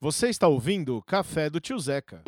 Você 0.00 0.28
está 0.28 0.46
ouvindo 0.46 1.02
Café 1.02 1.50
do 1.50 1.58
Tio 1.58 1.76
Zeca. 1.76 2.22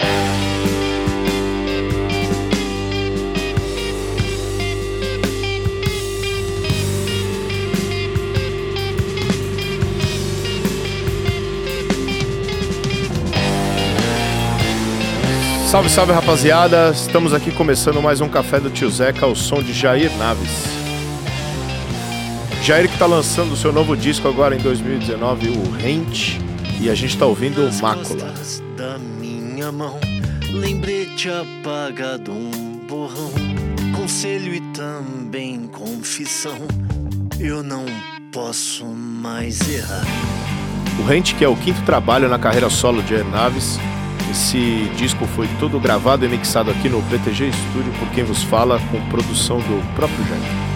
Salve, 15.69 15.89
salve 15.89 16.13
rapaziada! 16.13 16.91
Estamos 16.91 17.33
aqui 17.33 17.53
começando 17.53 18.03
mais 18.03 18.21
um 18.21 18.29
Café 18.29 18.59
do 18.59 18.69
Tio 18.69 18.91
Zeca 18.91 19.27
ao 19.27 19.37
som 19.37 19.63
de 19.63 19.73
Jair 19.73 20.11
Naves. 20.17 20.65
Jair 22.65 22.89
que 22.89 22.95
está 22.95 23.07
lançando 23.07 23.53
o 23.53 23.57
seu 23.57 23.73
novo 23.73 23.97
disco 23.97 24.27
agora 24.27 24.57
em 24.57 24.59
2019, 24.59 25.51
o 25.51 25.71
Rente, 25.71 26.50
e 26.81 26.89
a 26.89 26.95
gente 26.95 27.11
está 27.11 27.27
ouvindo 27.27 27.63
o 27.63 27.83
Mácula. 27.83 28.33
da 28.77 28.99
minha 28.99 29.71
mão, 29.71 30.01
lembrete 30.51 31.29
apagado, 31.29 32.33
um 32.33 32.81
borrão, 32.89 33.31
conselho 33.95 34.55
e 34.55 34.61
também 34.73 35.69
confissão. 35.69 36.57
Eu 37.39 37.63
não 37.63 37.85
posso 38.33 38.87
mais 38.87 39.61
errar. 39.69 40.05
O 40.99 41.03
Rente, 41.03 41.35
que 41.35 41.45
é 41.45 41.49
o 41.49 41.57
quinto 41.57 41.83
trabalho 41.83 42.29
na 42.29 42.39
carreira 42.39 42.71
solo 42.71 43.03
de 43.03 43.23
Naves. 43.25 43.79
Esse 44.31 44.91
disco 44.97 45.27
foi 45.27 45.49
todo 45.59 45.79
gravado 45.79 46.25
e 46.25 46.29
mixado 46.29 46.71
aqui 46.71 46.89
no 46.89 47.03
PTG 47.03 47.51
Studio 47.53 47.93
por 47.99 48.09
quem 48.11 48.25
vos 48.25 48.43
fala, 48.45 48.81
com 48.91 49.01
produção 49.09 49.59
do 49.59 49.95
próprio 49.95 50.25
Jair. 50.29 50.70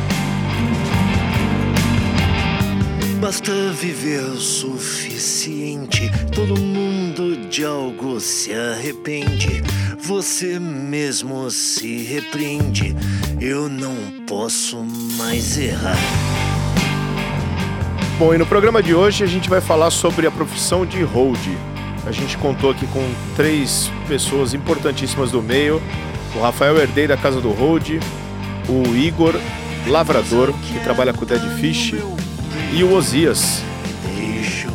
Basta 3.24 3.72
viver 3.72 4.20
o 4.20 4.36
suficiente. 4.36 6.10
Todo 6.34 6.60
mundo 6.60 7.48
de 7.48 7.64
algo 7.64 8.20
se 8.20 8.52
arrepende. 8.52 9.62
Você 9.98 10.60
mesmo 10.60 11.50
se 11.50 12.02
repreende. 12.02 12.94
Eu 13.40 13.66
não 13.66 13.96
posso 14.28 14.76
mais 15.16 15.56
errar. 15.56 15.96
Bom, 18.18 18.34
e 18.34 18.36
no 18.36 18.44
programa 18.44 18.82
de 18.82 18.94
hoje 18.94 19.24
a 19.24 19.26
gente 19.26 19.48
vai 19.48 19.62
falar 19.62 19.90
sobre 19.90 20.26
a 20.26 20.30
profissão 20.30 20.84
de 20.84 21.02
hold. 21.02 21.40
A 22.06 22.12
gente 22.12 22.36
contou 22.36 22.72
aqui 22.72 22.86
com 22.88 23.10
três 23.34 23.90
pessoas 24.06 24.52
importantíssimas 24.52 25.30
do 25.30 25.40
meio: 25.40 25.82
o 26.36 26.40
Rafael 26.40 26.76
Herdei 26.76 27.06
da 27.06 27.16
Casa 27.16 27.40
do 27.40 27.52
Hold, 27.52 27.88
o 28.68 28.94
Igor 28.94 29.34
Lavrador, 29.86 30.52
que 30.52 30.78
trabalha 30.80 31.14
com 31.14 31.22
o 31.22 31.26
Dead 31.26 31.40
Fish, 31.58 31.94
e 32.74 32.82
o 32.82 32.92
Osias, 32.92 33.62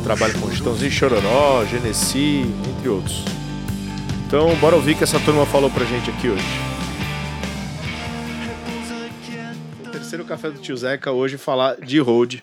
trabalha 0.05 0.33
com 0.35 0.49
Chitãozinho 0.49 0.89
Chororó, 0.89 1.65
Genesi, 1.65 2.45
entre 2.69 2.87
outros. 2.87 3.25
Então, 4.25 4.55
bora 4.55 4.77
ouvir 4.77 4.93
o 4.93 4.97
que 4.97 5.03
essa 5.03 5.19
turma 5.19 5.45
falou 5.45 5.69
pra 5.69 5.83
gente 5.83 6.09
aqui 6.09 6.29
hoje. 6.29 6.45
O 9.85 9.89
terceiro 9.89 10.23
café 10.23 10.49
do 10.49 10.59
Tio 10.61 10.77
Zeca 10.77 11.11
hoje 11.11 11.37
falar 11.37 11.75
de 11.75 11.99
hold. 11.99 12.35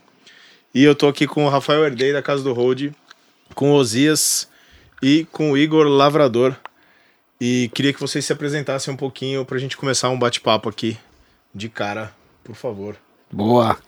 E 0.75 0.85
eu 0.85 0.95
tô 0.95 1.09
aqui 1.09 1.27
com 1.27 1.47
o 1.47 1.49
Rafael 1.49 1.87
Herdei 1.87 2.13
da 2.13 2.21
Casa 2.21 2.43
do 2.43 2.53
Hold, 2.53 2.93
com 3.55 3.71
o 3.71 3.75
Osias 3.77 4.47
e 5.03 5.27
com 5.33 5.53
o 5.53 5.57
Igor 5.57 5.87
Lavrador. 5.87 6.55
E 7.41 7.71
queria 7.73 7.95
que 7.95 8.01
vocês 8.01 8.27
se 8.27 8.33
apresentassem 8.33 8.93
um 8.93 8.97
pouquinho 8.97 9.43
pra 9.43 9.59
gente 9.59 9.75
começar 9.75 10.11
um 10.11 10.19
bate-papo 10.19 10.69
aqui 10.69 10.99
de 11.55 11.71
cara, 11.71 12.13
por 12.45 12.55
favor. 12.55 12.95
Boa. 13.33 13.79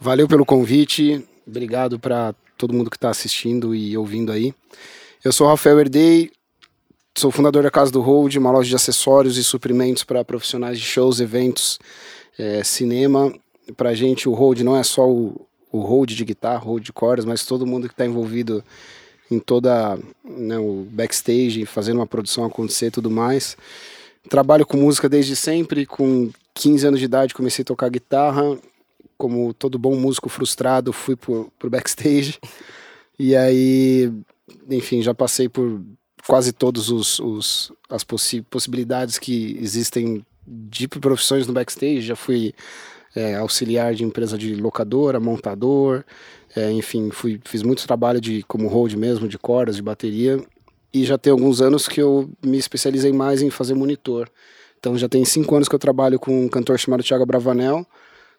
Valeu 0.00 0.28
pelo 0.28 0.46
convite. 0.46 1.26
Obrigado 1.44 1.98
para 1.98 2.32
todo 2.56 2.72
mundo 2.72 2.88
que 2.88 2.96
está 2.96 3.10
assistindo 3.10 3.74
e 3.74 3.96
ouvindo 3.96 4.30
aí. 4.30 4.54
Eu 5.24 5.32
sou 5.32 5.48
Rafael 5.48 5.80
Herdei, 5.80 6.30
sou 7.16 7.32
fundador 7.32 7.64
da 7.64 7.70
Casa 7.70 7.90
do 7.90 8.00
Hold, 8.00 8.36
uma 8.36 8.52
loja 8.52 8.68
de 8.68 8.76
acessórios 8.76 9.36
e 9.36 9.42
suprimentos 9.42 10.04
para 10.04 10.24
profissionais 10.24 10.78
de 10.78 10.84
shows, 10.84 11.18
eventos, 11.18 11.80
eh, 12.38 12.62
cinema. 12.62 13.34
Para 13.76 13.90
a 13.90 13.94
gente, 13.94 14.28
o 14.28 14.34
hold 14.34 14.60
não 14.60 14.76
é 14.76 14.84
só 14.84 15.04
o, 15.08 15.44
o 15.72 15.80
hold 15.80 16.10
de 16.10 16.24
guitarra, 16.24 16.58
hold 16.58 16.84
de 16.84 16.92
cordas, 16.92 17.24
mas 17.24 17.44
todo 17.44 17.66
mundo 17.66 17.88
que 17.88 17.94
está 17.94 18.06
envolvido 18.06 18.62
em 19.28 19.40
toda 19.40 19.98
né, 20.24 20.58
o 20.58 20.86
backstage, 20.92 21.66
fazendo 21.66 21.96
uma 21.96 22.06
produção 22.06 22.44
acontecer 22.44 22.86
e 22.86 22.90
tudo 22.92 23.10
mais. 23.10 23.56
Trabalho 24.30 24.64
com 24.64 24.76
música 24.76 25.08
desde 25.08 25.34
sempre, 25.34 25.84
com 25.84 26.30
15 26.54 26.86
anos 26.86 27.00
de 27.00 27.06
idade 27.06 27.34
comecei 27.34 27.62
a 27.62 27.66
tocar 27.66 27.90
guitarra, 27.90 28.56
como 29.18 29.52
todo 29.52 29.78
bom 29.78 29.96
músico 29.96 30.28
frustrado, 30.28 30.92
fui 30.92 31.16
pro, 31.16 31.52
pro 31.58 31.68
backstage. 31.68 32.38
E 33.18 33.34
aí, 33.34 34.12
enfim, 34.70 35.02
já 35.02 35.12
passei 35.12 35.48
por 35.48 35.82
quase 36.26 36.52
todos 36.52 36.88
os, 36.88 37.18
os 37.18 37.72
as 37.90 38.04
possi 38.04 38.42
possibilidades 38.42 39.18
que 39.18 39.58
existem 39.60 40.24
de 40.46 40.86
profissões 40.86 41.46
no 41.46 41.52
backstage. 41.52 42.02
Já 42.02 42.14
fui 42.16 42.54
é, 43.14 43.34
auxiliar 43.34 43.94
de 43.94 44.04
empresa 44.04 44.38
de 44.38 44.54
locadora, 44.54 45.18
montador, 45.18 46.04
é, 46.54 46.70
enfim, 46.70 47.10
fui, 47.10 47.40
fiz 47.44 47.62
muito 47.62 47.86
trabalho 47.86 48.20
de 48.20 48.42
como 48.44 48.68
hold 48.68 48.94
mesmo, 48.94 49.26
de 49.26 49.36
cordas, 49.36 49.76
de 49.76 49.82
bateria. 49.82 50.40
E 50.94 51.04
já 51.04 51.18
tem 51.18 51.30
alguns 51.30 51.60
anos 51.60 51.86
que 51.88 52.00
eu 52.00 52.30
me 52.44 52.56
especializei 52.56 53.12
mais 53.12 53.42
em 53.42 53.50
fazer 53.50 53.74
monitor. 53.74 54.30
Então 54.78 54.96
já 54.96 55.08
tem 55.08 55.24
cinco 55.24 55.54
anos 55.56 55.68
que 55.68 55.74
eu 55.74 55.78
trabalho 55.78 56.18
com 56.18 56.44
um 56.44 56.48
cantor 56.48 56.78
chamado 56.78 57.02
Thiago 57.02 57.26
Bravanel. 57.26 57.86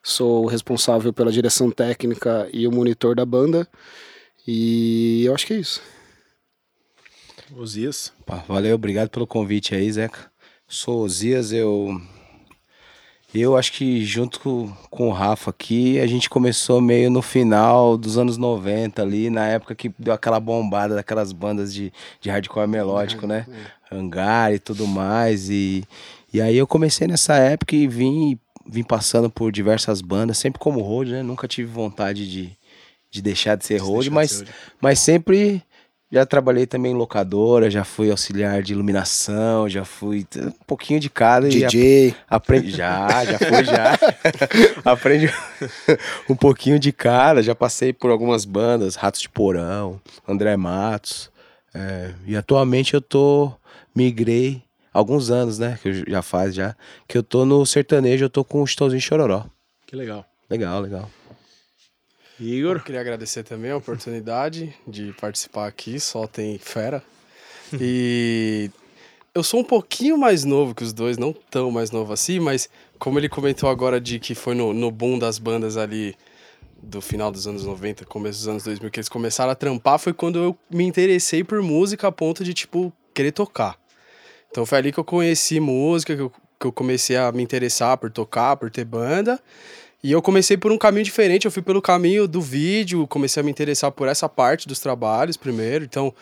Sou 0.09 0.43
o 0.43 0.47
responsável 0.47 1.13
pela 1.13 1.31
direção 1.31 1.69
técnica 1.69 2.49
e 2.51 2.67
o 2.67 2.71
monitor 2.71 3.15
da 3.15 3.23
banda. 3.23 3.67
E 4.47 5.23
eu 5.23 5.35
acho 5.35 5.45
que 5.45 5.53
é 5.53 5.57
isso. 5.57 5.79
Osias. 7.55 8.11
Pá, 8.25 8.43
valeu, 8.47 8.73
obrigado 8.73 9.09
pelo 9.09 9.27
convite 9.27 9.75
aí, 9.75 9.91
Zeca. 9.91 10.31
Sou 10.67 11.03
Osias, 11.03 11.53
eu. 11.53 12.01
Eu 13.31 13.55
acho 13.55 13.71
que 13.71 14.03
junto 14.03 14.39
com, 14.39 14.73
com 14.89 15.09
o 15.09 15.11
Rafa 15.11 15.51
aqui, 15.51 15.99
a 15.99 16.07
gente 16.07 16.27
começou 16.27 16.81
meio 16.81 17.11
no 17.11 17.21
final 17.21 17.95
dos 17.95 18.17
anos 18.17 18.35
90 18.35 19.03
ali, 19.03 19.29
na 19.29 19.45
época 19.45 19.75
que 19.75 19.93
deu 19.99 20.11
aquela 20.11 20.39
bombada 20.39 20.95
daquelas 20.95 21.31
bandas 21.31 21.71
de, 21.71 21.93
de 22.19 22.31
hardcore 22.31 22.67
melódico, 22.67 23.27
né? 23.27 23.45
Hangar 23.91 24.51
e 24.55 24.57
tudo 24.57 24.87
mais. 24.87 25.51
E, 25.51 25.83
e 26.33 26.41
aí 26.41 26.57
eu 26.57 26.65
comecei 26.65 27.07
nessa 27.07 27.35
época 27.35 27.75
e 27.75 27.87
vim, 27.87 28.39
vim 28.69 28.83
passando 28.83 29.29
por 29.29 29.51
diversas 29.51 30.01
bandas, 30.01 30.37
sempre 30.37 30.59
como 30.59 30.81
road, 30.81 31.11
né? 31.11 31.23
Nunca 31.23 31.47
tive 31.47 31.71
vontade 31.71 32.29
de, 32.29 32.51
de 33.09 33.21
deixar 33.21 33.55
de 33.55 33.65
ser 33.65 33.77
road, 33.77 34.09
mas, 34.09 34.43
mas 34.79 34.99
sempre 34.99 35.63
já 36.11 36.25
trabalhei 36.25 36.65
também 36.65 36.91
em 36.91 36.95
locadora, 36.95 37.69
já 37.69 37.83
fui 37.83 38.09
auxiliar 38.09 38.63
de 38.63 38.73
iluminação, 38.73 39.69
já 39.69 39.85
fui 39.85 40.25
um 40.37 40.65
pouquinho 40.65 40.99
de 40.99 41.09
cada 41.09 41.47
DJ. 41.47 42.15
Aprendi, 42.27 42.71
já, 42.77 43.25
já 43.25 43.37
fui, 43.37 43.63
já. 43.63 43.99
Aprendi 44.85 45.31
um 46.29 46.35
pouquinho 46.35 46.79
de 46.79 46.91
cara, 46.91 47.43
já 47.43 47.53
passei 47.53 47.93
por 47.93 48.09
algumas 48.09 48.43
bandas, 48.43 48.95
Ratos 48.95 49.21
de 49.21 49.29
Porão, 49.29 50.01
André 50.27 50.55
Matos. 50.57 51.31
é, 51.73 52.11
e 52.25 52.35
atualmente 52.35 52.95
eu 52.95 53.01
tô, 53.01 53.51
migrei, 53.95 54.63
alguns 54.93 55.29
anos, 55.29 55.59
né, 55.59 55.77
que 55.81 55.89
eu 55.89 55.93
já 55.93 56.21
faz 56.21 56.53
já, 56.53 56.75
que 57.07 57.17
eu 57.17 57.23
tô 57.23 57.45
no 57.45 57.65
sertanejo, 57.65 58.25
eu 58.25 58.29
tô 58.29 58.43
com 58.43 58.61
o 58.61 58.67
Chitãozinho 58.67 59.01
Chororó. 59.01 59.45
Que 59.85 59.95
legal. 59.95 60.25
Legal, 60.49 60.81
legal. 60.81 61.09
Igor. 62.39 62.77
Eu 62.77 62.81
queria 62.81 63.01
agradecer 63.01 63.43
também 63.43 63.71
a 63.71 63.77
oportunidade 63.77 64.73
de 64.87 65.13
participar 65.19 65.67
aqui, 65.67 65.99
só 65.99 66.27
tem 66.27 66.57
fera. 66.57 67.03
E 67.79 68.71
eu 69.35 69.43
sou 69.43 69.59
um 69.59 69.63
pouquinho 69.63 70.17
mais 70.17 70.43
novo 70.43 70.73
que 70.73 70.83
os 70.83 70.91
dois, 70.91 71.19
não 71.19 71.31
tão 71.31 71.69
mais 71.69 71.91
novo 71.91 72.11
assim, 72.11 72.39
mas 72.39 72.67
como 72.97 73.19
ele 73.19 73.29
comentou 73.29 73.69
agora 73.69 74.01
de 74.01 74.17
que 74.17 74.33
foi 74.33 74.55
no, 74.55 74.73
no 74.73 74.89
boom 74.89 75.19
das 75.19 75.37
bandas 75.37 75.77
ali 75.77 76.15
do 76.81 76.99
final 76.99 77.31
dos 77.31 77.45
anos 77.45 77.65
90, 77.65 78.05
começo 78.05 78.39
dos 78.39 78.47
anos 78.47 78.63
2000, 78.63 78.89
que 78.89 78.99
eles 78.99 79.09
começaram 79.09 79.51
a 79.51 79.55
trampar, 79.55 79.99
foi 79.99 80.13
quando 80.13 80.39
eu 80.39 80.57
me 80.69 80.83
interessei 80.83 81.43
por 81.43 81.61
música 81.61 82.07
a 82.07 82.11
ponto 82.11 82.43
de, 82.43 82.53
tipo, 82.53 82.91
querer 83.13 83.31
tocar. 83.31 83.77
Então 84.51 84.65
foi 84.65 84.77
ali 84.77 84.91
que 84.91 84.99
eu 84.99 85.03
conheci 85.03 85.59
música, 85.59 86.15
que 86.15 86.21
eu, 86.21 86.31
que 86.59 86.67
eu 86.67 86.71
comecei 86.71 87.15
a 87.15 87.31
me 87.31 87.43
interessar 87.43 87.97
por 87.97 88.11
tocar, 88.11 88.57
por 88.57 88.69
ter 88.71 88.85
banda. 88.85 89.39
E 90.03 90.11
eu 90.11 90.21
comecei 90.21 90.55
por 90.55 90.71
um 90.71 90.77
caminho 90.77 91.03
diferente, 91.03 91.45
eu 91.45 91.51
fui 91.51 91.61
pelo 91.61 91.81
caminho 91.81 92.27
do 92.27 92.41
vídeo, 92.41 93.05
comecei 93.07 93.41
a 93.41 93.43
me 93.43 93.51
interessar 93.51 93.91
por 93.91 94.07
essa 94.07 94.29
parte 94.29 94.67
dos 94.67 94.79
trabalhos 94.79 95.35
primeiro. 95.35 95.83
Então, 95.83 96.13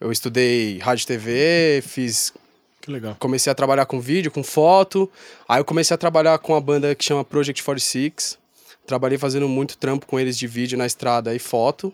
eu 0.00 0.10
estudei 0.10 0.78
rádio 0.78 1.02
e 1.02 1.06
TV, 1.06 1.82
fiz 1.86 2.32
Que 2.80 2.90
legal. 2.90 3.14
comecei 3.20 3.50
a 3.50 3.54
trabalhar 3.54 3.84
com 3.84 4.00
vídeo, 4.00 4.30
com 4.30 4.42
foto. 4.42 5.10
Aí 5.46 5.60
eu 5.60 5.64
comecei 5.64 5.94
a 5.94 5.98
trabalhar 5.98 6.38
com 6.38 6.54
uma 6.54 6.60
banda 6.60 6.94
que 6.94 7.04
chama 7.04 7.22
Project 7.22 7.62
46. 7.62 8.38
Trabalhei 8.86 9.18
fazendo 9.18 9.46
muito 9.46 9.76
trampo 9.76 10.06
com 10.06 10.18
eles 10.18 10.36
de 10.38 10.46
vídeo 10.46 10.78
na 10.78 10.86
estrada 10.86 11.34
e 11.34 11.38
foto. 11.38 11.92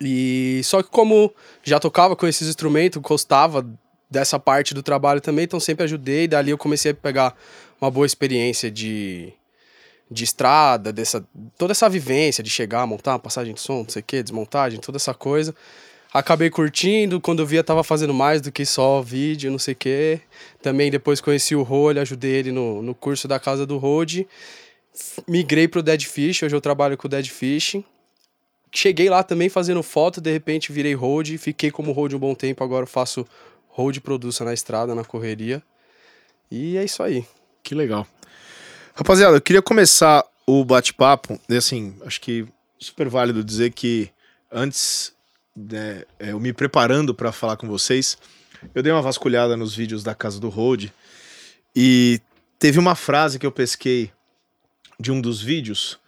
E 0.00 0.60
só 0.62 0.80
que 0.80 0.88
como 0.88 1.34
já 1.64 1.80
tocava 1.80 2.14
com 2.14 2.26
esses 2.28 2.48
instrumentos, 2.48 3.02
gostava 3.02 3.66
dessa 4.10 4.38
parte 4.38 4.74
do 4.74 4.82
trabalho 4.82 5.20
também, 5.20 5.44
então 5.44 5.60
sempre 5.60 5.84
ajudei. 5.84 6.26
Dali 6.26 6.50
eu 6.50 6.58
comecei 6.58 6.92
a 6.92 6.94
pegar 6.94 7.36
uma 7.80 7.90
boa 7.90 8.06
experiência 8.06 8.70
de 8.70 9.32
de 10.10 10.24
estrada, 10.24 10.92
dessa 10.92 11.24
toda 11.56 11.70
essa 11.70 11.88
vivência 11.88 12.42
de 12.42 12.50
chegar, 12.50 12.84
montar 12.86 13.18
passagem 13.20 13.54
de 13.54 13.60
som, 13.60 13.84
não 13.84 13.88
sei 13.88 14.00
o 14.00 14.04
que, 14.04 14.22
desmontagem, 14.22 14.80
toda 14.80 14.96
essa 14.96 15.14
coisa. 15.14 15.54
acabei 16.12 16.50
curtindo, 16.50 17.20
quando 17.20 17.40
eu 17.40 17.46
via 17.46 17.62
tava 17.62 17.84
fazendo 17.84 18.12
mais 18.12 18.40
do 18.40 18.50
que 18.50 18.66
só 18.66 19.00
vídeo, 19.00 19.50
não 19.50 19.58
sei 19.58 19.74
o 19.74 19.76
quê. 19.76 20.20
Também 20.60 20.90
depois 20.90 21.20
conheci 21.20 21.54
o 21.54 21.62
Role, 21.62 22.00
ajudei 22.00 22.32
ele 22.32 22.50
no, 22.50 22.82
no 22.82 22.94
curso 22.94 23.28
da 23.28 23.38
Casa 23.38 23.64
do 23.64 23.78
Road. 23.78 24.26
Migrei 25.28 25.68
pro 25.68 25.82
Dead 25.82 26.02
Fish, 26.04 26.42
hoje 26.42 26.56
eu 26.56 26.60
trabalho 26.60 26.96
com 26.96 27.06
o 27.06 27.10
Dead 27.10 27.28
Fish. 27.28 27.76
Cheguei 28.72 29.08
lá 29.08 29.22
também 29.22 29.48
fazendo 29.48 29.82
foto, 29.82 30.20
de 30.20 30.32
repente 30.32 30.72
virei 30.72 30.94
road, 30.94 31.38
fiquei 31.38 31.70
como 31.70 31.92
road 31.92 32.14
um 32.14 32.18
bom 32.18 32.34
tempo, 32.34 32.62
agora 32.62 32.86
faço 32.86 33.26
road 33.70 34.00
produção 34.00 34.46
na 34.46 34.54
estrada, 34.54 34.94
na 34.94 35.04
correria. 35.04 35.62
E 36.50 36.76
é 36.76 36.84
isso 36.84 37.02
aí. 37.02 37.24
Que 37.62 37.74
legal. 37.74 38.06
Rapaziada, 38.94 39.36
eu 39.36 39.40
queria 39.40 39.62
começar 39.62 40.24
o 40.46 40.64
bate-papo, 40.64 41.40
assim, 41.56 41.94
acho 42.04 42.20
que 42.20 42.46
super 42.78 43.08
válido 43.08 43.44
dizer 43.44 43.70
que 43.70 44.10
antes, 44.50 45.12
né, 45.56 46.04
eu 46.18 46.40
me 46.40 46.52
preparando 46.52 47.14
para 47.14 47.30
falar 47.30 47.56
com 47.56 47.68
vocês, 47.68 48.18
eu 48.74 48.82
dei 48.82 48.92
uma 48.92 49.02
vasculhada 49.02 49.56
nos 49.56 49.74
vídeos 49.74 50.02
da 50.02 50.14
Casa 50.14 50.40
do 50.40 50.48
Road 50.48 50.92
e 51.74 52.20
teve 52.58 52.78
uma 52.78 52.94
frase 52.94 53.38
que 53.38 53.46
eu 53.46 53.52
pesquei 53.52 54.10
de 54.98 55.12
um 55.12 55.20
dos 55.20 55.40
vídeos 55.40 55.98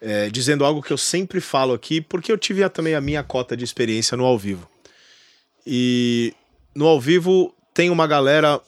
é, 0.00 0.30
dizendo 0.30 0.64
algo 0.64 0.82
que 0.82 0.92
eu 0.92 0.98
sempre 0.98 1.40
falo 1.40 1.74
aqui, 1.74 2.00
porque 2.00 2.32
eu 2.32 2.38
tive 2.38 2.66
também 2.70 2.94
a 2.94 3.00
minha 3.00 3.22
cota 3.22 3.56
de 3.56 3.64
experiência 3.64 4.16
no 4.16 4.24
ao 4.24 4.38
vivo. 4.38 4.68
E 5.66 6.32
no 6.74 6.86
ao 6.86 7.00
vivo 7.00 7.54
tem 7.74 7.90
uma 7.90 8.06
galera 8.06 8.60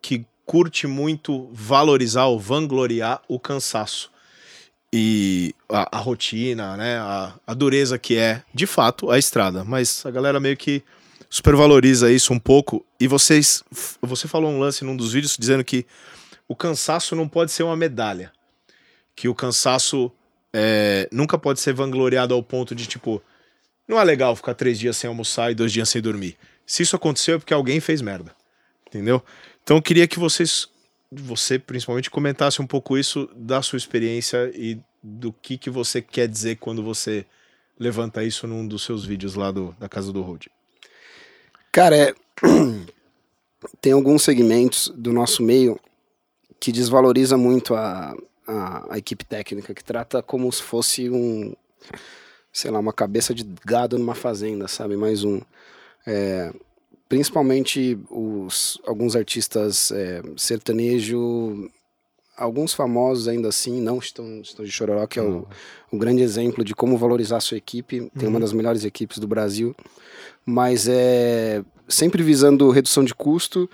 que 0.00 0.24
curte 0.44 0.86
muito 0.86 1.48
valorizar 1.52 2.26
ou 2.26 2.38
vangloriar 2.38 3.22
o 3.28 3.38
cansaço 3.38 4.10
e 4.92 5.54
a, 5.68 5.96
a 5.96 6.00
rotina, 6.00 6.76
né, 6.76 6.98
a, 6.98 7.34
a, 7.46 7.54
dureza 7.54 7.98
que 7.98 8.18
é, 8.18 8.42
de 8.52 8.66
fato, 8.66 9.10
a 9.10 9.18
estrada. 9.18 9.64
Mas 9.64 10.04
a 10.04 10.10
galera 10.10 10.38
meio 10.38 10.56
que 10.56 10.82
supervaloriza 11.30 12.12
isso 12.12 12.32
um 12.34 12.38
pouco. 12.38 12.84
E 13.00 13.08
vocês, 13.08 13.64
você 14.02 14.28
falou 14.28 14.50
um 14.50 14.58
lance 14.58 14.84
num 14.84 14.94
dos 14.94 15.14
vídeos 15.14 15.36
dizendo 15.38 15.64
que 15.64 15.86
o 16.46 16.54
cansaço 16.54 17.16
não 17.16 17.26
pode 17.26 17.50
ser 17.52 17.62
uma 17.62 17.76
medalha, 17.76 18.30
que 19.16 19.28
o 19.28 19.34
cansaço 19.34 20.12
é, 20.52 21.08
nunca 21.10 21.38
pode 21.38 21.60
ser 21.60 21.72
vangloriado 21.72 22.34
ao 22.34 22.42
ponto 22.42 22.74
de 22.74 22.86
tipo, 22.86 23.22
não 23.88 23.98
é 23.98 24.04
legal 24.04 24.36
ficar 24.36 24.54
três 24.54 24.78
dias 24.78 24.96
sem 24.98 25.08
almoçar 25.08 25.50
e 25.50 25.54
dois 25.54 25.72
dias 25.72 25.88
sem 25.88 26.02
dormir. 26.02 26.36
Se 26.72 26.82
isso 26.82 26.96
aconteceu 26.96 27.34
é 27.34 27.38
porque 27.38 27.52
alguém 27.52 27.80
fez 27.80 28.00
merda, 28.00 28.34
entendeu? 28.88 29.22
Então 29.62 29.76
eu 29.76 29.82
queria 29.82 30.08
que 30.08 30.18
vocês, 30.18 30.66
você 31.10 31.58
principalmente, 31.58 32.10
comentasse 32.10 32.62
um 32.62 32.66
pouco 32.66 32.96
isso 32.96 33.28
da 33.36 33.60
sua 33.60 33.76
experiência 33.76 34.50
e 34.54 34.80
do 35.02 35.34
que, 35.34 35.58
que 35.58 35.68
você 35.68 36.00
quer 36.00 36.26
dizer 36.26 36.56
quando 36.56 36.82
você 36.82 37.26
levanta 37.78 38.24
isso 38.24 38.46
num 38.46 38.66
dos 38.66 38.84
seus 38.84 39.04
vídeos 39.04 39.34
lá 39.34 39.50
do, 39.50 39.76
da 39.78 39.86
Casa 39.86 40.10
do 40.10 40.22
Road. 40.22 40.50
Cara, 41.70 41.94
é... 41.94 42.14
tem 43.82 43.92
alguns 43.92 44.22
segmentos 44.22 44.90
do 44.96 45.12
nosso 45.12 45.42
meio 45.42 45.78
que 46.58 46.72
desvaloriza 46.72 47.36
muito 47.36 47.74
a, 47.74 48.16
a, 48.46 48.94
a, 48.94 48.96
equipe 48.96 49.26
técnica, 49.26 49.74
que 49.74 49.84
trata 49.84 50.22
como 50.22 50.50
se 50.50 50.62
fosse 50.62 51.10
um, 51.10 51.54
sei 52.50 52.70
lá, 52.70 52.78
uma 52.78 52.94
cabeça 52.94 53.34
de 53.34 53.46
gado 53.62 53.98
numa 53.98 54.14
fazenda, 54.14 54.66
sabe? 54.68 54.96
Mais 54.96 55.22
um. 55.22 55.38
É, 56.06 56.52
principalmente 57.08 57.98
os, 58.10 58.80
alguns 58.86 59.14
artistas 59.14 59.92
é, 59.92 60.22
sertanejo, 60.36 61.70
alguns 62.36 62.72
famosos 62.72 63.28
ainda 63.28 63.48
assim, 63.48 63.80
não 63.80 63.98
estão, 63.98 64.40
estão 64.40 64.64
de 64.64 64.70
Chororó, 64.70 65.06
que 65.06 65.18
é 65.18 65.22
o, 65.22 65.46
o 65.90 65.98
grande 65.98 66.22
exemplo 66.22 66.64
de 66.64 66.74
como 66.74 66.96
valorizar 66.96 67.36
a 67.36 67.40
sua 67.40 67.58
equipe. 67.58 68.10
Tem 68.18 68.28
uma 68.28 68.36
uhum. 68.36 68.40
das 68.40 68.52
melhores 68.52 68.84
equipes 68.84 69.18
do 69.18 69.28
Brasil, 69.28 69.74
mas 70.44 70.88
é 70.88 71.62
sempre 71.88 72.22
visando 72.22 72.70
redução 72.70 73.04
de 73.04 73.14
custo. 73.14 73.68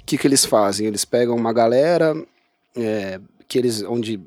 O 0.00 0.04
que, 0.04 0.18
que 0.18 0.26
eles 0.26 0.44
fazem? 0.44 0.86
Eles 0.86 1.04
pegam 1.04 1.36
uma 1.36 1.52
galera 1.52 2.14
é, 2.76 3.20
que 3.46 3.58
eles, 3.58 3.82
onde 3.82 4.20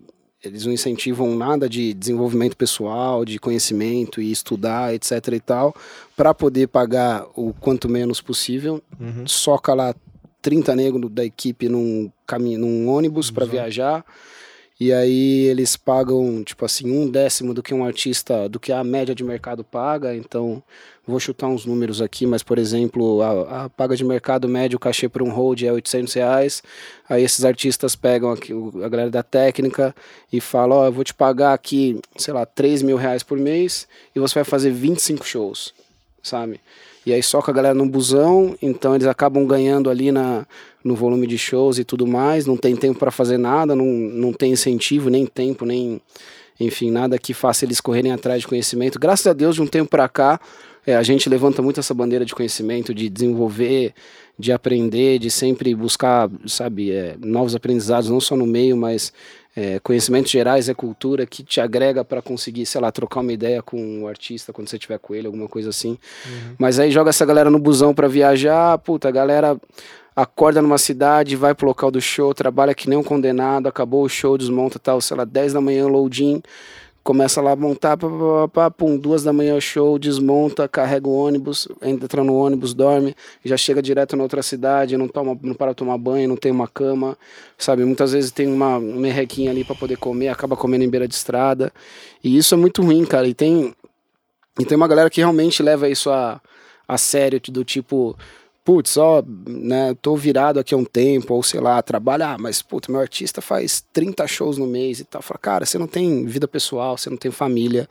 eles 0.44 0.66
não 0.66 0.74
incentivam 0.74 1.36
nada 1.36 1.70
de 1.70 1.94
desenvolvimento 1.94 2.58
pessoal, 2.58 3.24
de 3.24 3.40
conhecimento 3.40 4.22
e 4.22 4.32
estudar, 4.32 4.94
etc 4.94 5.12
e 5.32 5.40
tal, 5.40 5.76
para 6.18 6.34
poder 6.34 6.68
pagar 6.68 7.26
o 7.36 7.54
quanto 7.54 7.88
menos 7.88 8.20
possível. 8.20 8.84
Uhum. 9.00 9.26
Soca 9.26 9.74
lá 9.74 9.96
30 10.42 10.76
negros 10.76 11.10
da 11.10 11.24
equipe 11.24 11.70
num 11.70 12.12
caminho, 12.28 12.60
num 12.60 12.90
ônibus 12.90 13.32
para 13.32 13.46
viajar. 13.46 14.06
E 14.80 14.92
aí 14.92 15.46
eles 15.46 15.76
pagam, 15.76 16.44
tipo 16.44 16.66
assim, 16.66 16.92
um 16.92 17.10
décimo 17.10 17.54
do 17.54 17.64
que 17.64 17.74
um 17.74 17.86
artista, 17.86 18.50
do 18.50 18.60
que 18.60 18.72
a 18.72 18.84
média 18.84 19.16
de 19.16 19.24
mercado 19.24 19.64
paga. 19.64 20.16
Então, 20.16 20.64
Vou 21.06 21.20
chutar 21.20 21.48
uns 21.48 21.66
números 21.66 22.02
aqui, 22.02 22.26
mas, 22.26 22.44
por 22.44 22.58
exemplo, 22.58 23.22
a, 23.22 23.66
a 23.66 23.70
paga 23.70 23.94
de 23.94 24.06
mercado 24.06 24.48
médio, 24.48 24.78
o 24.78 24.80
cachê 24.80 25.10
por 25.10 25.22
um 25.22 25.30
hold 25.30 25.62
é 25.62 25.72
800 25.72 26.14
reais. 26.14 26.64
Aí 27.10 27.22
esses 27.22 27.44
artistas 27.44 27.94
pegam 27.94 28.32
aqui, 28.32 28.54
a 28.82 28.88
galera 28.88 29.10
da 29.12 29.22
técnica 29.22 29.94
e 30.32 30.40
falam, 30.40 30.78
ó, 30.78 30.82
oh, 30.84 30.86
eu 30.86 30.94
vou 30.94 31.04
te 31.04 31.14
pagar 31.14 31.54
aqui, 31.54 32.00
sei 32.16 32.34
lá, 32.34 32.46
3 32.46 32.82
mil 32.82 32.96
reais 32.96 33.22
por 33.22 33.38
mês 33.38 33.86
e 34.16 34.20
você 34.20 34.36
vai 34.36 34.46
fazer 34.46 34.72
25 34.72 35.26
shows, 35.28 35.74
sabe? 36.24 36.62
E 37.06 37.12
aí 37.12 37.22
com 37.22 37.52
a 37.52 37.54
galera 37.54 37.74
num 37.74 37.88
busão, 37.88 38.58
então 38.62 38.96
eles 38.96 39.06
acabam 39.06 39.46
ganhando 39.46 39.90
ali 39.90 40.10
na, 40.10 40.48
no 40.84 40.96
volume 40.96 41.26
de 41.28 41.38
shows 41.38 41.78
e 41.80 41.84
tudo 41.84 42.06
mais, 42.06 42.46
não 42.46 42.58
tem 42.58 42.76
tempo 42.76 43.00
para 43.00 43.12
fazer 43.12 43.38
nada, 43.38 43.76
não, 43.76 43.86
não 43.86 44.34
tem 44.34 44.52
incentivo, 44.52 45.10
nem 45.10 45.26
tempo, 45.26 45.66
nem 45.66 46.02
enfim, 46.60 46.92
nada 46.92 47.18
que 47.18 47.34
faça 47.34 47.66
eles 47.66 47.82
correrem 47.82 48.12
atrás 48.12 48.42
de 48.42 48.48
conhecimento. 48.48 49.00
Graças 49.00 49.26
a 49.26 49.34
Deus, 49.34 49.56
de 49.56 49.62
um 49.62 49.68
tempo 49.68 49.90
para 49.90 50.08
cá, 50.08 50.40
é, 50.86 50.96
a 50.96 51.04
gente 51.04 51.30
levanta 51.30 51.62
muito 51.62 51.80
essa 51.80 51.94
bandeira 51.94 52.26
de 52.26 52.36
conhecimento, 52.36 52.94
de 52.94 53.10
desenvolver, 53.10 53.94
de 54.38 54.52
aprender, 54.52 55.20
de 55.20 55.32
sempre 55.32 55.74
buscar, 55.74 56.30
sabe, 56.46 56.92
é, 56.92 57.16
novos 57.20 57.56
aprendizados, 57.56 58.10
não 58.10 58.20
só 58.20 58.36
no 58.36 58.46
meio, 58.46 58.76
mas 58.76 59.14
é, 59.56 59.80
conhecimentos 59.80 60.32
gerais 60.32 60.68
é 60.68 60.74
cultura 60.74 61.26
que 61.26 61.44
te 61.44 61.62
agrega 61.62 62.04
para 62.04 62.22
conseguir, 62.22 62.66
sei 62.66 62.82
lá, 62.82 62.92
trocar 62.92 63.20
uma 63.20 63.32
ideia 63.32 63.62
com 63.62 64.04
o 64.04 64.08
artista 64.08 64.52
quando 64.52 64.68
você 64.68 64.78
estiver 64.78 64.98
com 64.98 65.14
ele, 65.14 65.28
alguma 65.28 65.48
coisa 65.48 65.70
assim. 65.70 65.98
Uhum. 66.26 66.56
Mas 66.58 66.80
aí 66.80 66.92
joga 66.92 67.12
essa 67.12 67.26
galera 67.26 67.52
no 67.52 67.60
busão 67.60 67.94
para 67.94 68.08
viajar, 68.08 68.78
puta, 68.80 69.08
a 69.08 69.12
galera 69.12 69.56
acorda 70.16 70.62
numa 70.62 70.78
cidade, 70.78 71.36
vai 71.36 71.54
pro 71.54 71.68
local 71.68 71.92
do 71.92 72.02
show, 72.02 72.34
trabalha 72.34 72.74
que 72.74 72.90
nem 72.90 72.98
um 72.98 73.04
condenado, 73.04 73.68
acabou 73.68 74.04
o 74.04 74.10
show, 74.10 74.38
desmonta 74.38 74.80
tal, 74.80 75.00
sei 75.02 75.18
lá, 75.18 75.26
10 75.26 75.54
da 75.54 75.62
manhã, 75.62 75.88
loading 75.88 76.42
começa 77.04 77.42
lá 77.42 77.52
a 77.52 77.56
montar, 77.56 77.98
pá, 77.98 78.08
pá, 78.08 78.48
pá, 78.48 78.72
pum, 78.72 78.98
duas 78.98 79.24
da 79.24 79.34
manhã 79.34 79.60
show, 79.60 80.00
desmonta, 80.00 80.68
carrega 80.68 81.08
o 81.08 81.14
ônibus, 81.14 81.68
entra 81.82 82.24
no 82.24 82.36
ônibus, 82.36 82.74
dorme, 82.74 83.16
já 83.44 83.58
chega 83.58 83.82
direto 83.82 84.16
na 84.16 84.24
outra 84.24 84.42
cidade, 84.42 84.96
não 84.96 85.08
toma, 85.08 85.38
não 85.42 85.54
para 85.54 85.74
tomar 85.74 85.98
banho, 85.98 86.30
não 86.30 86.38
tem 86.38 86.52
uma 86.52 86.68
cama, 86.68 87.18
sabe? 87.58 87.84
Muitas 87.84 88.14
vezes 88.14 88.32
tem 88.32 88.48
uma 88.48 88.80
merrequinha 88.80 89.52
ali 89.52 89.64
para 89.64 89.76
poder 89.76 89.98
comer, 89.98 90.30
acaba 90.30 90.56
comendo 90.56 90.84
em 90.84 90.90
beira 90.90 91.08
de 91.08 91.16
estrada. 91.16 91.74
E 92.24 92.38
isso 92.38 92.56
é 92.56 92.58
muito 92.58 92.82
ruim, 92.82 93.06
cara. 93.06 93.28
E 93.28 93.34
tem 93.34 93.76
e 94.60 94.66
tem 94.66 94.76
uma 94.78 94.88
galera 94.88 95.10
que 95.10 95.20
realmente 95.20 95.64
leva 95.64 95.90
isso 95.90 96.12
a, 96.12 96.40
a 96.88 96.98
sério, 96.98 97.42
do 97.50 97.64
tipo, 97.66 98.16
putz, 98.64 98.98
ó, 98.98 99.24
né, 99.48 99.96
tô 100.02 100.16
virado 100.16 100.60
aqui 100.60 100.74
há 100.74 100.78
um 100.78 100.86
tempo, 100.86 101.34
ou 101.34 101.44
sei 101.44 101.60
lá, 101.60 101.82
trabalho, 101.82 102.24
ah, 102.24 102.38
mas, 102.40 102.62
putz, 102.62 102.88
meu 102.88 103.00
artista 103.00 103.42
faz 103.42 103.84
30 103.92 104.26
shows 104.28 104.58
no 104.58 104.66
mês 104.66 105.00
e 105.00 105.04
tal. 105.04 105.22
Fala, 105.22 105.40
cara, 105.40 105.66
você 105.66 105.78
não 105.78 105.88
tem 105.88 106.26
vida 106.26 106.48
pessoal, 106.48 106.98
você 106.98 107.10
não 107.10 107.18
tem 107.18 107.30
família, 107.30 107.88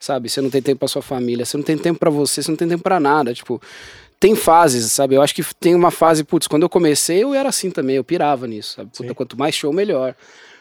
sabe? 0.00 0.28
Você 0.28 0.40
não 0.40 0.50
tem 0.50 0.60
tempo 0.60 0.80
pra 0.80 0.88
sua 0.88 1.02
família, 1.02 1.44
você 1.44 1.56
não 1.56 1.64
tem 1.64 1.78
tempo 1.78 1.98
para 1.98 2.10
você, 2.10 2.42
você 2.42 2.50
não 2.50 2.56
tem 2.56 2.68
tempo 2.68 2.82
para 2.82 3.00
nada, 3.00 3.32
tipo... 3.32 3.60
Tem 4.18 4.34
fases, 4.34 4.90
sabe? 4.92 5.14
Eu 5.14 5.20
acho 5.20 5.34
que 5.34 5.44
tem 5.60 5.74
uma 5.74 5.90
fase, 5.90 6.24
putz, 6.24 6.48
quando 6.48 6.62
eu 6.62 6.70
comecei 6.70 7.22
eu 7.22 7.34
era 7.34 7.50
assim 7.50 7.70
também, 7.70 7.96
eu 7.96 8.02
pirava 8.02 8.46
nisso, 8.46 8.76
sabe? 8.76 8.90
Puta, 8.90 9.14
quanto 9.14 9.38
mais 9.38 9.54
show, 9.54 9.70
melhor. 9.74 10.14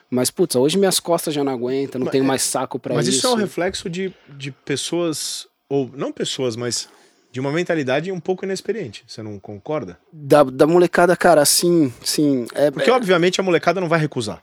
Mas, 0.10 0.30
putz, 0.30 0.58
hoje 0.58 0.78
minhas 0.78 1.00
costas 1.00 1.34
já 1.34 1.42
não 1.42 1.54
aguentam, 1.54 2.00
não 2.00 2.06
mas, 2.06 2.12
tenho 2.12 2.26
é, 2.26 2.28
mais 2.28 2.42
saco 2.42 2.78
para 2.78 2.94
isso. 2.94 2.98
Mas 2.98 3.08
isso 3.08 3.26
é 3.26 3.30
um 3.30 3.36
reflexo 3.36 3.90
de, 3.90 4.14
de 4.28 4.52
pessoas, 4.52 5.48
ou 5.70 5.90
não 5.96 6.12
pessoas, 6.12 6.58
mas 6.58 6.90
de 7.36 7.42
uma 7.42 7.52
mentalidade 7.52 8.10
um 8.14 8.20
pouco 8.22 8.46
inexperiente. 8.46 9.04
Você 9.06 9.22
não 9.22 9.38
concorda? 9.38 10.00
Da, 10.10 10.42
da 10.42 10.66
molecada, 10.66 11.18
cara, 11.18 11.44
sim, 11.44 11.92
sim. 12.02 12.46
É, 12.56 12.72
Porque, 12.72 12.90
é... 12.90 12.94
obviamente, 12.94 13.42
a 13.42 13.44
molecada 13.44 13.82
não 13.82 13.90
vai 13.90 14.00
recusar. 14.00 14.42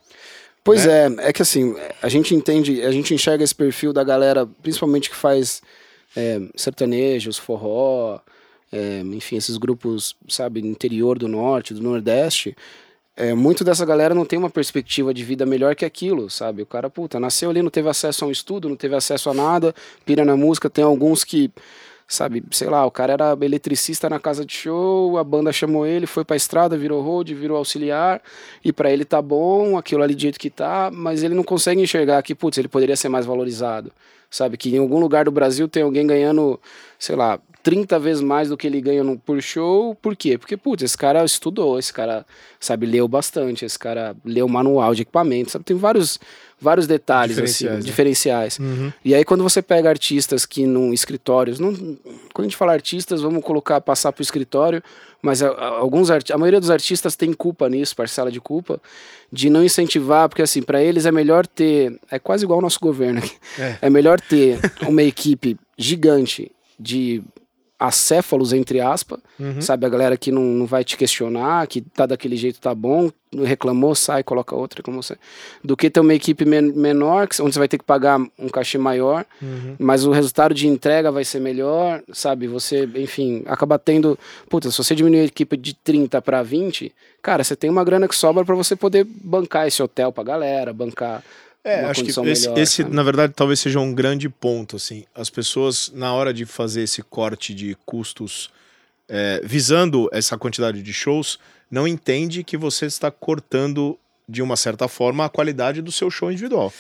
Pois 0.63 0.85
né? 0.85 1.07
é, 1.19 1.29
é 1.31 1.33
que 1.33 1.41
assim, 1.41 1.75
a 2.03 2.09
gente 2.11 2.35
entende, 2.35 2.83
a 2.83 2.91
gente 2.91 3.15
enxerga 3.15 3.43
esse 3.43 3.55
perfil 3.55 3.95
da 3.95 4.05
galera, 4.05 4.47
principalmente 4.63 5.09
que 5.09 5.17
faz 5.17 5.63
é, 6.15 6.39
sertanejos, 6.55 7.39
forró, 7.39 8.21
é, 8.71 9.01
enfim, 9.01 9.37
esses 9.37 9.57
grupos, 9.57 10.15
sabe, 10.29 10.61
interior 10.61 11.19
do 11.19 11.29
norte, 11.29 11.73
do 11.73 11.81
nordeste. 11.81 12.55
É, 13.17 13.33
muito 13.33 13.65
dessa 13.65 13.87
galera 13.87 14.15
não 14.15 14.27
tem 14.27 14.39
uma 14.39 14.51
perspectiva 14.51 15.15
de 15.15 15.25
vida 15.25 15.47
melhor 15.47 15.75
que 15.75 15.87
aquilo, 15.87 16.29
sabe? 16.29 16.61
O 16.61 16.67
cara, 16.67 16.91
puta, 16.91 17.19
nasceu 17.19 17.49
ali, 17.49 17.63
não 17.63 17.71
teve 17.71 17.89
acesso 17.89 18.27
a 18.27 18.29
um 18.29 18.31
estudo, 18.31 18.69
não 18.69 18.77
teve 18.77 18.95
acesso 18.95 19.31
a 19.31 19.35
nada, 19.35 19.75
pira 20.05 20.27
na 20.27 20.37
música. 20.37 20.69
Tem 20.69 20.85
alguns 20.85 21.25
que 21.25 21.51
sabe, 22.07 22.43
sei 22.51 22.69
lá, 22.69 22.85
o 22.85 22.91
cara 22.91 23.13
era 23.13 23.39
eletricista 23.41 24.09
na 24.09 24.19
casa 24.19 24.45
de 24.45 24.53
show, 24.53 25.19
a 25.19 25.25
banda 25.25 25.53
chamou 25.53 25.87
ele, 25.87 26.07
foi 26.07 26.25
pra 26.25 26.37
estrada, 26.37 26.77
virou 26.77 27.03
road, 27.03 27.35
virou 27.35 27.57
auxiliar, 27.57 28.21
e 28.65 28.73
para 28.73 28.91
ele 28.91 29.05
tá 29.05 29.21
bom, 29.23 29.77
aquilo 29.77 30.03
ali 30.03 30.15
do 30.15 30.21
jeito 30.21 30.39
que 30.39 30.51
tá, 30.51 30.91
mas 30.93 31.23
ele 31.23 31.35
não 31.35 31.45
consegue 31.45 31.81
enxergar 31.81 32.23
que, 32.23 32.35
putz, 32.35 32.59
ele 32.59 32.69
poderia 32.69 32.97
ser 32.97 33.09
mais 33.09 33.27
valorizado, 33.27 33.93
Sabe? 34.33 34.57
Que 34.57 34.75
em 34.75 34.79
algum 34.79 34.99
lugar 34.99 35.27
do 35.27 35.31
Brasil 35.31 35.69
tem 35.69 35.83
alguém 35.83 36.07
ganhando, 36.07 36.59
sei 36.99 37.15
lá, 37.15 37.39
30 37.63 37.99
vezes 37.99 38.23
mais 38.23 38.49
do 38.49 38.57
que 38.57 38.67
ele 38.67 38.81
ganha 38.81 39.05
no, 39.05 39.19
por 39.19 39.41
show. 39.41 39.95
Por 39.95 40.17
quê? 40.17 40.37
Porque, 40.37 40.57
putz, 40.57 40.83
esse 40.83 40.99
cara 40.99 41.25
estudou, 41.25 41.79
esse 41.79 41.93
cara, 41.93 42.27
sabe, 42.59 42.87
leu 42.87 43.07
bastante, 43.07 43.65
esse 43.65 43.79
cara 43.79 44.17
leu 44.25 44.49
manual 44.49 44.95
de 44.95 45.03
equipamento, 45.03 45.53
sabe? 45.53 45.65
Tem 45.65 45.77
vários, 45.77 46.19
vários 46.61 46.87
detalhes, 46.87 47.37
Diferenciais, 47.37 47.73
assim, 47.73 47.81
né? 47.81 47.87
diferenciais. 47.87 48.59
E 49.05 49.15
aí, 49.15 49.25
quando 49.25 49.43
você 49.45 49.63
pega 49.63 49.89
artistas 49.89 50.45
que 50.45 50.67
num 50.67 50.93
escritórios, 50.93 51.61
não, 51.61 51.73
quando 52.33 52.47
a 52.47 52.49
gente 52.49 52.57
fala 52.57 52.73
artistas, 52.73 53.21
vamos 53.21 53.45
colocar, 53.45 53.81
passar 53.81 54.13
pro 54.13 54.23
escritório, 54.23 54.83
mas 55.23 55.43
a, 55.43 55.49
a- 55.51 55.69
alguns 55.79 56.11
a 56.11 56.19
maioria 56.37 56.59
dos 56.61 56.69
artistas 56.71 57.15
tem 57.17 57.33
culpa 57.33 57.69
nisso, 57.69 57.95
parcela 57.97 58.31
de 58.31 58.41
culpa, 58.41 58.81
de 59.33 59.49
não 59.49 59.65
incentivar, 59.65 60.29
porque 60.29 60.43
assim, 60.43 60.61
para 60.61 60.83
eles 60.83 61.07
é 61.07 61.13
melhor 61.13 61.47
ter, 61.47 61.99
é 62.11 62.19
quase 62.19 62.45
igual 62.45 62.59
o 62.59 62.63
nosso 62.63 62.81
governo 62.81 63.21
aqui, 63.21 63.37
é 63.81 63.89
melhor 63.89 64.21
ter 64.21 64.59
uma 64.87 65.03
equipe 65.03 65.57
gigante 65.79 66.51
de 66.79 67.23
acéfalos, 67.87 68.53
entre 68.53 68.81
aspas, 68.81 69.19
sabe? 69.63 69.85
A 69.87 69.89
galera 69.89 70.17
que 70.17 70.31
não, 70.31 70.43
não 70.43 70.67
vai 70.67 70.85
te 70.85 70.97
questionar, 70.97 71.67
que 71.67 71.81
tá 71.81 72.07
daquele 72.07 72.37
jeito, 72.37 72.61
tá 72.61 72.75
bom, 72.75 73.11
reclamou, 73.35 73.95
sai, 73.95 74.23
coloca 74.23 74.55
outra, 74.55 74.79
reclamou, 74.79 75.03
sai. 75.03 75.17
Do 75.65 75.77
que 75.77 75.91
ter 75.91 76.01
uma 76.01 76.15
equipe 76.15 76.45
men- 76.45 76.73
menor, 76.73 77.27
que- 77.27 77.41
onde 77.43 77.53
você 77.55 77.59
vai 77.59 77.69
ter 77.69 77.79
que 77.79 77.85
pagar 77.85 78.21
um 78.39 78.49
cachê 78.49 78.79
maior, 78.79 79.25
mas 79.79 80.05
o 80.05 80.13
resultado 80.13 80.55
de 80.55 80.69
entrega 80.69 81.11
vai 81.11 81.25
ser 81.25 81.41
melhor, 81.41 82.03
sabe? 82.13 82.47
Você, 82.47 82.89
enfim, 82.97 83.43
acaba 83.47 83.79
tendo. 83.79 84.19
Puta, 84.49 84.71
se 84.71 84.79
você 84.79 84.95
diminuir 84.95 85.21
a 85.21 85.25
equipe 85.25 85.57
de 85.57 85.75
30 85.75 86.23
para 86.23 86.43
20, 86.43 86.93
cara, 87.21 87.43
você 87.43 87.57
tem 87.57 87.69
uma 87.71 87.85
grana 87.85 88.07
que 88.07 88.15
sobra 88.15 88.45
para 88.45 88.55
você 88.55 88.77
poder 88.77 89.05
bancar 89.05 89.67
esse 89.67 89.83
hotel 89.83 90.13
pra 90.13 90.23
galera, 90.25 90.73
bancar. 90.73 91.23
É, 91.65 91.85
acho 91.85 92.03
que 92.03 92.11
esse, 92.11 92.21
melhor, 92.21 92.59
esse, 92.59 92.85
na 92.85 93.03
verdade, 93.03 93.33
talvez 93.37 93.61
seja 93.61 93.79
um 93.79 93.95
grande 93.95 94.29
ponto, 94.29 94.77
assim. 94.77 95.05
As 95.15 95.31
pessoas, 95.31 95.93
na 95.95 96.13
hora 96.13 96.35
de 96.35 96.45
fazer 96.45 96.83
esse 96.83 97.03
corte 97.03 97.55
de 97.55 97.77
custos, 97.87 98.51
é, 99.09 99.41
visando 99.45 100.09
essa 100.13 100.37
quantidade 100.37 100.83
de 100.83 100.93
shows, 100.93 101.39
não 101.71 101.87
entende 101.87 102.43
que 102.43 102.57
você 102.57 102.87
está 102.87 103.11
cortando, 103.11 103.97
de 104.29 104.43
uma 104.43 104.57
certa 104.57 104.89
forma, 104.89 105.25
a 105.25 105.29
qualidade 105.29 105.81
do 105.81 105.93
seu 105.93 106.11
show 106.11 106.31
individual, 106.33 106.73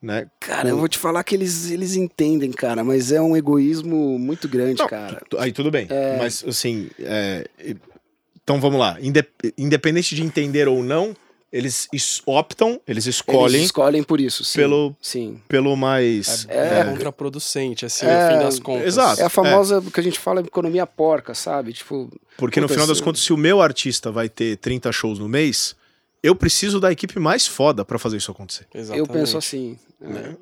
né? 0.00 0.28
Cara, 0.38 0.68
eu 0.68 0.78
vou 0.78 0.88
te 0.88 0.96
falar 0.98 1.24
que 1.24 1.34
eles, 1.34 1.70
eles 1.70 1.96
entendem, 1.96 2.52
cara, 2.52 2.84
mas 2.84 3.10
é 3.10 3.20
um 3.20 3.36
egoísmo 3.36 4.18
muito 4.18 4.48
grande, 4.48 4.78
Não, 4.80 4.88
cara. 4.88 5.20
Aí 5.38 5.50
tudo 5.52 5.70
bem, 5.72 5.88
mas 6.18 6.44
assim, 6.46 6.88
é, 7.00 7.48
então 8.42 8.60
vamos 8.60 8.78
lá. 8.78 8.96
Inde- 9.00 9.26
independente 9.58 10.14
de 10.14 10.22
entender 10.22 10.68
ou 10.68 10.82
não, 10.82 11.14
eles 11.52 11.88
es- 11.92 12.22
optam, 12.26 12.80
eles 12.86 13.06
escolhem 13.06 13.56
Eles 13.56 13.66
escolhem 13.66 14.02
por 14.02 14.20
isso, 14.20 14.44
sim. 14.44 14.58
pelo- 14.58 14.96
Sim. 15.00 15.40
pelo 15.48 15.76
mais. 15.76 16.46
É, 16.48 16.80
é, 16.80 16.84
contraproducente, 16.84 17.84
assim, 17.84 18.06
É, 18.06 18.28
no 18.28 18.32
fim 18.38 18.44
das 18.44 18.58
contas. 18.60 18.86
exato. 18.86 19.20
É 19.20 19.24
a 19.24 19.28
famosa 19.28 19.82
que 19.82 19.98
a 20.00 20.02
gente 20.02 20.18
fala 20.18 20.40
economia 20.40 20.86
porca, 20.86 21.34
sabe? 21.34 21.72
Tipo, 21.72 22.10
Porque 22.36 22.60
no 22.60 22.68
final 22.68 22.86
das 22.86 22.98
se- 22.98 23.02
contas, 23.02 23.20
se 23.22 23.32
o 23.32 23.36
meu 23.36 23.60
artista 23.60 24.10
vai 24.10 24.28
ter 24.28 24.56
30 24.58 24.92
shows 24.92 25.18
no 25.18 25.28
mês, 25.28 25.74
eu 26.22 26.34
preciso 26.34 26.78
da 26.80 26.90
equipe 26.92 27.18
mais 27.18 27.46
foda 27.46 27.84
pra 27.84 27.98
fazer 27.98 28.16
isso 28.18 28.30
acontecer. 28.30 28.66
eu 28.74 28.80
Exatamente. 28.80 29.10
penso 29.10 29.38
assim. 29.38 29.78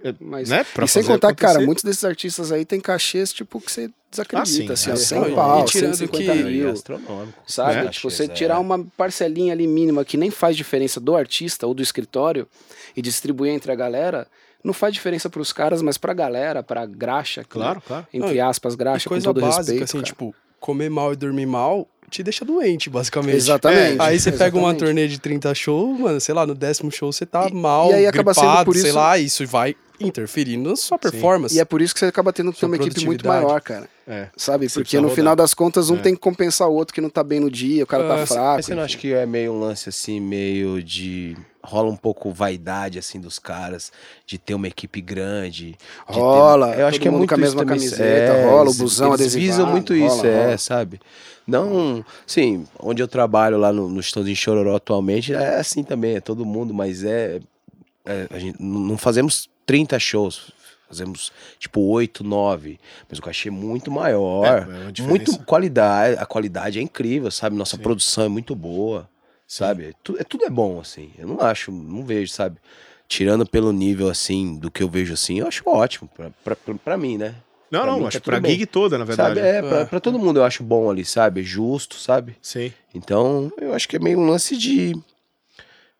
é, 0.03 0.09
É, 0.11 0.15
Mas, 0.21 0.49
né? 0.49 0.65
Pra 0.75 0.85
e 0.85 0.89
sem 0.89 1.03
contar 1.05 1.35
que, 1.35 1.41
cara, 1.43 1.61
muitos 1.61 1.83
desses 1.85 2.05
artistas 2.05 2.51
aí 2.53 2.65
tem 2.65 2.81
cachês, 2.81 3.33
tipo, 3.33 3.61
que 3.61 3.71
você 3.71 3.91
desacredita, 4.11 4.73
Ah, 4.73 4.77
sim, 4.77 4.91
assim, 4.91 4.91
é. 4.91 4.93
ó, 4.93 4.97
100 4.97 5.21
Não, 5.21 5.29
e 5.31 5.35
pau, 5.35 5.65
tirando 5.65 5.95
150 5.95 6.33
que- 6.33 6.43
mil. 6.45 6.71
astronômico. 6.71 7.39
Sabe? 7.47 7.75
Né? 7.85 7.89
Tipo, 7.91 8.11
você 8.11 8.25
é. 8.25 8.29
tirar 8.29 8.59
uma 8.61 8.85
parcelinha 8.97 9.53
ali 9.53 9.67
mínima 9.67 10.05
que 10.05 10.17
nem 10.17 10.31
faz 10.31 10.57
diferença 10.57 10.99
do 11.01 11.15
artista 11.17 11.67
ou 11.67 11.75
do 11.75 11.83
escritório 11.83 12.47
e 12.97 13.03
distribuir 13.03 13.53
entre 13.53 13.71
a 13.71 13.75
galera, 13.75 14.27
não 14.65 14.73
faz 14.73 14.93
diferença 14.95 15.29
pros 15.31 15.53
caras, 15.53 15.83
mas 15.83 15.97
pra 15.99 16.13
galera, 16.15 16.63
pra 16.63 16.85
graxa. 16.87 17.45
Claro, 17.49 17.81
claro. 17.87 18.07
Entre 18.13 18.41
aspas, 18.41 18.75
E 18.75 18.77
graxa, 18.77 19.05
com 19.05 19.11
coisa 19.15 19.25
todo 19.25 19.41
básica, 19.41 19.59
respeito. 19.61 19.85
assim, 19.85 19.99
cara. 19.99 20.07
tipo, 20.07 20.35
comer 20.59 20.89
mal 20.91 21.13
e 21.13 21.17
dormir 21.17 21.47
mal 21.47 21.87
te 22.11 22.23
deixa 22.23 22.45
doente, 22.45 22.89
basicamente. 22.91 23.37
Exatamente. 23.37 24.01
Aí 24.01 24.19
você 24.19 24.33
pega 24.33 24.57
uma 24.57 24.71
exatamente. 24.71 24.79
turnê 24.79 25.09
de 25.09 25.19
30 25.19 25.55
shows, 25.55 25.99
mano, 26.01 26.21
sei 26.21 26.35
lá, 26.35 26.47
no 26.47 26.55
décimo 26.55 26.91
show 26.91 27.13
você 27.13 27.25
tá 27.27 27.49
E- 27.49 27.55
mal, 27.55 27.91
e 27.91 27.95
aí 27.95 28.07
acaba 28.07 28.33
sendo 28.35 28.45
gripado, 28.47 28.65
por 28.67 28.75
sei 28.77 28.89
isso- 28.91 28.97
lá, 28.99 29.19
isso 29.19 29.47
vai 29.47 29.77
interferir 30.01 30.57
na 30.57 30.77
sua 30.77 30.97
performance. 30.99 31.57
E 31.57 31.61
é 31.61 31.65
por 31.65 31.83
isso 31.83 31.93
que 31.93 31.99
você 32.01 32.07
acaba 32.07 32.33
tendo 32.33 32.53
que 32.53 32.61
ter 32.61 32.67
uma 32.67 32.77
equipe 32.77 33.05
muito 33.05 33.27
maior, 33.27 33.61
cara. 33.61 33.89
É. 34.07 34.29
Sabe? 34.37 34.69
Você 34.69 34.81
Porque 34.81 34.97
no 34.97 35.03
rodar. 35.05 35.17
final 35.17 35.37
das 35.37 35.53
contas, 35.55 35.91
um 35.91 35.97
É. 35.97 35.99
tem 35.99 36.15
que 36.15 36.21
compensar 36.21 36.69
o 36.69 36.73
outro 36.75 36.95
que 36.95 37.01
não 37.01 37.11
tá 37.11 37.23
bem 37.25 37.41
no 37.41 37.51
dia, 37.51 37.83
o 37.83 37.87
cara 37.87 38.05
É, 38.05 38.09
tá 38.09 38.17
mas- 38.17 38.29
fraco. 38.29 38.57
Mas 38.57 38.67
você 38.67 38.75
não 38.75 38.83
acha 38.85 38.97
que 38.97 39.13
é 39.13 39.27
meio 39.27 39.53
um 39.53 39.59
lance 39.61 39.89
assim, 39.89 40.21
meio 40.21 40.81
de. 40.83 41.37
Rola 41.69 41.91
um 41.91 41.97
pouco 41.97 42.33
vaidade 42.33 42.99
assim 42.99 43.21
dos 43.21 43.39
caras, 43.39 43.93
de 44.27 44.39
ter 44.39 44.55
uma 44.55 44.67
equipe 44.67 45.01
grande. 45.01 45.73
de 45.73 46.15
ter- 46.15 46.21
Rola, 46.21 46.75
Eu 46.75 46.87
acho 46.87 46.99
que 46.99 47.07
é 47.09 47.11
muito 47.11 47.29
com 47.29 47.35
a 47.35 47.39
mesma 47.39 47.65
camiseta, 47.65 48.33
rola, 48.43 48.71
o 48.71 48.75
busão 48.75 49.09
eles 49.09 49.21
adesivado, 49.21 49.47
visam 49.47 49.67
muito 49.71 49.93
rola, 49.95 50.07
isso, 50.07 50.27
é, 50.27 50.45
rola. 50.45 50.59
sabe? 50.59 51.01
Não, 51.47 52.05
sim, 52.27 52.67
onde 52.79 53.03
eu 53.03 53.09
trabalho 53.09 53.57
lá 53.59 53.73
no, 53.73 53.89
no 53.89 54.01
Estúdio 54.01 54.33
em 54.33 54.35
Chororó 54.35 54.77
atualmente 54.77 55.33
é 55.33 55.57
assim 55.57 55.83
também, 55.83 56.17
é 56.17 56.21
todo 56.21 56.45
mundo, 56.45 56.75
mas 56.75 57.05
é, 57.05 57.41
é, 58.05 58.27
a 58.31 58.39
gente 58.39 58.57
não 58.63 58.99
fazemos 58.99 59.49
30 59.65 59.99
shows, 59.99 60.51
fazemos 60.89 61.33
tipo 61.59 61.81
8, 61.81 62.23
9, 62.25 62.79
mas 63.09 63.19
o 63.19 63.23
cachê 63.23 63.49
é 63.49 63.53
muito 63.53 63.91
maior, 63.91 64.45
É, 64.47 65.01
é 65.01 65.03
muito 65.07 65.39
qualidade, 65.45 66.17
a 66.19 66.27
qualidade 66.27 66.79
é 66.79 66.83
incrível, 66.83 67.31
sabe? 67.31 67.57
Nossa 67.57 67.77
Sim. 67.77 67.83
produção 67.83 68.25
é 68.25 68.29
muito 68.29 68.55
boa, 68.55 69.09
sabe? 69.49 69.95
Tu- 70.05 70.17
é, 70.21 70.23
tudo 70.23 70.45
é 70.45 70.51
bom, 70.51 70.79
assim, 70.79 71.11
eu 71.19 71.27
não 71.27 71.41
acho, 71.41 71.73
não 71.73 72.05
vejo, 72.05 72.31
sabe? 72.31 72.59
Tirando 73.09 73.45
pelo 73.47 73.73
nível, 73.73 74.09
assim, 74.09 74.57
do 74.59 74.71
que 74.71 74.83
eu 74.83 74.89
vejo, 74.89 75.15
assim, 75.15 75.41
eu 75.41 75.49
acho 75.49 75.63
ótimo, 75.67 76.09
pra, 76.15 76.31
pra, 76.45 76.55
pra, 76.55 76.75
pra 76.75 76.97
mim, 76.99 77.17
né? 77.19 77.35
Não, 77.71 77.81
Pra 77.81 77.91
não, 77.91 77.99
mim 78.01 78.07
acho 78.07 78.19
tá 78.19 78.21
que 78.21 78.25
pra 78.31 78.37
tudo 78.41 78.49
gig 78.49 78.67
toda, 78.67 78.97
na 78.99 79.05
verdade. 79.05 79.35
Sabe? 79.41 79.47
É, 79.49 79.61
pra, 79.63 79.79
É. 79.81 79.85
pra 79.87 80.01
todo 80.01 80.19
mundo 80.19 80.39
eu 80.41 80.45
acho 80.45 80.63
bom 80.63 80.91
ali, 80.91 81.05
sabe? 81.05 81.43
Justo, 81.43 81.97
sabe? 81.97 82.37
Sim. 82.41 82.73
Então, 82.95 83.51
eu 83.59 83.75
acho 83.75 83.89
que 83.89 83.97
é 83.97 83.99
meio 83.99 84.19
um 84.19 84.27
lance 84.27 84.57
de. 84.57 84.95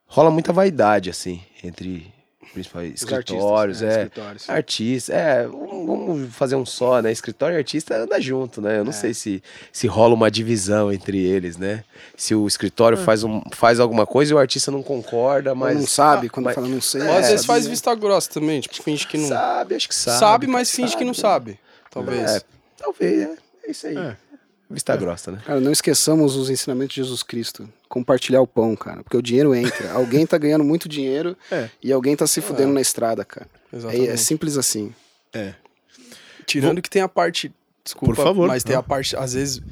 Rola 0.07 0.31
muita 0.31 0.53
vaidade, 0.53 1.11
assim, 1.11 1.43
entre 1.63 2.11
principalmente 2.53 2.95
Os 2.97 3.03
escritórios, 3.03 3.83
artistas, 3.83 3.83
é. 3.99 4.03
escritórios. 4.05 4.51
Artista, 4.51 5.13
é, 5.15 5.47
vamos 5.47 6.35
fazer 6.35 6.57
um 6.57 6.67
só, 6.67 7.01
né? 7.03 7.11
Escritório 7.13 7.55
e 7.55 7.59
artista 7.59 7.97
anda 7.97 8.21
junto, 8.21 8.61
né? 8.61 8.77
Eu 8.79 8.83
É. 8.83 8.85
não 8.85 8.93
sei 8.93 9.15
se, 9.15 9.43
se 9.73 9.87
rola 9.87 10.15
uma 10.15 10.31
divisão 10.31 10.93
entre 10.93 11.19
eles, 11.19 11.57
né? 11.57 11.85
Se 12.17 12.35
o 12.35 12.47
escritório 12.47 12.97
faz, 12.99 13.23
um, 13.25 13.41
faz 13.53 13.79
alguma 13.81 14.07
coisa 14.07 14.33
e 14.33 14.35
o 14.35 14.39
artista 14.39 14.71
não 14.71 14.83
concorda, 14.83 15.55
Mas 15.55 15.75
mas. 15.75 15.81
não 15.81 15.87
sabe, 15.87 16.29
quando 16.29 16.47
mas- 16.47 16.55
fala 16.55 16.69
não 16.69 16.81
sei. 16.81 17.03
Ou 17.03 17.11
às 17.17 17.27
é, 17.27 17.31
vezes 17.31 17.47
faz 17.47 17.61
sabia. 17.65 17.71
vista 17.71 17.95
grossa 17.95 18.31
também, 18.31 18.61
tipo, 18.61 18.83
finge 18.83 19.07
que 19.07 19.19
não. 19.19 19.29
Sabe, 19.29 19.75
acho 19.75 19.89
que 19.89 19.95
sabe. 19.95 20.19
Sabe, 20.19 20.47
mas 20.47 20.71
finge 20.75 20.97
que 20.97 21.05
não 21.05 21.15
sabe. 21.15 21.59
Talvez. 21.91 22.31
É, 22.37 22.41
talvez, 22.77 23.23
é. 23.23 23.35
É 23.65 23.71
isso 23.71 23.87
aí. 23.87 23.95
É. 24.71 24.75
Vista 24.75 24.97
grossa, 24.97 25.33
né? 25.33 25.43
Cara, 25.47 25.61
não 25.61 25.73
esqueçamos 25.73 26.37
os 26.37 26.51
ensinamentos 26.51 26.95
de 26.95 27.03
Jesus 27.03 27.23
Cristo. 27.23 27.69
Compartilhar 27.89 28.41
o 28.43 28.47
pão, 28.47 28.77
cara. 28.77 29.03
Porque 29.03 29.17
o 29.17 29.23
dinheiro 29.23 29.55
entra. 29.55 29.93
alguém 29.97 30.27
tá 30.27 30.37
ganhando 30.37 30.63
muito 30.65 30.89
dinheiro 30.89 31.37
É. 31.51 31.71
e 31.83 31.91
alguém 31.93 32.15
tá 32.15 32.27
se 32.27 32.41
fudendo 32.41 32.73
na 32.73 32.81
estrada, 32.81 33.25
cara. 33.25 33.49
É, 33.73 33.77
Exatamente. 33.77 34.09
é 34.11 34.17
simples 34.17 34.57
assim. 34.59 34.95
É. 35.33 35.55
Tirando 36.47 36.81
que 36.83 36.91
tem 36.91 37.03
a 37.03 37.09
parte. 37.09 37.53
Desculpa, 37.85 38.15
Por 38.15 38.23
favor, 38.23 38.47
mas 38.49 38.63
tem 38.63 38.75
não. 38.75 38.81
a 38.81 38.83
parte, 38.83 39.17
às 39.17 39.33
vezes, 39.33 39.63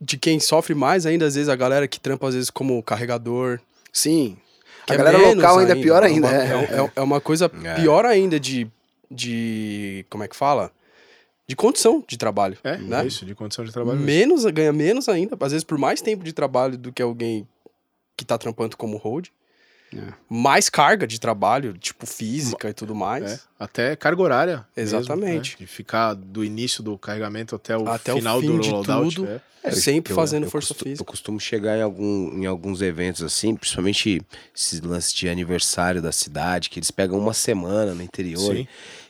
de 0.00 0.16
quem 0.16 0.40
sofre 0.40 0.74
mais 0.74 1.04
ainda, 1.04 1.26
às 1.26 1.34
vezes, 1.34 1.48
a 1.50 1.56
galera 1.56 1.86
que 1.86 2.00
trampa, 2.00 2.26
às 2.28 2.34
vezes, 2.34 2.48
como 2.50 2.82
carregador. 2.82 3.60
Sim. 3.92 4.36
que 4.86 4.92
a 4.92 4.94
é 4.94 4.98
galera 4.98 5.18
local 5.18 5.58
ainda 5.58 5.72
é 5.72 5.82
pior 5.82 6.02
ainda. 6.02 6.28
É 6.28 6.54
uma, 6.56 6.64
é. 6.64 6.80
é- 6.86 6.92
é 6.96 7.00
uma 7.02 7.20
coisa 7.20 7.50
É. 7.64 7.74
pior 7.74 8.06
ainda 8.06 8.40
de, 8.40 8.66
de. 9.10 10.06
Como 10.08 10.24
é 10.24 10.28
que 10.28 10.34
fala? 10.36 10.72
De 11.52 11.56
condição 11.56 12.02
de 12.08 12.16
trabalho. 12.16 12.56
É, 12.64 12.78
né? 12.78 13.02
é 13.02 13.06
isso, 13.06 13.26
de 13.26 13.34
condição 13.34 13.62
de 13.62 13.70
trabalho. 13.70 14.00
Menos, 14.00 14.42
ganha 14.46 14.72
menos 14.72 15.06
ainda, 15.06 15.36
às 15.38 15.52
vezes 15.52 15.64
por 15.64 15.76
mais 15.76 16.00
tempo 16.00 16.24
de 16.24 16.32
trabalho 16.32 16.78
do 16.78 16.90
que 16.90 17.02
alguém 17.02 17.46
que 18.16 18.24
tá 18.24 18.38
trampando 18.38 18.74
como 18.74 18.96
hold. 18.96 19.26
É. 19.94 20.14
Mais 20.30 20.70
carga 20.70 21.06
de 21.06 21.20
trabalho, 21.20 21.76
tipo 21.76 22.06
física 22.06 22.70
e 22.70 22.72
tudo 22.72 22.94
mais. 22.94 23.32
É, 23.32 23.40
até 23.58 23.94
carga 23.96 24.22
horária. 24.22 24.66
mesmo, 24.74 24.98
Exatamente. 24.98 25.50
né? 25.52 25.56
De 25.58 25.66
ficar 25.66 26.14
do 26.14 26.42
início 26.42 26.82
do 26.82 26.96
carregamento 26.96 27.54
até 27.54 27.76
o 27.76 27.86
Até 27.86 28.14
o 28.14 28.16
final 28.16 28.40
fim 28.40 28.46
do 28.46 28.60
de 28.60 28.70
loadout. 28.70 29.14
tudo. 29.16 29.28
é. 29.28 29.40
É, 29.64 29.68
eu- 29.68 29.76
Sempre 29.76 30.12
eu- 30.12 30.16
fazendo 30.16 30.44
eu 30.46 30.50
força 30.50 30.68
costu- 30.68 30.84
física. 30.84 31.02
Eu 31.02 31.06
costumo 31.06 31.38
chegar 31.38 31.76
em, 31.78 31.82
algum, 31.82 32.36
em 32.36 32.46
alguns 32.46 32.80
eventos 32.82 33.22
assim, 33.22 33.54
principalmente 33.54 34.20
esses 34.56 34.80
lances 34.80 35.12
de 35.12 35.28
aniversário 35.28 36.02
da 36.02 36.10
cidade, 36.10 36.68
que 36.68 36.80
eles 36.80 36.90
pegam 36.90 37.16
uma 37.16 37.32
semana 37.32 37.94
no 37.94 38.02
interior. 38.02 38.56
Sim. 38.56 38.62
E 38.62 38.68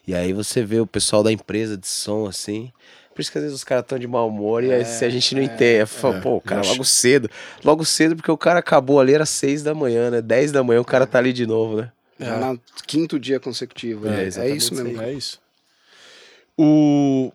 aí 0.08 0.32
você 0.32 0.64
vê 0.64 0.80
o 0.80 0.86
pessoal 0.86 1.22
da 1.22 1.30
empresa 1.30 1.76
de 1.76 1.86
som 1.86 2.26
assim. 2.26 2.72
Por 3.14 3.20
isso 3.20 3.30
que 3.30 3.38
às 3.38 3.44
vezes 3.44 3.56
os 3.56 3.64
caras 3.64 3.84
estão 3.84 3.98
de 3.98 4.06
mau 4.06 4.28
humor 4.28 4.64
e 4.64 4.72
aí 4.72 4.84
se 4.84 5.04
a 5.04 5.10
gente 5.10 5.34
não 5.34 5.42
entende, 5.42 5.86
fala, 5.86 6.16
é. 6.16 6.20
pô, 6.20 6.36
o 6.36 6.40
cara 6.40 6.62
logo 6.66 6.84
cedo. 6.84 7.30
Logo 7.62 7.84
cedo, 7.84 8.16
porque 8.16 8.30
o 8.30 8.38
cara 8.38 8.58
acabou 8.58 8.98
ali, 8.98 9.12
era 9.12 9.26
seis 9.26 9.62
da 9.62 9.74
manhã, 9.74 10.10
né? 10.10 10.22
Dez 10.22 10.50
da 10.50 10.64
manhã 10.64 10.80
o 10.80 10.84
cara 10.84 11.06
tá 11.06 11.18
ali 11.18 11.32
de 11.32 11.46
novo, 11.46 11.76
né? 11.76 11.92
Já 12.18 12.38
no 12.38 12.60
quinto 12.86 13.18
dia 13.18 13.38
consecutivo. 13.38 14.08
É, 14.08 14.28
É, 14.28 14.48
é 14.48 14.50
isso 14.50 14.74
mesmo. 14.74 15.02
É 15.02 15.12
isso. 15.12 15.40
O... 16.56 17.32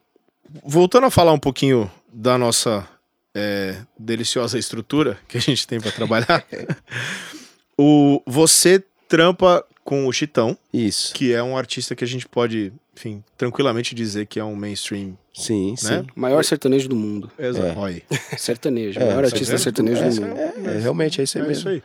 Voltando 0.64 1.06
a 1.06 1.12
falar 1.12 1.34
um 1.34 1.40
pouquinho 1.40 1.92
da 2.12 2.38
nossa 2.38 2.88
é, 3.36 3.76
deliciosa 4.00 4.58
estrutura 4.58 5.20
que 5.28 5.38
a 5.38 5.42
gente 5.42 5.68
tem 5.68 5.80
para 5.80 5.92
trabalhar, 5.92 6.44
o... 7.78 8.22
você 8.26 8.84
trampa 9.08 9.66
com 9.88 10.06
o 10.06 10.12
Chitão, 10.12 10.58
Isso. 10.74 11.14
que 11.14 11.32
é 11.34 11.42
um 11.42 11.56
artista 11.56 11.96
que 11.96 12.04
a 12.04 12.08
gente 12.08 12.28
pode, 12.28 12.74
enfim, 12.94 13.24
tranquilamente 13.38 13.96
dizer 13.96 14.26
que 14.26 14.38
é 14.38 14.44
um 14.44 14.54
mainstream, 14.54 15.18
Sim, 15.34 15.72
né? 15.82 16.00
sim. 16.02 16.08
Maior 16.14 16.44
sertanejo 16.44 16.90
do 16.90 16.96
mundo. 16.96 17.32
Exato. 17.40 17.80
É. 17.80 17.86
Aí. 17.86 18.04
Sertanejo. 18.38 19.00
É, 19.00 19.06
maior 19.06 19.22
tá 19.22 19.28
artista 19.28 19.58
sertanejo 19.58 20.02
do 20.02 20.08
Essa 20.08 20.20
mundo. 20.20 20.38
É, 20.68 20.78
realmente 20.80 21.22
é 21.22 21.24
isso 21.24 21.38
aí 21.38 21.44
É 21.46 21.48
mesmo. 21.48 21.60
isso 21.62 21.70
aí. 21.70 21.84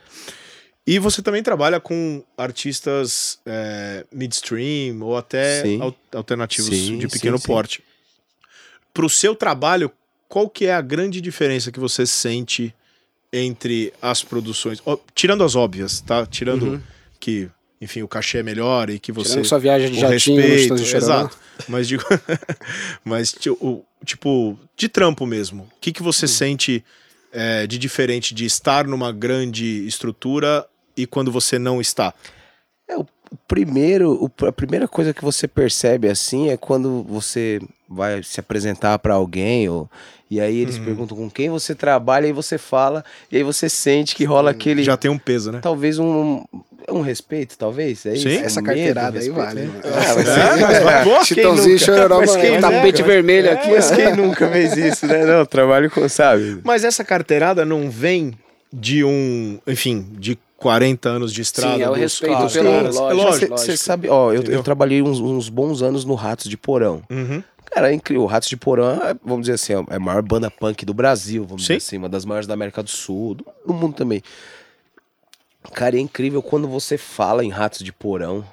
E 0.85 0.99
você 0.99 1.21
também 1.21 1.41
trabalha 1.41 1.79
com 1.79 2.21
artistas 2.37 3.39
é, 3.45 4.05
midstream 4.11 4.99
ou 5.01 5.15
até 5.15 5.61
Sim. 5.61 5.81
al- 5.81 5.95
alternativos 6.13 6.75
Sim, 6.75 6.97
de 6.97 7.07
pequeno 7.07 7.37
sim, 7.37 7.47
porte. 7.47 7.81
Para 8.93 9.05
o 9.05 9.09
seu 9.09 9.33
trabalho, 9.33 9.89
qual 10.27 10.49
que 10.49 10.65
é 10.65 10.73
a 10.73 10.81
grande 10.81 11.21
diferença 11.21 11.71
que 11.71 11.79
você 11.79 12.05
sente 12.05 12.75
entre 13.31 13.93
as 14.01 14.23
produções? 14.23 14.83
Tirando 15.15 15.41
as 15.45 15.55
óbvias, 15.55 16.01
tá? 16.01 16.25
Tirando 16.25 16.63
Uhum. 16.65 16.81
que, 17.17 17.49
enfim, 17.83 18.01
o 18.01 18.07
cachê 18.07 18.39
é 18.39 18.43
melhor 18.43 18.89
e 18.89 18.97
que 18.99 19.11
você 19.11 19.29
Tirando 19.31 19.45
sua 19.45 19.59
viagem 19.59 19.91
de 19.91 19.99
jatinho 19.99 20.41
respeito, 20.41 20.75
de 20.75 20.95
exato. 20.95 21.37
Mas 21.67 21.87
digo, 21.87 22.03
mas 23.05 23.31
tipo 24.05 24.57
de 24.75 24.89
trampo 24.89 25.25
mesmo. 25.25 25.63
O 25.63 25.79
que 25.79 25.91
que 25.91 26.03
você 26.03 26.27
sente 26.27 26.83
é, 27.31 27.65
de 27.67 27.77
diferente 27.77 28.33
de 28.33 28.45
estar 28.45 28.85
numa 28.87 29.11
grande 29.11 29.85
estrutura 29.87 30.65
e 30.95 31.05
quando 31.05 31.31
você 31.31 31.57
não 31.59 31.79
está? 31.81 32.13
É, 32.87 32.97
o 32.97 33.05
primeiro, 33.47 34.11
o- 34.23 34.45
a 34.45 34.51
primeira 34.51 34.87
coisa 34.87 35.13
que 35.13 35.23
você 35.23 35.47
percebe 35.47 36.09
assim 36.09 36.49
é 36.49 36.57
quando 36.57 37.03
você 37.03 37.59
vai 37.89 38.21
se 38.23 38.39
apresentar 38.39 38.97
pra 38.99 39.13
alguém 39.13 39.69
ou, 39.69 39.89
e 40.29 40.39
aí 40.41 40.57
eles 40.57 40.77
Uhum. 40.77 40.85
perguntam 40.85 41.15
com 41.17 41.29
quem 41.29 41.49
você 41.49 41.75
trabalha 41.75 42.27
e 42.27 42.31
você 42.33 42.57
fala 42.57 43.03
e 43.31 43.37
aí 43.37 43.43
você 43.43 43.69
sente 43.69 44.15
que 44.15 44.23
rola 44.25 44.49
aquele 44.51 44.83
Já 44.83 44.97
tem 44.97 45.09
um 45.11 45.17
peso, 45.17 45.51
né? 45.51 45.59
talvez 45.61 45.99
um 45.99 46.43
um 46.91 47.01
respeito, 47.01 47.57
talvez, 47.57 48.05
é 48.05 48.13
isso? 48.13 48.29
Sim. 48.29 48.37
Essa 48.37 48.61
medo, 48.61 48.65
carteirada 48.75 49.19
aí 49.19 49.25
respeito, 49.25 49.35
vale. 49.45 49.61
né? 49.61 49.67
mano. 49.67 49.81
Ah, 49.85 50.15
mas 50.15 50.27
É, 50.27 51.05
mas 51.05 51.27
Chitãozinho 51.27 51.79
chororó, 51.79 52.19
Mas 52.19 52.35
quem 52.35 52.59
tapete 52.59 53.01
nunca? 53.01 53.03
vermelho 53.13 53.51
aqui. 53.51 53.69
Mas 53.71 53.91
ó. 53.91 53.95
quem 53.95 54.15
nunca 54.15 54.49
fez 54.49 54.77
isso, 54.77 55.05
né? 55.07 55.25
Não, 55.25 55.45
trabalho 55.45 55.89
com, 55.89 56.07
sabe? 56.09 56.59
Mas 56.63 56.83
essa 56.83 57.03
carteirada 57.03 57.63
não 57.65 57.89
vem 57.89 58.33
de 58.71 59.03
um, 59.03 59.59
enfim, 59.67 60.05
de 60.17 60.37
40 60.57 61.09
anos 61.09 61.33
de 61.33 61.41
estrada. 61.41 61.75
Sim, 61.75 61.81
é 61.83 61.87
o 61.87 61.91
dos- 61.91 61.99
respeito 61.99 62.37
dos 62.41 62.53
pelo- 62.53 62.71
caras. 62.71 62.95
lógico, 62.95 63.11
É 63.21 63.23
lógico. 63.25 63.57
Você 63.57 63.77
sabe, 63.77 64.07
ó, 64.09 64.31
eu, 64.33 64.41
eu 64.43 64.63
trabalhei 64.63 65.01
uns, 65.01 65.19
uns 65.19 65.49
bons 65.49 65.81
anos 65.81 66.05
no 66.05 66.15
Ratos 66.15 66.49
de 66.49 66.57
Porão. 66.57 67.01
Uhum. 67.09 67.43
Cara, 67.71 67.89
é 67.91 67.93
incrível. 67.93 68.23
O 68.23 68.27
Ratos 68.27 68.47
de 68.49 68.55
Porão, 68.57 69.01
é, 69.03 69.15
vamos 69.25 69.41
dizer 69.47 69.53
assim, 69.55 69.73
é 69.73 69.95
a 69.95 69.99
maior 69.99 70.21
banda 70.21 70.49
punk 70.51 70.85
do 70.85 70.93
Brasil, 70.93 71.43
vamos 71.43 71.63
Sim. 71.65 71.73
dizer 71.77 71.87
assim, 71.87 71.97
uma 71.97 72.07
das 72.09 72.23
maiores 72.23 72.47
da 72.47 72.53
América 72.53 72.83
do 72.83 72.89
Sul, 72.89 73.33
do, 73.35 73.45
do 73.65 73.73
mundo 73.73 73.95
também. 73.95 74.21
Cara, 75.73 75.95
é 75.97 75.99
incrível 75.99 76.41
quando 76.41 76.67
você 76.67 76.97
fala 76.97 77.43
em 77.43 77.49
Ratos 77.49 77.79
de 77.79 77.91
Porão. 77.93 78.45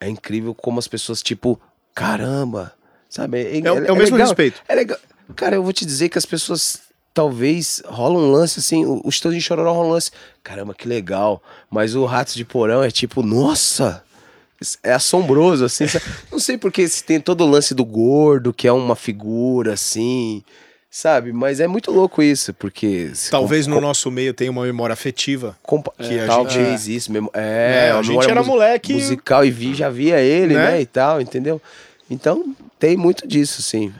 É 0.00 0.08
incrível 0.08 0.54
como 0.54 0.78
as 0.78 0.86
pessoas, 0.86 1.22
tipo, 1.22 1.60
caramba, 1.94 2.72
sabe? 3.08 3.40
É 3.64 3.72
o- 3.72 3.84
é 3.86 3.92
o 3.92 3.96
mesmo 3.96 4.16
legal. 4.16 4.28
respeito. 4.28 4.62
É 4.68 4.74
legal. 4.74 4.98
Cara, 5.34 5.56
eu 5.56 5.62
vou 5.62 5.72
te 5.72 5.84
dizer 5.84 6.08
que 6.08 6.18
as 6.18 6.24
pessoas 6.26 6.80
talvez 7.12 7.82
rola 7.84 8.16
um 8.18 8.30
lance 8.30 8.60
assim, 8.60 8.86
o, 8.86 9.02
Estúdio 9.08 9.38
de 9.38 9.44
Chororó 9.44 9.72
rola 9.72 9.88
um 9.88 9.90
lance, 9.92 10.10
caramba, 10.42 10.72
que 10.74 10.86
legal. 10.86 11.42
Mas 11.68 11.94
o 11.96 12.04
Ratos 12.04 12.34
de 12.34 12.44
Porão 12.44 12.82
é 12.82 12.90
tipo, 12.92 13.22
nossa, 13.22 14.04
é 14.84 14.92
assombroso, 14.92 15.64
assim. 15.64 15.84
Não 16.30 16.38
sei 16.38 16.56
porque 16.56 16.86
se 16.86 17.02
tem 17.02 17.20
todo 17.20 17.42
o 17.44 17.50
lance 17.50 17.74
do 17.74 17.84
gordo, 17.84 18.52
que 18.54 18.68
é 18.68 18.72
uma 18.72 18.94
figura, 18.94 19.72
assim, 19.72 20.44
sabe? 20.90 21.32
Mas 21.32 21.60
é 21.60 21.66
muito 21.66 21.90
louco 21.90 22.22
isso, 22.22 22.52
porque... 22.54 23.10
Talvez 23.30 23.66
com- 23.66 23.72
no 23.74 23.80
nosso 23.80 24.10
meio 24.10 24.32
tenha 24.34 24.50
uma 24.50 24.64
memória 24.64 24.92
afetiva. 24.92 25.56
que 25.98 26.18
a 26.18 26.26
talvez 26.26 26.88
isso 26.88 27.12
mesmo. 27.12 27.30
É, 27.34 27.86
É, 27.88 27.90
a 27.90 27.96
uma 27.96 28.04
gente 28.04 28.30
era 28.30 28.42
moleque- 28.42 28.94
musical 28.94 29.44
e 29.44 29.50
vi, 29.50 29.74
já 29.74 29.90
via 29.90 30.18
ele, 30.20 30.54
Né? 30.54 30.70
né? 30.72 30.80
e 30.80 30.86
tal, 30.86 31.20
entendeu? 31.20 31.60
Então, 32.10 32.54
tem 32.78 32.96
muito 32.96 33.26
disso, 33.28 33.60
sim. 33.62 33.92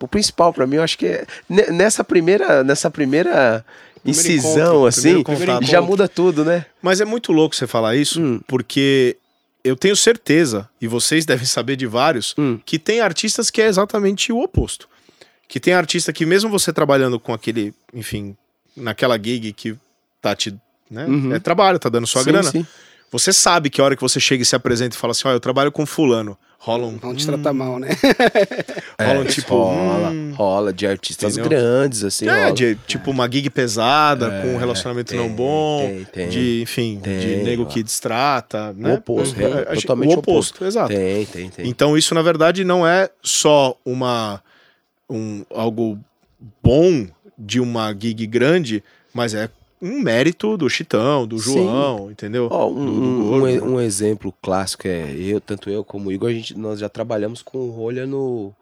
O 0.00 0.06
principal 0.06 0.52
pra 0.52 0.66
mim, 0.66 0.76
eu 0.76 0.82
acho 0.82 0.96
que 0.96 1.06
é 1.06 1.26
ne- 1.48 1.66
nessa 1.72 2.04
primeira, 2.04 2.62
nessa 2.62 2.88
primeira 2.88 3.64
incisão, 4.04 4.86
encontro, 4.86 4.86
assim, 4.86 5.24
já 5.66 5.80
muda 5.82 6.06
tudo, 6.08 6.44
né? 6.44 6.64
Mas 6.80 7.00
é 7.00 7.04
muito 7.04 7.32
louco 7.32 7.56
você 7.56 7.66
falar 7.66 7.96
isso, 7.96 8.20
Hum. 8.22 8.40
porque 8.46 9.16
eu 9.64 9.74
tenho 9.74 9.96
certeza, 9.96 10.68
e 10.80 10.86
vocês 10.86 11.26
devem 11.26 11.44
saber 11.44 11.74
de 11.74 11.84
vários, 11.84 12.32
Hum. 12.38 12.60
que 12.64 12.78
tem 12.78 13.00
artistas 13.00 13.50
que 13.50 13.60
é 13.60 13.66
exatamente 13.66 14.32
o 14.32 14.38
oposto. 14.40 14.88
Que 15.48 15.58
tem 15.58 15.72
artista 15.72 16.12
que, 16.12 16.26
mesmo 16.26 16.50
você 16.50 16.72
trabalhando 16.72 17.18
com 17.18 17.32
aquele, 17.32 17.72
enfim, 17.94 18.36
naquela 18.76 19.16
gig 19.16 19.52
que 19.54 19.74
tá 20.20 20.36
te. 20.36 20.54
Né? 20.90 21.06
Uhum. 21.06 21.34
É 21.34 21.38
trabalho, 21.38 21.78
tá 21.78 21.88
dando 21.88 22.06
sua 22.06 22.22
Sim, 22.22 22.30
grana. 22.30 22.50
sim. 22.50 22.66
Você 23.10 23.32
sabe 23.32 23.70
que 23.70 23.80
a 23.80 23.84
hora 23.84 23.96
que 23.96 24.02
você 24.02 24.20
chega 24.20 24.42
e 24.42 24.46
se 24.46 24.54
apresenta 24.54 24.94
e 24.94 24.98
fala 24.98 25.12
assim: 25.12 25.26
ó, 25.26 25.32
eu 25.32 25.40
trabalho 25.40 25.72
com 25.72 25.86
Fulano. 25.86 26.36
Rola 26.58 26.86
um. 26.86 26.98
Vão 26.98 27.14
te 27.14 27.24
tratar 27.24 27.54
mal, 27.54 27.78
né? 27.78 27.88
rola 29.00 29.20
um 29.20 29.22
É, 29.22 29.26
tipo. 29.26 29.54
rola, 29.54 30.10
hum, 30.10 30.32
rola 30.36 30.72
de 30.72 30.86
artistas 30.86 31.38
Entendeu? 31.38 31.48
grandes, 31.58 32.04
assim. 32.04 32.26
é, 32.28 32.42
rola. 32.42 32.52
de, 32.52 32.74
tipo 32.86 33.10
uma 33.10 33.30
gig 33.30 33.48
pesada, 33.48 34.26
É, 34.26 34.42
com 34.42 34.48
um 34.48 34.58
relacionamento 34.58 35.10
tem, 35.12 35.18
não 35.18 35.28
bom, 35.30 35.86
tem, 35.86 36.04
tem. 36.04 36.28
de, 36.28 36.60
enfim, 36.62 37.00
de 37.00 37.36
nego 37.36 37.62
ó. 37.62 37.66
que 37.66 37.82
distrata, 37.82 38.74
né? 38.76 38.90
O 38.92 38.94
oposto, 38.96 39.40
É, 39.40 39.72
é, 39.72 39.74
totalmente 39.76 40.14
o 40.16 40.18
oposto, 40.18 40.64
exato. 40.66 40.88
Tem, 40.88 41.24
tem, 41.26 41.48
tem. 41.48 41.66
Então 41.68 41.96
isso 41.96 42.14
na 42.14 42.20
verdade 42.22 42.64
não 42.64 42.86
é 42.86 43.08
só 43.22 43.74
uma 43.86 44.42
um 45.08 45.44
algo 45.50 45.98
bom 46.62 47.06
de 47.38 47.60
uma 47.60 47.92
gig 47.94 48.26
grande, 48.26 48.82
mas 49.14 49.34
é 49.34 49.48
um 49.80 50.00
mérito 50.02 50.56
do 50.56 50.68
Chitão, 50.68 51.26
do 51.26 51.38
Sim. 51.38 51.52
João, 51.54 52.10
entendeu? 52.10 52.48
Ó, 52.50 52.68
um, 52.68 52.74
do, 52.84 52.92
do 52.92 53.68
um- 53.70 53.74
um 53.74 53.80
exemplo 53.80 54.34
clássico 54.42 54.88
é 54.88 55.12
eu, 55.14 55.40
tanto 55.40 55.70
eu 55.70 55.84
como 55.84 56.08
o 56.08 56.12
Igor, 56.12 56.30
a 56.30 56.32
gente, 56.32 56.58
nós 56.58 56.80
já 56.80 56.88
trabalhamos 56.88 57.42
com 57.42 57.58
o 57.58 57.70
Rolha 57.70 58.04
no, 58.06 58.52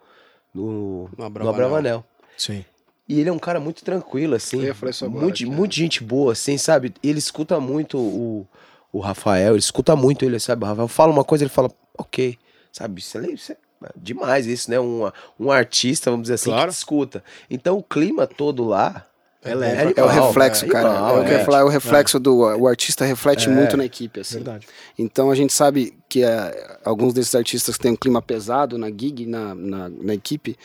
no, 0.54 1.08
No 1.16 1.28
no 1.30 1.48
Abravanel. 1.48 2.04
Sim. 2.36 2.64
E 3.08 3.20
ele 3.20 3.28
é 3.28 3.32
um 3.32 3.38
cara 3.38 3.58
muito 3.60 3.82
tranquilo, 3.84 4.34
assim. 4.34 4.58
Eu 4.58 4.64
ia 4.64 4.74
falar 4.74 4.90
isso 4.90 5.04
agora, 5.04 5.24
muito, 5.24 5.38
cara. 5.44 5.56
muito 5.56 5.74
gente 5.74 6.02
boa, 6.02 6.32
assim, 6.32 6.58
sabe? 6.58 6.92
Ele 7.02 7.18
escuta 7.18 7.58
muito 7.60 7.96
o, 7.96 8.46
o 8.92 8.98
Rafael, 8.98 9.52
ele 9.52 9.58
escuta 9.60 9.94
muito 9.96 10.24
ele, 10.24 10.38
sabe? 10.40 10.64
O 10.64 10.66
Rafael 10.66 10.88
fala 10.88 11.12
uma 11.12 11.24
coisa, 11.24 11.44
ele 11.44 11.50
fala, 11.50 11.70
ok, 11.96 12.36
sabe? 12.72 13.00
Isso 13.00 13.16
é, 13.18 13.30
isso 13.30 13.52
é 13.52 13.56
demais, 13.96 14.46
isso, 14.46 14.70
né? 14.70 14.78
Um, 14.80 15.10
um 15.38 15.50
artista, 15.50 16.10
vamos 16.10 16.24
dizer 16.24 16.34
assim, 16.34 16.50
Claro. 16.50 16.68
que 16.68 16.74
te 16.74 16.78
escuta. 16.78 17.24
Então 17.50 17.76
o 17.78 17.82
clima 17.82 18.26
todo 18.26 18.64
lá. 18.64 19.06
É 19.42 19.54
leve. 19.54 19.94
É 19.96 20.02
o 20.02 20.08
reflexo, 20.08 20.64
é 20.64 20.68
cara. 20.68 20.88
igual, 20.88 21.18
é 21.18 21.20
o 21.20 21.24
que 21.24 21.30
eu 21.30 21.36
ia 21.36 21.40
é. 21.40 21.44
falar, 21.44 21.60
é 21.60 21.64
o 21.64 21.68
reflexo 21.68 22.18
do. 22.18 22.36
O 22.38 22.66
artista 22.66 23.04
reflete 23.04 23.48
É. 23.48 23.52
muito 23.52 23.76
na 23.76 23.84
equipe, 23.84 24.18
assim. 24.20 24.36
Verdade. 24.36 24.66
Então 24.98 25.30
a 25.30 25.36
gente 25.36 25.52
sabe 25.52 25.96
que 26.08 26.24
eh, 26.24 26.78
alguns 26.84 27.14
desses 27.14 27.32
artistas 27.34 27.76
que 27.76 27.82
têm 27.82 27.92
um 27.92 27.96
clima 27.96 28.20
pesado 28.20 28.76
na 28.76 28.88
gig, 28.88 29.24
na, 29.24 29.54
na, 29.54 29.88
na 29.88 30.14
equipe, 30.14 30.56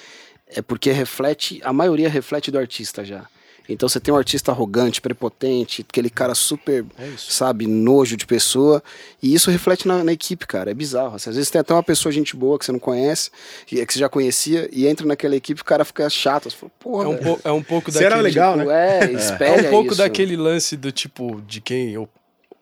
é 0.48 0.64
porque 0.64 0.92
reflete, 0.92 1.62
a 1.64 1.72
maioria 1.72 2.10
reflete 2.10 2.50
do 2.50 2.58
artista 2.58 3.06
já. 3.06 3.26
Então 3.74 3.88
você 3.90 4.00
tem 4.00 4.14
um 4.14 4.18
artista 4.18 4.52
arrogante, 4.52 5.02
prepotente, 5.02 5.86
aquele 5.88 6.10
cara 6.10 6.34
super, 6.36 6.86
É 6.98 7.10
sabe, 7.18 7.68
nojo 7.68 8.16
de 8.18 8.26
pessoa, 8.26 8.84
e 9.22 9.34
isso 9.34 9.50
reflete 9.52 9.88
na, 9.88 10.04
na 10.04 10.12
equipe, 10.14 10.46
cara. 10.48 10.72
É 10.72 10.74
bizarro. 10.74 11.16
Assim, 11.16 11.30
às 11.30 11.36
vezes 11.36 11.50
tem 11.52 11.62
até 11.62 11.74
uma 11.74 11.84
pessoa, 11.84 12.12
gente 12.12 12.36
boa, 12.36 12.58
que 12.60 12.66
você 12.66 12.72
não 12.72 12.80
conhece, 12.80 13.30
que 13.66 13.86
que 13.86 13.94
você 13.94 14.00
já 14.00 14.10
conhecia, 14.10 14.70
e 14.72 14.88
entra 14.88 15.06
naquela 15.06 15.36
equipe, 15.36 15.62
o 15.62 15.66
cara 15.66 15.84
fica 15.86 16.10
chato. 16.10 16.50
Você 16.50 16.56
fala, 16.58 16.72
porra, 16.80 17.04
É 17.06 17.08
um, 17.08 17.38
é 17.46 17.52
um 17.52 17.64
pouco 17.64 17.92
Será 17.92 18.10
daquele. 18.18 18.24
legal, 18.24 18.54
tipo, 18.58 18.68
né? 18.70 19.00
É, 19.00 19.12
espelha 19.14 19.62
É 19.66 19.68
um 19.68 19.72
pouco 19.72 19.88
isso. 19.90 19.98
daquele 19.98 20.36
lance 20.36 20.76
do 20.78 20.92
tipo, 20.92 21.42
de 21.48 21.62
quem 21.62 21.98
o- 21.98 22.08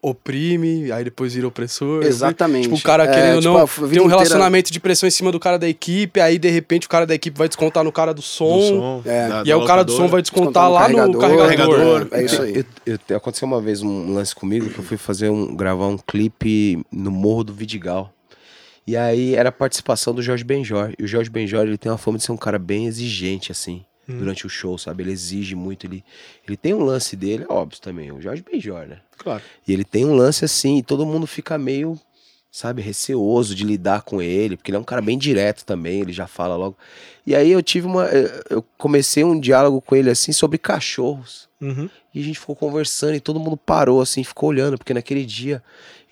oprime, 0.02 0.92
aí 0.92 1.04
depois 1.04 1.34
vira 1.34 1.48
opressor. 1.48 2.04
Exatamente. 2.04 2.64
Tipo, 2.64 2.76
o 2.76 2.82
cara 2.82 3.04
É, 3.04 3.08
querendo 3.14 3.42
tipo, 3.42 3.54
não 3.54 3.66
tem 3.68 3.84
um 3.84 3.86
inteira- 3.88 4.08
relacionamento 4.10 4.72
de 4.72 4.80
pressão 4.80 5.08
em 5.08 5.12
cima 5.12 5.32
do 5.32 5.40
cara 5.40 5.60
da 5.60 5.68
equipe, 5.68 6.20
aí 6.20 6.38
de 6.40 6.50
repente 6.50 6.88
o 6.88 6.90
cara 6.90 7.06
da 7.06 7.14
equipe 7.16 7.38
vai 7.38 7.48
descontar 7.48 7.84
no 7.84 7.92
cara 7.92 8.14
do 8.14 8.22
som. 8.22 8.58
Do 8.58 8.68
som, 8.68 9.02
É. 9.06 9.28
da- 9.28 9.44
E 9.46 9.52
aí 9.52 9.58
o 9.58 9.66
cara 9.66 9.84
do 9.84 9.92
som 9.92 10.08
vai 10.08 10.22
descontar 10.22 10.70
Descontar 10.70 10.90
no 10.92 10.98
lá 10.98 11.08
no 11.08 11.18
carregador, 11.20 11.48
carregador. 11.48 12.08
É 12.12 12.24
isso 12.24 12.42
aí. 12.42 12.66
Eu- 12.86 12.98
eu- 13.10 13.18
aconteceu 13.18 13.48
uma 13.48 13.62
vez 13.62 13.82
um 13.82 14.14
lance 14.14 14.34
comigo 14.34 14.70
que 14.70 14.80
eu 14.80 14.84
fui 14.84 14.98
fazer 14.98 15.30
um, 15.30 15.56
gravar 15.56 15.88
um 15.88 15.98
clipe 15.98 16.82
no 16.92 17.12
Morro 17.12 17.44
do 17.44 17.54
Vidigal. 17.54 18.14
E 18.88 18.98
aí 18.98 19.36
era 19.36 19.50
a 19.50 19.52
participação 19.52 20.16
do 20.16 20.22
Jorge 20.22 20.44
Benjor. 20.44 20.94
E 20.98 21.04
o 21.04 21.08
Jorge 21.08 21.30
Benjor, 21.30 21.62
ele 21.68 21.78
tem 21.78 21.92
uma 21.92 21.98
fama 21.98 22.18
de 22.18 22.24
ser 22.24 22.32
um 22.32 22.38
cara 22.38 22.58
bem 22.58 22.88
exigente, 22.88 23.52
assim, 23.52 23.84
durante 24.18 24.46
o 24.46 24.50
show, 24.50 24.78
sabe? 24.78 25.04
Ele 25.04 25.12
exige 25.12 25.56
muito, 25.56 25.86
ele, 25.86 26.04
ele 26.48 26.58
tem 26.58 26.74
um 26.74 26.84
lance 26.84 27.16
dele, 27.16 27.46
é 27.48 27.54
óbvio 27.54 27.80
também, 27.82 28.12
o 28.12 28.22
Jorge 28.22 28.44
Benjor, 28.44 28.88
né? 28.88 29.00
Claro. 29.18 29.42
E 29.68 29.74
ele 29.74 29.84
tem 29.84 30.06
um 30.06 30.16
lance 30.16 30.46
assim, 30.46 30.78
e 30.78 30.84
todo 30.84 31.06
mundo 31.06 31.28
fica 31.28 31.58
meio, 31.58 32.00
sabe, 32.52 32.82
receoso 32.82 33.54
de 33.54 33.64
lidar 33.64 34.02
com 34.02 34.22
ele, 34.22 34.58
porque 34.58 34.72
ele 34.72 34.78
é 34.78 34.80
um 34.80 34.84
cara 34.84 35.02
bem 35.02 35.18
direto 35.18 35.66
também, 35.66 36.02
ele 36.02 36.14
já 36.14 36.28
fala 36.28 36.56
logo. 36.56 36.78
E 37.26 37.36
aí 37.36 37.52
eu 37.52 37.62
tive 37.62 37.86
uma. 37.86 38.06
Eu 38.06 38.42
eu 38.50 38.66
comecei 38.78 39.24
um 39.24 39.40
diálogo 39.40 39.80
com 39.82 39.96
ele 39.96 40.10
assim 40.10 40.32
sobre 40.32 40.58
cachorros. 40.58 41.48
Uhum. 41.62 41.90
E 42.14 42.22
a 42.22 42.24
gente 42.24 42.40
ficou 42.40 42.56
conversando 42.56 43.14
e 43.16 43.20
todo 43.20 43.40
mundo 43.40 43.56
parou 43.56 44.02
assim, 44.02 44.24
ficou 44.24 44.50
olhando, 44.50 44.78
porque 44.78 44.94
naquele 44.94 45.26
dia 45.26 45.62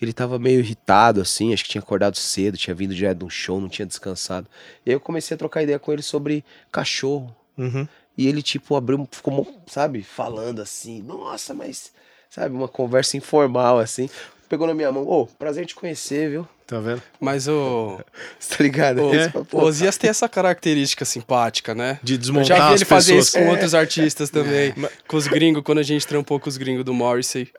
ele 0.00 0.12
tava 0.12 0.38
meio 0.38 0.60
irritado 0.60 1.20
assim, 1.20 1.52
acho 1.52 1.64
que 1.64 1.70
tinha 1.70 1.82
acordado 1.82 2.16
cedo, 2.16 2.56
tinha 2.56 2.74
vindo 2.74 2.94
direto 2.94 3.18
de 3.18 3.24
um 3.24 3.30
show, 3.30 3.60
não 3.60 3.68
tinha 3.68 3.86
descansado. 3.86 4.46
E 4.86 4.90
aí 4.90 4.94
eu 4.94 5.00
comecei 5.00 5.34
a 5.34 5.38
trocar 5.38 5.62
ideia 5.62 5.78
com 5.78 5.92
ele 5.92 6.02
sobre 6.02 6.44
cachorro. 6.70 7.34
Uhum. 7.58 7.86
E 8.16 8.26
ele, 8.26 8.42
tipo, 8.42 8.74
abriu, 8.76 9.06
ficou, 9.10 9.46
sabe, 9.66 10.02
falando 10.02 10.60
assim, 10.60 11.02
nossa, 11.02 11.52
mas, 11.52 11.92
sabe, 12.30 12.54
uma 12.54 12.68
conversa 12.68 13.16
informal, 13.16 13.78
assim. 13.78 14.08
pegou 14.48 14.66
na 14.66 14.74
minha 14.74 14.90
mão. 14.90 15.06
Ô, 15.06 15.26
prazer 15.26 15.66
te 15.66 15.74
conhecer, 15.74 16.30
viu? 16.30 16.48
Tá 16.68 16.78
vendo? 16.80 17.00
Mas 17.18 17.48
o, 17.48 17.98
Você 18.38 18.56
tá 18.56 18.62
ligado? 18.62 19.00
o, 19.02 19.44
pô, 19.46 19.58
o 19.58 19.64
Osias 19.64 19.96
tem 19.96 20.10
essa 20.10 20.28
característica 20.28 21.02
simpática, 21.06 21.74
né? 21.74 21.98
De 22.02 22.12
Eu 22.12 22.18
desmontar 22.18 22.56
já 22.58 22.68
vi 22.68 22.74
ele 22.74 22.84
fazer 22.84 23.14
pessoas. 23.14 23.28
isso 23.28 23.38
com 23.38 23.48
outros 23.48 23.74
artistas 23.74 24.28
também. 24.28 24.74
Com 25.08 25.16
os 25.16 25.26
gringos, 25.26 25.62
quando 25.64 25.78
a 25.78 25.82
gente 25.82 26.06
trampou 26.06 26.38
com 26.38 26.46
os 26.46 26.58
gringos 26.58 26.84
do 26.84 26.92
Morrissey. 26.92 27.48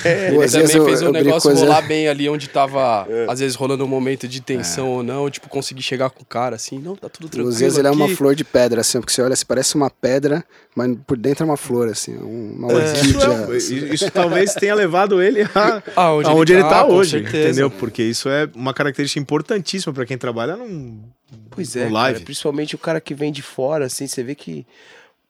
O 0.00 0.08
Ele 0.08 0.38
Osias, 0.44 0.52
também 0.70 0.76
eu- 0.76 0.84
fez 0.84 1.02
um 1.02 1.06
eu 1.06 1.12
negócio 1.12 1.50
o 1.50 1.52
Osias- 1.52 1.68
rolar 1.68 1.82
bem 1.82 2.06
ali 2.08 2.28
onde 2.28 2.48
tava, 2.48 3.06
às 3.28 3.40
vezes, 3.40 3.56
rolando 3.56 3.84
um 3.84 3.88
momento 3.88 4.28
de 4.28 4.40
tensão 4.40 4.88
ou 4.88 5.02
não. 5.02 5.28
Tipo, 5.28 5.48
conseguir 5.48 5.82
chegar 5.82 6.08
com 6.10 6.22
o 6.22 6.24
cara 6.26 6.54
assim, 6.56 6.78
não, 6.78 6.94
tá 6.94 7.08
tudo 7.08 7.26
O 7.26 7.28
tranquilo. 7.28 7.48
Osias, 7.54 7.76
ele 7.76 7.88
é 7.88 7.90
uma 7.90 8.08
flor 8.08 8.34
de 8.36 8.44
pedra, 8.44 8.80
assim, 8.82 9.00
porque 9.00 9.12
você 9.12 9.20
olha, 9.20 9.32
assim, 9.32 9.44
parece 9.46 9.74
uma 9.74 9.90
pedra, 9.90 10.44
mas 10.76 10.96
por 11.06 11.16
dentro 11.16 11.42
é 11.42 11.46
uma 11.46 11.56
flor, 11.56 11.88
assim, 11.88 12.16
uma 12.16 12.68
Isso, 12.72 13.18
orquídea. 13.18 13.88
é- 13.90 13.94
isso- 13.94 14.10
talvez 14.12 14.54
tenha 14.54 14.74
levado 14.76 15.20
ele 15.20 15.42
a, 15.54 15.82
Aonde 15.96 16.28
aonde 16.28 16.52
ele 16.52 16.60
ele 16.60 16.68
tá, 16.68 16.80
tá 16.80 16.84
com 16.84 16.92
hoje, 16.94 17.10
certeza. 17.22 17.48
entendeu? 17.48 17.70
Porque 17.70 18.02
isso 18.02 18.27
é 18.30 18.48
uma 18.54 18.72
característica 18.74 19.20
importantíssima 19.20 19.92
pra 19.92 20.06
quem 20.06 20.18
trabalha 20.18 20.56
num, 20.56 21.02
Pois 21.50 21.74
é, 21.76 21.88
live. 21.88 22.14
cara, 22.14 22.24
principalmente 22.24 22.74
o 22.74 22.78
cara 22.78 23.00
que 23.00 23.14
vem 23.14 23.30
de 23.32 23.42
fora, 23.42 23.86
assim, 23.86 24.06
você 24.06 24.22
vê 24.22 24.34
que 24.34 24.66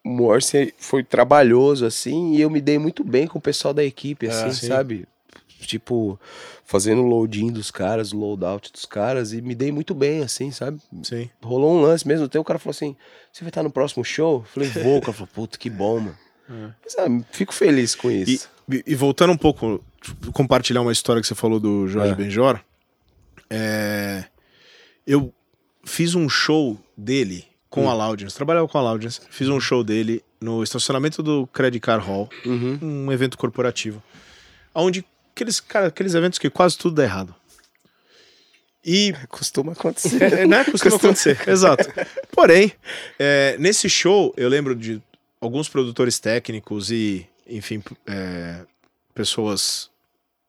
o 0.05 0.09
Morse 0.11 0.73
foi 0.79 1.03
trabalhoso, 1.03 1.85
assim, 1.85 2.35
e 2.35 2.41
eu 2.41 2.49
me 2.51 2.61
dei 2.61 2.79
muito 2.79 3.03
bem 3.05 3.27
com 3.27 3.39
o 3.39 3.43
pessoal 3.43 3.75
da 3.75 3.85
equipe, 3.85 4.27
assim, 4.27 4.53
sim. 4.53 4.67
sabe? 4.69 5.07
Tipo, 5.61 6.19
fazendo 6.65 7.03
o 7.03 7.07
loading 7.07 7.51
dos 7.51 7.71
caras, 7.71 8.13
o 8.13 8.17
loadout 8.19 8.73
dos 8.73 8.85
caras, 8.85 9.33
e 9.33 9.43
me 9.43 9.55
dei 9.57 9.73
muito 9.73 9.93
bem, 9.95 10.23
assim, 10.23 10.51
sabe? 10.53 10.81
Sim. 11.03 11.29
Rolou 11.43 11.75
um 11.77 11.81
lance 11.83 12.07
mesmo, 12.07 12.27
até 12.27 12.39
o 12.39 12.45
cara 12.45 12.59
falou 12.61 12.71
assim, 12.71 12.95
você 13.33 13.43
vai 13.43 13.51
estar 13.51 13.63
no 13.65 13.71
próximo 13.71 14.05
show? 14.05 14.39
Eu 14.41 14.45
falei, 14.45 14.69
vou, 14.71 14.99
o 14.99 15.01
cara 15.01 15.13
falou, 15.13 15.29
puta, 15.35 15.59
que 15.59 15.69
bom, 15.69 15.99
mano. 16.01 16.17
Mas, 16.83 16.95
ah, 16.99 17.07
fico 17.33 17.53
feliz 17.53 17.95
com 17.95 18.11
isso. 18.11 18.49
e- 18.71 18.85
e 18.87 18.95
voltando 18.95 19.33
um 19.33 19.37
pouco, 19.37 19.83
tipo, 20.01 20.33
compartilhar 20.33 20.81
uma 20.81 20.93
história 20.93 21.21
que 21.21 21.27
você 21.29 21.35
falou 21.35 21.59
do 21.61 21.87
Jorge 21.89 22.13
É. 22.13 22.15
Benjor, 22.15 22.61
é, 23.51 24.25
eu 25.07 25.33
fiz 25.85 26.15
um 26.15 26.29
show 26.29 26.79
dele 26.97 27.47
com 27.71 27.85
Hum. 27.85 27.91
a 27.91 27.95
Laudience, 27.95 28.35
trabalhava 28.35 28.67
com 28.69 28.79
a 28.79 28.83
Laudience, 28.83 29.21
fiz 29.31 29.49
um 29.49 29.61
show 29.61 29.83
dele 29.85 30.23
no 30.41 30.63
estacionamento 30.63 31.23
do 31.23 31.47
Credit 31.49 31.81
Car 31.81 32.01
Hall, 32.01 32.29
Uhum. 32.47 32.79
um 33.07 33.13
evento 33.13 33.37
corporativo, 33.37 34.03
onde 34.75 35.05
aqueles, 35.35 35.61
cara, 35.61 35.87
aqueles 35.89 36.15
eventos 36.15 36.39
que 36.39 36.49
quase 36.51 36.77
tudo 36.79 36.97
dá 36.97 37.05
errado. 37.05 37.35
E 38.85 39.13
Costuma 39.29 39.73
acontecer. 39.73 40.23
é, 40.33 40.47
né? 40.47 40.65
Costuma 40.65 40.97
acontecer. 40.97 41.39
Exato. 41.49 41.85
Porém, 42.33 42.73
é, 43.19 43.57
nesse 43.59 43.89
show, 43.89 44.33
eu 44.37 44.49
lembro 44.49 44.75
de 44.75 45.03
alguns 45.41 45.69
produtores 45.69 46.19
técnicos 46.19 46.91
e, 46.91 47.27
enfim, 47.47 47.83
é, 48.07 48.65
pessoas 49.15 49.91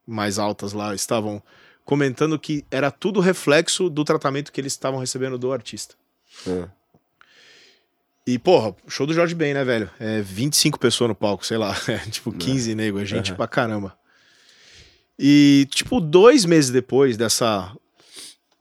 mais 0.08 0.40
altas 0.40 0.74
lá 0.74 0.94
estavam 0.96 1.42
comentando 1.90 2.38
que 2.38 2.64
era 2.70 2.92
tudo 2.92 3.20
reflexo 3.20 3.90
do 3.90 4.04
tratamento 4.04 4.52
que 4.52 4.62
eles 4.62 4.74
estavam 4.74 5.00
recebendo 5.00 5.40
do 5.40 5.52
artista. 5.52 5.96
É. 6.48 6.68
E, 8.28 8.38
porra, 8.38 8.76
show 8.88 9.08
do 9.08 9.14
Jorge 9.16 9.34
Ben, 9.34 9.56
né, 9.56 9.64
velho? 9.64 9.90
É 10.00 10.22
25 10.22 10.78
pessoas 10.80 11.08
no 11.08 11.16
palco, 11.16 11.44
sei 11.44 11.58
lá. 11.58 11.76
É, 11.90 11.98
tipo, 11.98 12.32
15 12.32 12.76
nego, 12.76 13.00
é 13.00 13.06
gente 13.06 13.30
Aham. 13.30 13.38
pra 13.38 13.48
caramba. 13.48 13.98
E, 15.18 15.68
tipo, 15.72 16.00
dois 16.00 16.46
meses 16.46 16.70
depois 16.70 17.18
dessa, 17.18 17.76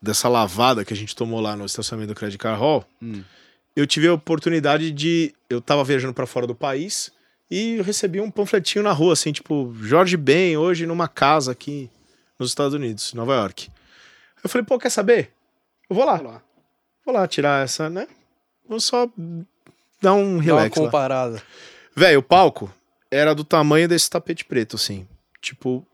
dessa 0.00 0.26
lavada 0.26 0.82
que 0.82 0.94
a 0.94 0.96
gente 0.96 1.14
tomou 1.14 1.38
lá 1.38 1.54
no 1.54 1.66
estacionamento 1.66 2.14
do 2.14 2.16
Credit 2.18 2.38
Car 2.38 2.58
Hall, 2.58 2.82
Hum. 3.02 3.22
eu 3.76 3.86
tive 3.86 4.08
a 4.08 4.14
oportunidade 4.14 4.90
de. 4.90 5.34
Eu 5.50 5.60
tava 5.60 5.84
viajando 5.84 6.14
pra 6.14 6.26
fora 6.26 6.46
do 6.46 6.54
país 6.54 7.10
e 7.50 7.78
recebi 7.82 8.22
um 8.22 8.30
panfletinho 8.30 8.82
na 8.82 8.92
rua, 8.92 9.12
assim, 9.12 9.32
tipo, 9.32 9.76
Jorge 9.82 10.16
Ben, 10.16 10.56
hoje 10.56 10.86
numa 10.86 11.08
casa 11.08 11.52
aqui 11.52 11.90
nos 12.38 12.50
Estados 12.50 12.74
Unidos, 12.74 13.12
Nova 13.14 13.34
York. 13.34 13.68
Eu 14.42 14.48
falei, 14.48 14.64
pô, 14.64 14.78
quer 14.78 14.90
saber? 14.90 15.30
Eu 15.88 15.96
vou 15.96 16.04
lá. 16.04 16.40
Vou 17.04 17.14
lá 17.14 17.26
tirar 17.26 17.64
essa, 17.64 17.88
né? 17.90 18.06
Vou 18.68 18.78
só 18.80 19.08
dar 20.00 20.14
um 20.14 20.34
Dá 20.34 20.34
uma 20.36 20.42
relax 20.42 20.76
lá. 20.76 20.84
comparada. 20.84 21.42
Velho, 21.96 22.20
o 22.20 22.22
palco 22.22 22.72
era 23.10 23.34
do 23.34 23.42
tamanho 23.44 23.88
desse 23.88 24.08
tapete 24.08 24.44
preto, 24.44 24.76
assim. 24.76 25.06
Tipo. 25.40 25.84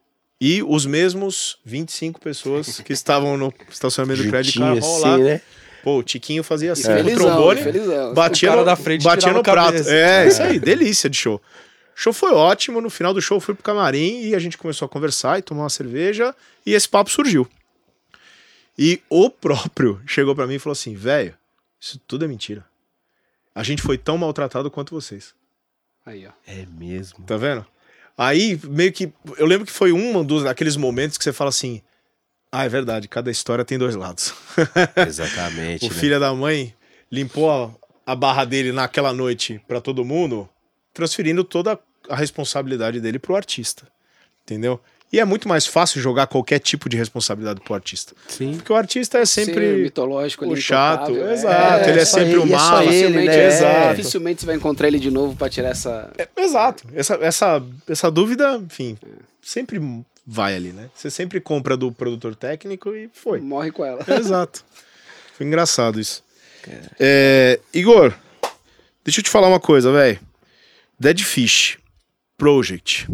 E 0.41 0.63
os 0.63 0.85
mesmos 0.85 1.57
25 1.65 2.21
pessoas 2.21 2.81
que 2.85 2.93
estavam 2.93 3.37
no 3.39 3.55
estacionamento 3.71 4.23
do 4.25 4.29
Juntinho 4.29 4.67
Hall 4.67 4.79
assim, 4.79 5.01
lá. 5.03 5.17
né? 5.19 5.41
Pô, 5.83 5.99
o 5.99 6.03
Tiquinho 6.03 6.43
fazia 6.43 6.73
assim, 6.73 6.89
É. 6.89 6.95
o 6.95 6.97
Felizão, 7.05 7.27
trombone, 7.27 7.63
felizão. 7.63 8.15
batia 8.15 8.49
O 8.49 8.53
cara 8.53 8.61
no, 8.61 8.67
da 8.67 8.77
frente 8.77 9.05
batia 9.05 9.33
no 9.33 9.43
prato. 9.43 9.67
cabeça. 9.67 9.95
É, 9.95 10.27
isso 10.27 10.43
aí, 10.43 10.59
delícia 10.59 11.09
de 11.09 11.17
show. 11.17 11.41
O 11.97 12.01
show 12.01 12.13
foi 12.13 12.33
ótimo, 12.33 12.81
no 12.81 12.91
final 12.91 13.15
do 13.15 13.23
show 13.23 13.37
eu 13.37 13.41
fui 13.41 13.55
pro 13.55 13.63
camarim 13.63 14.23
e 14.23 14.35
a 14.35 14.39
gente 14.39 14.59
começou 14.59 14.87
a 14.87 14.89
conversar 14.89 15.39
e 15.39 15.43
tomar 15.43 15.63
uma 15.63 15.71
cerveja 15.71 16.35
e 16.67 16.73
esse 16.75 16.89
papo 16.89 17.11
surgiu. 17.11 17.49
E 18.77 19.01
o 19.09 19.31
próprio 19.31 20.01
chegou 20.07 20.35
pra 20.35 20.47
mim 20.47 20.55
e 20.55 20.59
falou 20.59 20.73
assim, 20.73 20.95
velho, 20.95 21.37
isso 21.81 22.01
tudo 22.07 22.25
é 22.25 22.29
mentira. 22.29 22.65
A 23.55 23.63
gente 23.63 23.83
foi 23.83 23.97
tão 23.97 24.19
maltratado 24.19 24.71
quanto 24.71 24.95
vocês. 24.95 25.33
Aí, 26.05 26.27
ó. 26.27 26.31
É 26.47 26.67
mesmo. 26.67 27.25
Tá 27.25 27.37
vendo? 27.37 27.65
Aí, 28.19 28.61
meio 28.65 28.93
que. 28.93 29.13
Eu 29.37 29.47
lembro 29.47 29.67
que 29.67 29.73
foi 29.73 29.93
um 29.93 30.25
dos 30.25 30.45
daqueles 30.45 30.77
momentos 30.77 31.17
que 31.17 31.25
você 31.25 31.33
fala 31.33 31.51
assim. 31.51 31.81
Ah, 32.51 32.65
é 32.65 32.69
verdade, 32.69 33.09
cada 33.09 33.31
história 33.31 33.65
tem 33.65 33.79
dois 33.79 33.97
lados. 33.97 34.33
Exatamente. 35.09 35.87
o 35.87 35.89
né? 35.89 35.95
filho 35.95 36.21
da 36.21 36.33
mãe 36.33 36.75
limpou 37.11 37.51
a, 37.51 38.13
a 38.13 38.15
barra 38.15 38.45
dele 38.45 38.71
naquela 38.71 39.13
noite 39.13 39.61
pra 39.67 39.81
todo 39.81 40.05
mundo, 40.05 40.49
transferindo 40.95 41.45
toda 41.45 41.79
a 42.09 42.17
responsabilidade 42.17 43.01
dele 43.01 43.19
pro 43.19 43.37
artista. 43.37 43.87
Entendeu? 44.45 44.81
E 45.13 45.21
é 45.21 45.25
muito 45.25 45.49
mais 45.49 45.65
fácil 45.65 46.01
jogar 46.01 46.27
qualquer 46.27 46.59
tipo 46.59 46.89
de 46.89 46.97
responsabilidade 46.97 47.61
pro 47.61 47.73
artista. 47.75 48.15
Sim. 48.27 48.57
Porque 48.57 48.73
o 48.73 48.75
artista 48.75 49.19
é 49.19 49.25
sempre. 49.25 49.83
mitológico 49.85 50.45
ali, 50.45 50.55
o 50.55 50.57
chato, 50.57 51.13
intocável. 51.13 51.33
exato, 51.33 51.89
ele 51.89 52.01
é 52.01 52.05
só 52.05 52.19
sempre 52.19 52.37
o 52.37 52.47
e 52.47 52.53
é 52.53 52.57
ele, 52.57 52.87
Dificilmente, 52.87 53.27
né? 53.29 53.47
Exato. 53.47 53.97
dificilmente 53.97 54.41
você 54.41 54.47
vai 54.47 54.57
encontrar 54.57 54.89
ele 54.89 54.99
de 54.99 55.11
novo 55.11 55.37
pra 55.37 55.49
tirar 55.49 55.69
essa. 55.69 56.11
É, 56.19 56.29
exato. 56.37 56.85
Essa, 56.93 57.15
essa, 57.17 57.63
essa 57.89 58.11
dúvida, 58.11 58.57
enfim, 58.57 58.99
sempre 59.41 59.81
vai 60.27 60.57
ali, 60.57 60.73
né? 60.73 60.91
Você 60.95 61.09
sempre 61.11 61.41
compra 61.41 61.77
do 61.77 61.93
produtor 61.93 62.35
técnico 62.35 62.95
e 62.97 63.09
foi. 63.13 63.41
Morre 63.41 63.71
com 63.71 63.85
ela. 63.85 64.05
Exato. 64.09 64.65
Foi 65.37 65.45
engraçado 65.47 65.99
isso. 65.99 66.23
É, 66.99 67.59
Igor, 67.73 68.15
deixa 69.05 69.21
eu 69.21 69.25
te 69.25 69.31
falar 69.31 69.49
uma 69.49 69.59
coisa, 69.59 69.93
velho. 69.93 70.19
Dead 71.05 71.21
Fish, 71.23 71.77
Project, 72.39 73.07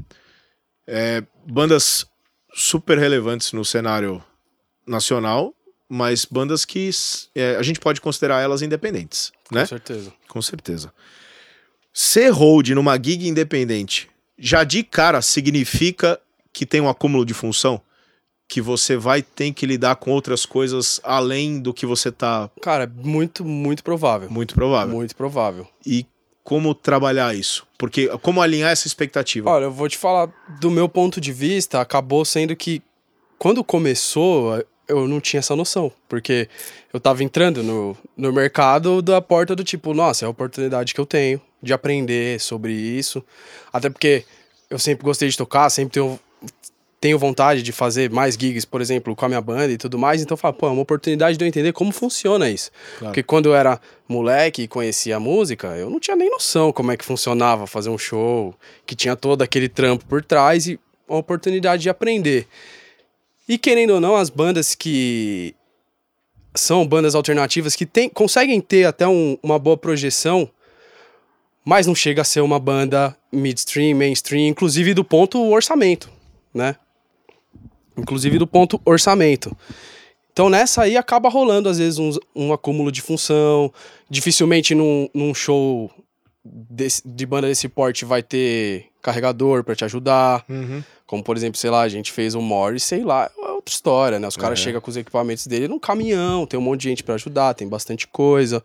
é, 0.87 1.24
bandas 1.44 2.07
super 2.55 2.96
relevantes 2.96 3.53
no 3.53 3.64
cenário 3.64 4.22
nacional, 4.87 5.53
mas 5.88 6.24
bandas 6.24 6.64
que 6.64 6.88
é, 7.35 7.57
a 7.57 7.62
gente 7.64 7.81
pode 7.81 8.00
considerar 8.00 8.40
elas 8.40 8.62
independentes, 8.62 9.33
né? 9.50 9.62
Com 9.62 9.66
certeza. 9.66 10.12
Com 10.29 10.40
certeza. 10.40 10.94
Ser 11.92 12.31
hold 12.31 12.68
numa 12.68 12.94
gig 12.94 13.26
independente 13.26 14.09
já 14.38 14.62
de 14.62 14.85
cara 14.85 15.20
significa 15.20 16.20
que 16.53 16.64
tem 16.64 16.81
um 16.81 16.88
acúmulo 16.88 17.24
de 17.26 17.35
função? 17.35 17.81
Que 18.48 18.61
você 18.61 18.96
vai 18.96 19.20
ter 19.20 19.53
que 19.53 19.66
lidar 19.66 19.96
com 19.96 20.12
outras 20.12 20.46
coisas 20.46 21.00
além 21.03 21.61
do 21.61 21.74
que 21.74 21.85
você 21.85 22.12
tá. 22.12 22.48
Cara, 22.62 22.85
é 22.85 22.87
muito, 22.87 23.44
muito 23.44 23.83
provável. 23.83 24.31
Muito 24.31 24.55
provável. 24.55 24.94
Muito 24.94 25.16
provável. 25.16 25.68
E 25.85 26.07
como 26.44 26.74
trabalhar 26.74 27.35
isso? 27.35 27.66
Porque 27.79 28.09
como 28.18 28.42
alinhar 28.42 28.70
essa 28.70 28.87
expectativa? 28.87 29.50
Olha, 29.50 29.64
eu 29.64 29.72
vou 29.72 29.88
te 29.88 29.96
falar, 29.96 30.29
do 30.61 30.70
meu 30.70 30.88
ponto 30.88 31.20
de 31.20 31.33
vista, 31.33 31.81
acabou 31.81 32.24
sendo 32.24 32.55
que 32.57 32.83
quando 33.38 33.64
começou, 33.64 34.62
eu 34.87 35.09
não 35.09 35.20
tinha 35.20 35.38
essa 35.38 35.57
noção. 35.57 35.90
Porque 36.09 36.48
eu 36.92 37.00
tava 37.00 37.22
entrando 37.24 37.62
no, 37.62 37.96
no 38.16 38.33
mercado 38.33 39.00
da 39.00 39.20
porta 39.22 39.57
do 39.57 39.64
tipo, 39.64 39.94
nossa, 39.94 40.24
é 40.24 40.26
a 40.26 40.31
oportunidade 40.31 40.92
que 40.92 41.00
eu 41.00 41.07
tenho 41.07 41.40
de 41.62 41.72
aprender 41.72 42.40
sobre 42.40 42.72
isso. 42.72 43.24
Até 43.72 43.88
porque 43.88 44.24
eu 44.68 44.79
sempre 44.79 45.05
gostei 45.05 45.29
de 45.29 45.37
tocar, 45.37 45.70
sempre 45.70 45.94
tenho, 45.94 46.18
tenho 47.00 47.18
vontade 47.18 47.62
de 47.62 47.72
fazer 47.72 48.10
mais 48.10 48.34
gigs, 48.34 48.66
por 48.66 48.80
exemplo, 48.82 49.16
com 49.16 49.24
a 49.24 49.28
minha 49.28 49.40
banda 49.40 49.72
e 49.72 49.78
tudo 49.78 49.98
mais. 49.98 50.20
Então 50.20 50.34
eu 50.34 50.38
falo, 50.38 50.52
pô, 50.54 50.66
é 50.66 50.70
uma 50.70 50.82
oportunidade 50.82 51.38
de 51.38 51.42
eu 51.44 51.48
entender 51.48 51.72
como 51.72 51.90
funciona 51.92 52.50
isso. 52.50 52.70
Claro. 52.98 53.06
Porque 53.06 53.22
quando 53.22 53.46
eu 53.46 53.54
era 53.54 53.80
moleque 54.06 54.62
e 54.62 54.68
conhecia 54.68 55.16
a 55.16 55.20
música, 55.20 55.68
eu 55.76 55.88
não 55.88 55.98
tinha 55.98 56.14
nem 56.14 56.28
noção 56.30 56.72
como 56.72 56.92
é 56.92 56.96
que 56.98 57.04
funcionava 57.04 57.66
fazer 57.66 57.88
um 57.88 57.96
show, 57.96 58.54
que 58.84 58.94
tinha 58.94 59.16
todo 59.16 59.40
aquele 59.40 59.68
trampo 59.68 60.04
por 60.04 60.22
trás 60.22 60.66
e 60.66 60.78
uma 61.08 61.18
oportunidade 61.18 61.82
de 61.82 61.88
aprender. 61.88 62.46
E 63.48 63.56
querendo 63.56 63.94
ou 63.94 64.00
não, 64.00 64.14
as 64.14 64.28
bandas 64.28 64.74
que 64.74 65.54
são 66.54 66.86
bandas 66.86 67.14
alternativas 67.14 67.74
que 67.74 67.86
tem, 67.86 68.08
conseguem 68.10 68.60
ter 68.60 68.84
até 68.84 69.08
um- 69.08 69.38
uma 69.42 69.58
boa 69.58 69.76
projeção, 69.76 70.50
mas 71.64 71.86
não 71.86 71.94
chega 71.94 72.20
a 72.22 72.24
ser 72.24 72.40
uma 72.42 72.58
banda 72.58 73.16
midstream, 73.32 73.96
mainstream, 73.96 74.48
inclusive 74.48 74.92
do 74.92 75.02
ponto 75.04 75.40
orçamento, 75.50 76.10
né? 76.52 76.76
Inclusive 78.00 78.38
do 78.38 78.46
ponto 78.46 78.80
orçamento. 78.84 79.56
Então 80.32 80.48
nessa 80.48 80.82
aí 80.82 80.96
acaba 80.96 81.28
rolando 81.28 81.68
às 81.68 81.78
vezes 81.78 81.98
uns- 81.98 82.18
um, 82.34 82.52
acúmulo 82.52 82.90
de 82.92 83.00
função, 83.02 83.72
dificilmente 84.08 84.74
num, 84.74 85.08
num 85.12 85.34
show 85.34 85.90
desse- 86.44 87.02
de 87.06 87.26
banda 87.26 87.46
desse 87.48 87.68
porte 87.68 88.04
vai 88.04 88.22
ter 88.22 88.86
carregador 89.02 89.62
pra 89.64 89.74
te 89.74 89.84
ajudar. 89.84 90.44
Uhum. 90.48 90.82
Como, 91.06 91.22
por 91.24 91.36
exemplo, 91.36 91.58
sei 91.58 91.70
lá, 91.70 91.80
a 91.82 91.88
gente 91.88 92.12
fez 92.12 92.34
o 92.36 92.40
Morris, 92.40 92.84
sei 92.84 93.02
lá, 93.02 93.28
é 93.36 93.50
outra 93.50 93.72
história, 93.74 94.18
né? 94.20 94.28
Os 94.28 94.36
caras 94.36 94.58
Uhum. 94.60 94.64
chegam 94.64 94.80
com 94.80 94.90
os 94.90 94.96
equipamentos 94.96 95.46
dele 95.46 95.66
num 95.66 95.78
caminhão, 95.78 96.46
tem 96.46 96.58
um 96.58 96.62
monte 96.62 96.82
de 96.82 96.88
gente 96.90 97.02
pra 97.02 97.16
ajudar, 97.16 97.52
tem 97.54 97.68
bastante 97.68 98.06
coisa. 98.06 98.62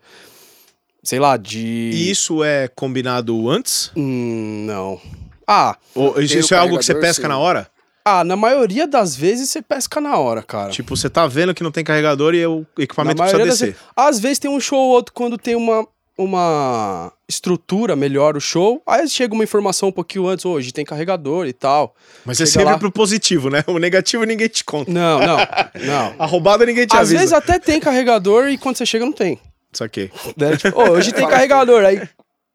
Sei 1.02 1.18
lá, 1.18 1.36
de. 1.36 1.58
E 1.92 2.10
isso 2.10 2.42
é 2.44 2.68
combinado 2.68 3.48
antes? 3.48 3.90
Hum, 3.96 4.64
não. 4.66 5.00
Ah, 5.46 5.76
Ou 5.94 6.20
isso, 6.20 6.38
isso 6.38 6.54
é 6.54 6.56
algo 6.58 6.78
que 6.78 6.84
você 6.84 6.94
pesca 6.94 7.22
sim. 7.22 7.28
na 7.28 7.38
hora? 7.38 7.68
Ah, 8.08 8.22
na 8.22 8.36
maioria 8.36 8.86
das 8.86 9.16
vezes 9.16 9.50
você 9.50 9.60
pesca 9.60 10.00
na 10.00 10.16
hora, 10.16 10.42
cara. 10.42 10.70
Tipo, 10.70 10.96
você 10.96 11.10
tá 11.10 11.26
vendo 11.26 11.52
que 11.52 11.62
não 11.62 11.72
tem 11.72 11.82
carregador 11.82 12.34
e 12.34 12.46
o 12.46 12.64
equipamento 12.78 13.16
precisa 13.16 13.42
descer. 13.44 13.66
vezes. 13.72 13.80
Às 13.96 14.20
vezes 14.20 14.38
tem 14.38 14.50
um 14.50 14.60
show 14.60 14.78
ou 14.78 14.90
outro 14.90 15.12
quando 15.12 15.36
tem 15.36 15.56
uma, 15.56 15.84
uma 16.16 17.12
estrutura 17.28 17.96
melhor 17.96 18.36
o 18.36 18.40
show. 18.40 18.80
Aí 18.86 19.08
chega 19.08 19.34
uma 19.34 19.42
informação 19.44 19.88
um 19.88 19.92
pouquinho 19.92 20.28
antes, 20.28 20.44
hoje 20.44 20.72
tem 20.72 20.84
carregador 20.84 21.46
e 21.46 21.52
tal. 21.52 21.94
Mas 22.24 22.40
é 22.40 22.46
Chega 22.46 22.50
sempre 22.60 22.72
lá. 22.72 22.78
pro 22.78 22.92
positivo, 22.92 23.50
né? 23.50 23.64
O 23.66 23.78
negativo 23.78 24.22
ninguém 24.24 24.48
te 24.48 24.62
conta. 24.64 24.90
Não, 24.90 25.18
não, 25.18 25.36
não. 25.84 26.14
A 26.18 26.26
roubada 26.26 26.64
ninguém 26.64 26.86
te 26.86 26.94
Às 26.94 27.00
avisa. 27.00 27.18
vezes 27.18 27.32
até 27.32 27.58
tem 27.58 27.80
carregador 27.80 28.48
e 28.48 28.56
quando 28.56 28.76
você 28.76 28.86
chega 28.86 29.04
não 29.04 29.12
tem. 29.12 29.38
Saquei. 29.72 30.10
Né? 30.36 30.56
Tipo, 30.56 30.80
"Ô, 30.80 30.90
hoje 30.92 31.12
tem 31.12 31.26
carregador. 31.28 31.84
Aí, 31.84 32.08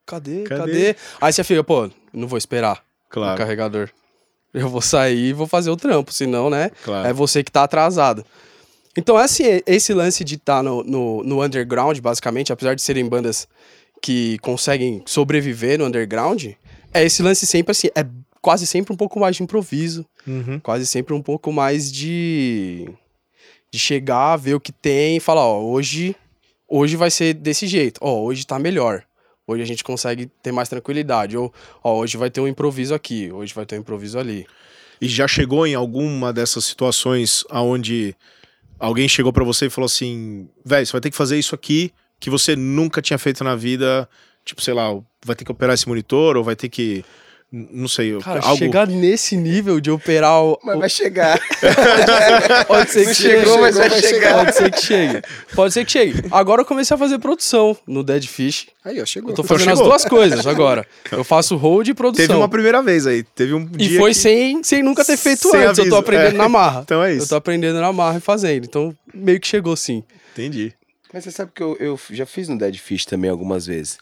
cadê, 0.07 0.43
Cadê? 0.43 0.61
cadê? 0.61 0.95
Aí 1.19 1.31
você 1.33 1.43
fica, 1.43 1.63
pô, 1.63 1.89
não 2.13 2.27
vou 2.27 2.37
esperar 2.37 2.77
o 2.77 3.09
Claro, 3.09 3.37
carregador. 3.37 3.89
Eu 4.53 4.67
vou 4.69 4.81
sair 4.81 5.29
e 5.29 5.33
vou 5.33 5.47
fazer 5.47 5.69
o 5.69 5.77
trampo, 5.77 6.11
senão, 6.11 6.49
né? 6.49 6.71
claro. 6.83 7.07
É 7.07 7.13
você 7.13 7.43
que 7.43 7.51
tá 7.51 7.63
atrasado. 7.63 8.25
Então, 8.97 9.15
assim, 9.15 9.43
esse 9.65 9.93
lance 9.93 10.23
de 10.23 10.35
estar 10.35 10.61
no, 10.61 10.83
no, 10.83 11.23
no 11.23 11.43
underground, 11.43 11.97
basicamente, 11.99 12.51
apesar 12.51 12.75
de 12.75 12.81
serem 12.81 13.07
bandas 13.07 13.47
que 14.01 14.37
conseguem 14.39 15.01
sobreviver 15.05 15.79
no 15.79 15.85
underground, 15.85 16.43
é 16.93 17.03
esse 17.05 17.23
lance 17.23 17.45
sempre 17.47 17.71
assim, 17.71 17.87
é 17.95 18.05
quase 18.41 18.67
sempre 18.67 18.91
um 18.91 18.97
pouco 18.97 19.19
mais 19.19 19.35
de 19.37 19.43
improviso, 19.43 20.05
Uhum. 20.27 20.59
quase 20.59 20.85
sempre 20.85 21.13
um 21.13 21.21
pouco 21.21 21.51
mais 21.51 21.91
de 21.91 22.89
de 23.73 23.79
chegar, 23.79 24.35
ver 24.35 24.53
o 24.53 24.59
que 24.59 24.71
tem 24.73 25.15
e 25.15 25.19
falar, 25.21 25.45
ó, 25.47 25.61
hoje 25.63 26.13
hoje 26.67 26.97
vai 26.97 27.09
ser 27.09 27.33
desse 27.33 27.65
jeito. 27.67 27.99
Ó, 28.03 28.21
hoje 28.21 28.45
tá 28.45 28.59
melhor. 28.59 29.03
Hoje 29.47 29.63
a 29.63 29.65
gente 29.65 29.83
consegue 29.83 30.27
ter 30.41 30.51
mais 30.51 30.69
tranquilidade. 30.69 31.37
Ou, 31.37 31.53
ó, 31.83 31.97
hoje 31.97 32.17
vai 32.17 32.29
ter 32.29 32.41
um 32.41 32.47
improviso 32.47 32.93
aqui, 32.93 33.31
hoje 33.31 33.53
vai 33.53 33.65
ter 33.65 33.77
um 33.77 33.79
improviso 33.79 34.17
ali. 34.17 34.45
E 35.01 35.07
já 35.07 35.27
chegou 35.27 35.65
em 35.65 35.73
alguma 35.73 36.31
dessas 36.31 36.63
situações 36.65 37.43
aonde 37.49 38.15
alguém 38.79 39.07
chegou 39.07 39.33
pra 39.33 39.43
você 39.43 39.65
e 39.65 39.69
falou 39.69 39.85
assim: 39.87 40.47
velho, 40.63 40.85
você 40.85 40.91
vai 40.91 41.01
ter 41.01 41.11
que 41.11 41.17
fazer 41.17 41.37
isso 41.37 41.55
aqui 41.55 41.91
que 42.19 42.29
você 42.29 42.55
nunca 42.55 43.01
tinha 43.01 43.17
feito 43.17 43.43
na 43.43 43.55
vida. 43.55 44.07
Tipo, 44.45 44.61
sei 44.61 44.73
lá, 44.73 44.89
vai 45.25 45.35
ter 45.35 45.43
que 45.43 45.51
operar 45.51 45.73
esse 45.73 45.87
monitor 45.87 46.37
ou 46.37 46.43
vai 46.43 46.55
ter 46.55 46.69
que. 46.69 47.03
Não 47.53 47.87
sei. 47.89 48.17
Cara, 48.21 48.39
algo... 48.41 48.57
chegar 48.57 48.87
nesse 48.87 49.35
nível 49.35 49.81
de 49.81 49.91
operar 49.91 50.41
o. 50.41 50.57
Mas 50.63 50.79
vai 50.79 50.89
chegar. 50.89 51.37
Pode 52.65 52.91
ser 52.91 53.01
que 53.01 53.05
Não 53.07 53.13
chegue. 53.13 53.39
chegou, 53.41 53.59
mas 53.59 53.75
vai 53.75 53.89
chegar. 54.01 54.35
Pode 54.45 54.55
ser 54.55 54.71
que 54.71 54.81
chegue. 54.81 55.21
Pode 55.53 55.73
ser 55.73 55.85
que 55.85 55.91
chegue. 55.91 56.23
Agora 56.31 56.61
eu 56.61 56.65
comecei 56.65 56.95
a 56.95 56.97
fazer 56.97 57.19
produção 57.19 57.77
no 57.85 58.03
Dead 58.03 58.25
Fish. 58.25 58.67
Aí, 58.85 59.01
ó, 59.01 59.05
chegou. 59.05 59.31
Eu 59.31 59.35
tô 59.35 59.41
Então 59.43 59.57
fazendo 59.57 59.71
as 59.71 59.77
chegou. 59.79 59.89
duas 59.91 60.05
coisas 60.05 60.47
agora. 60.47 60.85
Eu 61.11 61.23
faço 61.23 61.57
hold 61.57 61.87
e 61.89 61.93
produção. 61.93 62.25
Teve 62.25 62.37
uma 62.39 62.47
primeira 62.49 62.81
vez 62.81 63.05
aí. 63.05 63.23
Teve 63.23 63.53
um 63.53 63.69
E 63.77 63.87
dia 63.87 63.99
foi 63.99 64.11
que- 64.11 64.17
sem, 64.17 64.63
sem 64.63 64.81
nunca 64.81 65.03
ter 65.03 65.17
feito 65.17 65.49
Sem 65.49 65.59
antes. 65.63 65.77
Eu 65.79 65.89
tô 65.89 65.95
aviso, 65.95 65.95
aprendendo 65.97 66.35
é. 66.35 66.37
na 66.37 66.47
marra. 66.49 66.81
Então 66.85 67.03
é 67.03 67.11
Eu 67.11 67.17
isso. 67.17 67.27
tô 67.29 67.35
aprendendo 67.35 67.79
na 67.81 67.91
marra 67.91 68.17
e 68.17 68.21
fazendo. 68.21 68.63
Então, 68.65 68.95
meio 69.13 69.39
que 69.39 69.47
chegou 69.47 69.75
sim. 69.75 70.03
Entendi. 70.33 70.73
Mas 71.13 71.25
você 71.25 71.31
sabe 71.31 71.51
que 71.53 71.61
eu, 71.61 71.75
eu 71.77 71.99
já 72.11 72.25
fiz 72.25 72.47
no 72.47 72.57
Dead 72.57 72.77
Fish 72.77 73.03
também 73.05 73.29
algumas 73.29 73.65
vezes. 73.65 73.97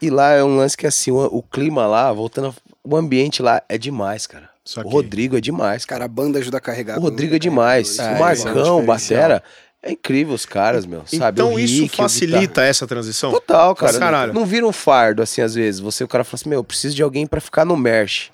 E, 0.00 0.10
lá 0.10 0.32
é 0.32 0.42
um 0.42 0.56
lance 0.56 0.76
que 0.76 0.86
assim, 0.86 1.10
o, 1.10 1.24
o 1.24 1.42
clima 1.42 1.86
lá, 1.86 2.12
voltando, 2.12 2.54
o 2.82 2.96
ambiente 2.96 3.42
lá 3.42 3.62
é 3.68 3.76
demais, 3.78 4.26
cara. 4.26 4.50
Saquei. 4.64 4.90
O 4.90 4.92
Rodrigo 4.92 5.36
é 5.36 5.40
demais, 5.40 5.84
cara. 5.84 6.04
A 6.04 6.08
banda 6.08 6.38
ajuda 6.38 6.58
a 6.58 6.60
carregar. 6.60 6.98
O 6.98 7.02
Rodrigo 7.02 7.36
é 7.36 7.38
demais. 7.38 7.98
É, 7.98 8.02
o 8.02 8.06
é 8.06 8.14
um 8.14 8.18
Marcão, 8.18 8.34
o 8.34 8.80
diferencial. 8.80 8.82
Batera, 8.82 9.42
é 9.82 9.92
incrível 9.92 10.34
os 10.34 10.44
caras, 10.44 10.84
meu. 10.84 11.04
Sabe? 11.06 11.40
Então 11.40 11.54
O 11.54 11.60
isso 11.60 11.82
Rick, 11.82 11.94
o 11.94 11.96
facilita 11.96 12.62
essa 12.62 12.86
transição? 12.86 13.30
Total, 13.30 13.74
cara. 13.76 13.98
Caralho. 13.98 14.32
Não 14.32 14.44
vira 14.44 14.66
um 14.66 14.72
fardo, 14.72 15.22
assim, 15.22 15.40
às 15.40 15.54
vezes. 15.54 15.80
Você, 15.80 16.02
o 16.02 16.08
cara 16.08 16.24
fala 16.24 16.34
assim, 16.34 16.48
meu, 16.48 16.58
eu 16.58 16.64
preciso 16.64 16.96
de 16.96 17.02
alguém 17.02 17.26
pra 17.26 17.40
ficar 17.40 17.64
no 17.64 17.76
merch. 17.76 18.30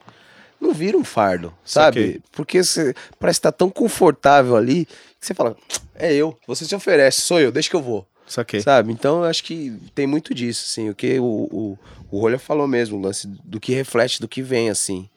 Não 0.59 0.72
vira 0.72 0.96
um 0.96 1.05
fardo, 1.05 1.53
sabe? 1.64 2.01
Saquei. 2.01 2.20
Porque 2.31 2.62
você 2.62 2.94
parece 3.18 3.40
estar 3.40 3.53
tão 3.53 3.68
confortável 3.68 4.57
ali 4.57 4.87
que 4.87 5.27
você 5.27 5.35
fala, 5.35 5.57
é 5.94 6.14
eu, 6.14 6.38
você 6.46 6.64
se 6.64 6.75
oferece, 6.75 7.20
sou 7.20 7.40
eu, 7.40 7.51
deixa 7.51 7.68
que 7.68 7.77
eu 7.77 7.83
vou. 7.83 8.07
Saquei. 8.27 8.61
Sabe? 8.61 8.93
Então 8.93 9.19
eu 9.19 9.25
acho 9.25 9.45
que 9.45 9.77
tem 9.95 10.07
muito 10.07 10.35
disso, 10.35 10.65
assim. 10.67 10.89
O 10.89 10.95
que 10.95 11.19
o, 11.19 11.25
o, 11.25 11.79
o 12.11 12.19
Rolha 12.19 12.39
falou 12.39 12.67
mesmo, 12.67 12.99
o 12.99 13.01
lance 13.01 13.27
do 13.27 13.61
que 13.61 13.73
reflete 13.73 14.21
do 14.21 14.29
que 14.29 14.43
vem, 14.43 14.71
assim. 14.71 15.09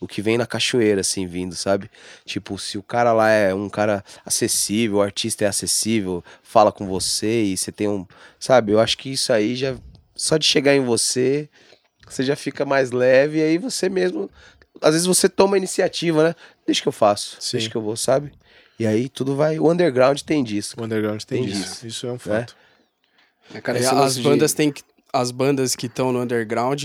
O 0.00 0.08
que 0.08 0.20
vem 0.20 0.36
na 0.36 0.46
cachoeira, 0.46 1.00
assim, 1.00 1.26
vindo, 1.26 1.54
sabe? 1.54 1.90
Tipo, 2.26 2.58
se 2.58 2.76
o 2.76 2.82
cara 2.82 3.12
lá 3.12 3.30
é 3.30 3.54
um 3.54 3.70
cara 3.70 4.04
acessível, 4.26 4.98
o 4.98 5.02
artista 5.02 5.44
é 5.44 5.48
acessível, 5.48 6.22
fala 6.42 6.70
com 6.72 6.86
você 6.86 7.44
e 7.44 7.56
você 7.56 7.72
tem 7.72 7.88
um. 7.88 8.06
Sabe? 8.38 8.72
Eu 8.72 8.80
acho 8.80 8.98
que 8.98 9.10
isso 9.10 9.32
aí 9.32 9.54
já. 9.54 9.76
Só 10.14 10.36
de 10.36 10.44
chegar 10.44 10.74
em 10.74 10.84
você, 10.84 11.48
você 12.08 12.22
já 12.22 12.36
fica 12.36 12.64
mais 12.64 12.90
leve 12.90 13.38
e 13.38 13.42
aí 13.42 13.58
você 13.58 13.88
mesmo. 13.88 14.30
Às 14.80 14.92
vezes 14.92 15.06
você 15.06 15.28
toma 15.28 15.56
a 15.56 15.58
iniciativa, 15.58 16.24
né? 16.24 16.34
Deixa 16.66 16.82
que 16.82 16.88
eu 16.88 16.92
faço, 16.92 17.36
Sim. 17.40 17.56
deixa 17.56 17.70
que 17.70 17.76
eu 17.76 17.82
vou, 17.82 17.96
sabe? 17.96 18.32
E 18.78 18.86
aí 18.86 19.08
tudo 19.08 19.36
vai. 19.36 19.58
O 19.58 19.70
underground 19.70 20.20
tem 20.20 20.42
disso. 20.42 20.74
O 20.78 20.84
underground 20.84 21.22
tem, 21.22 21.42
Tem 21.42 21.50
isso. 21.52 21.62
isso. 21.62 21.86
Isso 21.86 22.06
é 22.06 22.12
um 22.12 22.18
fato. 22.18 22.56
É, 23.54 23.60
cara, 23.60 23.78
É, 23.78 23.86
as 23.86 23.92
lance 23.92 24.16
de- 24.16 24.22
bandas 24.22 24.52
têm 24.52 24.72
que. 24.72 24.82
As 25.12 25.30
bandas 25.30 25.76
que 25.76 25.86
estão 25.86 26.12
no 26.12 26.20
underground 26.20 26.82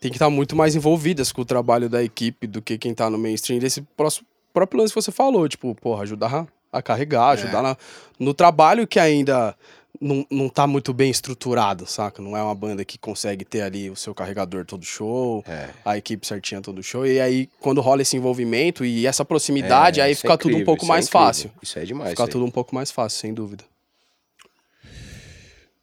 têm 0.00 0.10
que 0.10 0.16
estar 0.16 0.30
muito 0.30 0.54
mais 0.54 0.76
envolvidas 0.76 1.32
com 1.32 1.42
o 1.42 1.44
trabalho 1.44 1.88
da 1.88 2.02
equipe 2.04 2.46
do 2.46 2.62
que 2.62 2.78
quem 2.78 2.94
tá 2.94 3.10
no 3.10 3.18
mainstream. 3.18 3.58
Desse 3.58 3.82
próximo, 3.96 4.24
próprio 4.54 4.80
lance 4.80 4.94
que 4.94 5.00
você 5.02 5.10
falou, 5.10 5.48
tipo, 5.48 5.74
porra, 5.74 6.02
ajudar 6.04 6.46
a 6.72 6.80
carregar, 6.80 7.30
ajudar 7.30 7.62
na- 7.62 7.76
no 8.18 8.32
trabalho 8.32 8.86
que 8.86 9.00
ainda 9.00 9.56
não, 10.00 10.24
não 10.30 10.48
tá 10.48 10.66
muito 10.66 10.92
bem 10.92 11.10
estruturado, 11.10 11.86
saca? 11.86 12.22
Não 12.22 12.36
é 12.36 12.42
uma 12.42 12.54
banda 12.54 12.84
que 12.84 12.96
consegue 12.98 13.44
ter 13.44 13.62
ali 13.62 13.90
o 13.90 13.96
seu 13.96 14.14
carregador 14.14 14.64
todo 14.64 14.84
show, 14.84 15.42
É. 15.46 15.70
a 15.84 15.96
equipe 15.98 16.26
certinha 16.26 16.60
todo 16.60 16.82
show. 16.82 17.06
E 17.06 17.20
aí, 17.20 17.48
quando 17.60 17.80
rola 17.80 18.02
esse 18.02 18.16
envolvimento 18.16 18.84
e 18.84 19.06
essa 19.06 19.24
proximidade, 19.24 20.00
É, 20.00 20.04
aí 20.04 20.14
fica 20.14 20.34
é 20.34 20.36
tudo 20.36 20.48
um 20.50 20.60
incrível, 20.60 20.66
pouco 20.66 20.84
é 20.84 20.88
mais 20.88 21.06
incrível. 21.06 21.26
fácil. 21.26 21.50
Isso 21.62 21.78
é 21.78 21.84
demais. 21.84 22.10
Fica 22.10 22.24
aí. 22.24 22.30
tudo 22.30 22.44
um 22.44 22.50
pouco 22.50 22.74
mais 22.74 22.90
fácil, 22.90 23.18
sem 23.18 23.34
dúvida. 23.34 23.64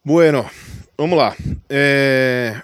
Bueno, 0.04 0.48
vamos 0.98 1.18
lá. 1.18 1.36
É... 1.70 2.62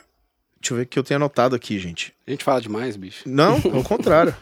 Deixa 0.60 0.74
eu 0.74 0.78
ver 0.78 0.84
o 0.84 0.86
que 0.86 1.00
eu 1.00 1.04
tenho 1.04 1.18
anotado 1.18 1.56
aqui, 1.56 1.80
gente. 1.80 2.14
A 2.28 2.32
gente 2.32 2.44
fala 2.44 2.62
demais, 2.62 2.96
bicho. 2.96 3.24
Não, 3.28 3.56
ao 3.56 3.82
contrário. 3.84 4.36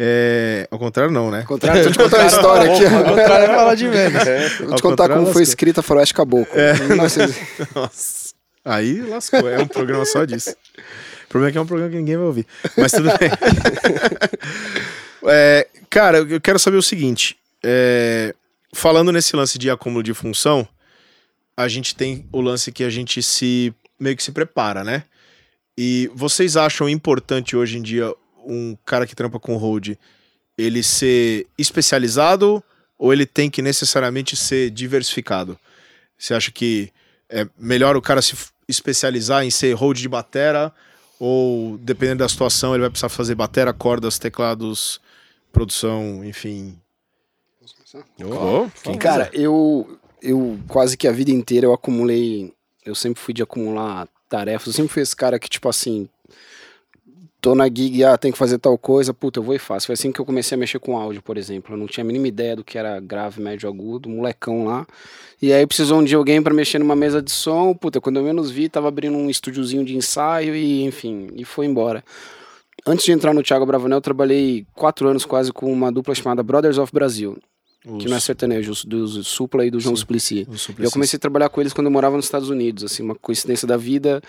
É... 0.00 0.68
Ao 0.70 0.78
contrário, 0.78 1.10
não, 1.10 1.28
né? 1.28 1.40
Ao 1.40 1.46
contrário, 1.46 1.82
deixa 1.82 1.88
eu 1.88 1.92
te 1.92 1.98
contar 2.08 2.18
uma 2.20 2.26
história 2.28 2.72
aqui. 2.72 2.86
Ao 2.86 3.04
contrário 3.04 3.44
é 3.44 3.56
falar 3.56 3.74
de 3.74 3.88
menos. 3.88 4.26
Eu 4.60 4.66
vou 4.68 4.76
te 4.76 4.82
contar 4.82 5.08
como 5.08 5.32
foi 5.32 5.42
escrita 5.42 5.80
a 5.80 5.82
Faroeste 5.82 6.14
Caboclo. 6.14 6.56
É. 6.56 6.76
Em 6.76 6.88
1900 6.88 7.36
Nossa. 7.74 8.28
Aí 8.64 9.00
lascou. 9.02 9.48
É 9.48 9.58
um 9.58 9.66
programa 9.66 10.04
só 10.04 10.24
disso. 10.24 10.50
O 10.50 11.28
problema 11.28 11.50
é 11.50 11.52
que 11.52 11.58
é 11.58 11.60
um 11.60 11.66
programa 11.66 11.90
que 11.90 11.96
ninguém 11.96 12.16
vai 12.16 12.26
ouvir. 12.26 12.46
Mas 12.76 12.92
tudo 12.92 13.08
bem. 13.18 13.30
É, 15.30 15.66
cara, 15.90 16.18
eu 16.18 16.40
quero 16.40 16.60
saber 16.60 16.76
o 16.76 16.82
seguinte. 16.82 17.36
é, 17.62 18.32
falando 18.72 19.10
nesse 19.10 19.34
lance 19.34 19.58
de 19.58 19.68
acúmulo 19.68 20.02
de 20.02 20.14
função, 20.14 20.66
a 21.56 21.66
gente 21.66 21.94
tem 21.94 22.26
o 22.32 22.40
lance 22.40 22.70
que 22.70 22.84
a 22.84 22.88
gente 22.88 23.20
se 23.20 23.74
meio 23.98 24.16
que 24.16 24.22
se 24.22 24.30
prepara, 24.30 24.84
né? 24.84 25.02
E 25.76 26.08
vocês 26.14 26.56
acham 26.56 26.88
importante 26.88 27.56
hoje 27.56 27.78
em 27.78 27.82
dia 27.82 28.14
um 28.48 28.76
cara 28.84 29.06
que 29.06 29.14
trampa 29.14 29.38
com 29.38 29.56
hold 29.56 29.96
ele 30.56 30.82
ser 30.82 31.46
especializado 31.56 32.62
ou 32.98 33.12
ele 33.12 33.26
tem 33.26 33.48
que 33.50 33.62
necessariamente 33.62 34.34
ser 34.36 34.70
diversificado? 34.70 35.58
Você 36.18 36.34
acha 36.34 36.50
que 36.50 36.90
é 37.28 37.46
melhor 37.58 37.96
o 37.96 38.02
cara 38.02 38.22
se 38.22 38.34
especializar 38.66 39.44
em 39.44 39.50
ser 39.50 39.72
hold 39.74 39.98
de 39.98 40.08
batera 40.08 40.72
ou 41.20 41.78
dependendo 41.78 42.20
da 42.20 42.28
situação 42.28 42.72
ele 42.72 42.80
vai 42.80 42.90
precisar 42.90 43.08
fazer 43.08 43.34
batera, 43.34 43.72
cordas, 43.72 44.18
teclados, 44.18 45.00
produção, 45.52 46.24
enfim. 46.24 46.78
Oh, 48.22 48.68
quem 48.82 48.98
Cara, 48.98 49.30
eu, 49.32 49.98
eu 50.22 50.58
quase 50.68 50.96
que 50.96 51.08
a 51.08 51.12
vida 51.12 51.30
inteira 51.30 51.66
eu 51.66 51.72
acumulei. 51.72 52.52
Eu 52.84 52.94
sempre 52.94 53.20
fui 53.20 53.32
de 53.32 53.42
acumular 53.42 54.08
tarefas. 54.28 54.68
Eu 54.68 54.72
sempre 54.74 54.92
fui 54.92 55.02
esse 55.02 55.16
cara 55.16 55.38
que, 55.38 55.48
tipo 55.48 55.68
assim. 55.68 56.08
Tô 57.40 57.54
na 57.54 57.66
gig, 57.66 58.02
ah, 58.02 58.18
tem 58.18 58.32
que 58.32 58.38
fazer 58.38 58.58
tal 58.58 58.76
coisa, 58.76 59.14
puta, 59.14 59.38
eu 59.38 59.44
vou 59.44 59.54
e 59.54 59.60
faço. 59.60 59.86
Foi 59.86 59.92
assim 59.92 60.10
que 60.10 60.20
eu 60.20 60.24
comecei 60.24 60.56
a 60.56 60.58
mexer 60.58 60.80
com 60.80 60.98
áudio, 60.98 61.22
por 61.22 61.36
exemplo. 61.38 61.74
Eu 61.74 61.78
não 61.78 61.86
tinha 61.86 62.02
a 62.02 62.06
mínima 62.06 62.26
ideia 62.26 62.56
do 62.56 62.64
que 62.64 62.76
era 62.76 62.98
grave, 62.98 63.40
médio, 63.40 63.68
agudo, 63.68 64.08
molecão 64.08 64.64
lá. 64.64 64.84
E 65.40 65.52
aí 65.52 65.64
precisou 65.64 66.00
um 66.00 66.04
de 66.04 66.16
alguém 66.16 66.42
pra 66.42 66.52
mexer 66.52 66.80
numa 66.80 66.96
mesa 66.96 67.22
de 67.22 67.30
som, 67.30 67.72
puta, 67.74 68.00
quando 68.00 68.16
eu 68.16 68.24
menos 68.24 68.50
vi, 68.50 68.68
tava 68.68 68.88
abrindo 68.88 69.16
um 69.16 69.30
estúdiozinho 69.30 69.84
de 69.84 69.96
ensaio 69.96 70.52
e, 70.56 70.82
enfim, 70.82 71.28
e 71.36 71.44
foi 71.44 71.66
embora. 71.66 72.02
Antes 72.84 73.04
de 73.04 73.12
entrar 73.12 73.32
no 73.32 73.42
Thiago 73.42 73.64
Bravanel, 73.64 73.98
eu 73.98 74.02
trabalhei 74.02 74.66
quatro 74.74 75.08
anos 75.08 75.24
quase 75.24 75.52
com 75.52 75.72
uma 75.72 75.92
dupla 75.92 76.16
chamada 76.16 76.42
Brothers 76.42 76.78
of 76.78 76.92
Brasil. 76.92 77.38
Os, 77.86 78.02
que 78.02 78.08
não 78.10 78.16
é 78.16 78.20
sertanejo, 78.20 78.72
do 78.86 79.06
Supla 79.22 79.64
e 79.64 79.70
do 79.70 79.78
João 79.78 79.94
Sim. 79.94 80.00
Suplicy. 80.00 80.40
os 80.42 80.48
Eu 80.48 80.58
Suplicy. 80.58 80.92
comecei 80.92 81.16
a 81.16 81.20
trabalhar 81.20 81.48
com 81.48 81.60
eles 81.60 81.72
quando 81.72 81.86
eu 81.86 81.90
morava 81.90 82.16
nos 82.16 82.24
Estados 82.24 82.50
Unidos, 82.50 82.82
assim, 82.84 83.02
uma 83.02 83.14
coincidência 83.14 83.68
da 83.68 83.76
vida. 83.76 84.20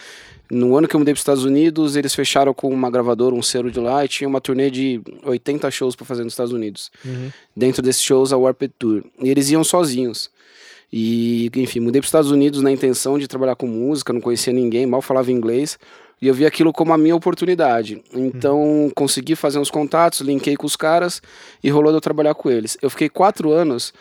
No 0.51 0.77
ano 0.77 0.87
que 0.87 0.95
eu 0.95 0.99
mudei 0.99 1.13
para 1.13 1.17
os 1.17 1.21
Estados 1.21 1.43
Unidos, 1.43 1.95
eles 1.95 2.13
fecharam 2.13 2.53
com 2.53 2.69
uma 2.69 2.89
gravadora, 2.91 3.33
um 3.33 3.41
selo 3.41 3.71
de 3.71 3.79
lá, 3.79 4.05
e 4.05 4.07
tinha 4.07 4.27
uma 4.27 4.39
turnê 4.39 4.69
de 4.69 5.01
80 5.23 5.69
shows 5.71 5.95
para 5.95 6.05
fazer 6.05 6.23
nos 6.23 6.33
Estados 6.33 6.53
Unidos. 6.53 6.91
Uhum. 7.03 7.31
Dentro 7.55 7.81
desses 7.81 8.01
shows, 8.03 8.31
a 8.31 8.37
Warped 8.37 8.73
Tour. 8.77 9.03
E 9.21 9.29
eles 9.29 9.49
iam 9.49 9.63
sozinhos. 9.63 10.29
E, 10.91 11.51
enfim, 11.55 11.79
mudei 11.79 12.01
para 12.01 12.05
os 12.05 12.09
Estados 12.09 12.31
Unidos 12.31 12.61
na 12.61 12.71
intenção 12.71 13.19
de 13.19 13.27
trabalhar 13.27 13.55
com 13.55 13.67
música, 13.67 14.11
não 14.11 14.21
conhecia 14.21 14.51
ninguém, 14.53 14.85
mal 14.85 15.01
falava 15.01 15.31
inglês. 15.31 15.77
E 16.21 16.27
eu 16.27 16.33
vi 16.33 16.45
aquilo 16.45 16.73
como 16.73 16.91
a 16.93 16.97
minha 16.97 17.15
oportunidade. 17.15 18.03
Então, 18.13 18.91
consegui 18.95 19.35
fazer 19.35 19.57
uns 19.59 19.71
contatos, 19.71 20.19
linkei 20.21 20.55
com 20.57 20.65
os 20.67 20.75
caras 20.75 21.21
e 21.63 21.69
rolou 21.69 21.91
de 21.91 21.97
eu 21.97 22.01
trabalhar 22.01 22.33
com 22.35 22.49
eles. 22.51 22.77
Eu 22.81 22.89
fiquei 22.89 23.07
quatro 23.07 23.51
anos 23.51 23.93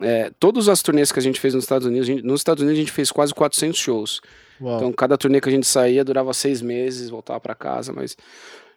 é, 0.00 0.30
todas 0.38 0.68
as 0.68 0.80
turnês 0.80 1.10
que 1.10 1.18
a 1.18 1.22
gente 1.22 1.40
fez 1.40 1.54
nos 1.54 1.64
Estados 1.64 1.86
Unidos, 1.86 2.06
gente- 2.06 2.22
nos 2.22 2.40
Estados 2.40 2.62
Unidos 2.62 2.78
a 2.78 2.82
gente 2.82 2.92
fez 2.92 3.10
quase 3.10 3.34
400 3.34 3.78
shows. 3.78 4.20
Uau. 4.60 4.76
Então, 4.76 4.92
cada 4.92 5.18
turnê 5.18 5.40
que 5.40 5.48
a 5.48 5.52
gente 5.52 5.66
saía 5.66 6.04
durava 6.04 6.32
seis 6.32 6.62
meses, 6.62 7.10
voltava 7.10 7.40
para 7.40 7.54
casa, 7.54 7.92
mas... 7.92 8.16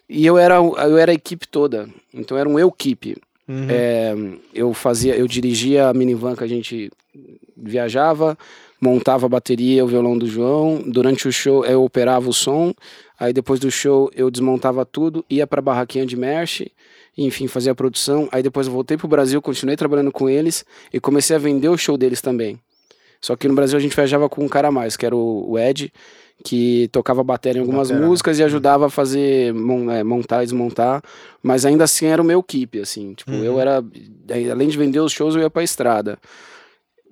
E 0.09 0.25
eu 0.25 0.37
era, 0.37 0.55
eu 0.55 0.97
era 0.97 1.11
a 1.11 1.15
equipe 1.15 1.47
toda, 1.47 1.87
então 2.13 2.37
era 2.37 2.49
um 2.49 2.59
eu-keep. 2.59 3.15
Uhum. 3.47 3.67
É, 3.69 4.13
eu 4.53 4.73
fazia, 4.73 5.15
eu 5.15 5.25
dirigia 5.27 5.87
a 5.87 5.93
minivan 5.93 6.35
que 6.35 6.43
a 6.43 6.47
gente 6.47 6.91
viajava, 7.55 8.37
montava 8.81 9.27
a 9.27 9.29
bateria, 9.29 9.85
o 9.85 9.87
violão 9.87 10.17
do 10.17 10.25
João. 10.25 10.81
Durante 10.85 11.27
o 11.27 11.31
show 11.31 11.63
eu 11.63 11.83
operava 11.83 12.27
o 12.27 12.33
som. 12.33 12.73
Aí 13.19 13.31
depois 13.31 13.59
do 13.59 13.69
show 13.69 14.09
eu 14.15 14.31
desmontava 14.31 14.83
tudo, 14.83 15.23
ia 15.29 15.45
pra 15.45 15.61
barraquinha 15.61 16.05
de 16.07 16.17
merch, 16.17 16.61
enfim, 17.15 17.47
fazia 17.47 17.71
a 17.71 17.75
produção. 17.75 18.27
Aí 18.31 18.41
depois 18.41 18.65
eu 18.65 18.73
voltei 18.73 18.97
pro 18.97 19.07
Brasil, 19.07 19.39
continuei 19.41 19.77
trabalhando 19.77 20.11
com 20.11 20.27
eles 20.27 20.65
e 20.91 20.99
comecei 20.99 21.35
a 21.35 21.39
vender 21.39 21.69
o 21.69 21.77
show 21.77 21.95
deles 21.97 22.19
também. 22.19 22.59
Só 23.21 23.35
que 23.35 23.47
no 23.47 23.53
Brasil 23.53 23.77
a 23.77 23.81
gente 23.81 23.95
viajava 23.95 24.27
com 24.27 24.43
um 24.43 24.49
cara 24.49 24.69
a 24.69 24.71
mais, 24.71 24.97
que 24.97 25.05
era 25.05 25.15
o, 25.15 25.59
Ed, 25.59 25.93
que 26.43 26.89
tocava 26.91 27.23
bateria 27.23 27.59
em 27.59 27.61
algumas 27.61 27.89
Batera, 27.89 28.01
né? 28.03 28.07
músicas 28.09 28.39
e 28.39 28.43
ajudava 28.43 28.87
a 28.87 28.89
fazer, 28.89 29.53
é, 29.91 30.03
montar 30.03 30.41
e 30.41 30.45
desmontar. 30.47 31.03
Mas 31.43 31.63
ainda 31.63 31.83
assim 31.83 32.07
era 32.07 32.19
o 32.19 32.25
meu 32.25 32.41
keep, 32.41 32.79
assim. 32.79 33.13
Tipo, 33.13 33.29
Uhum. 33.33 33.43
eu 33.43 33.59
era. 33.59 33.83
Além 34.51 34.67
de 34.67 34.75
vender 34.75 34.99
os 34.99 35.11
shows, 35.11 35.35
eu 35.35 35.41
ia 35.41 35.49
pra 35.51 35.61
estrada. 35.61 36.17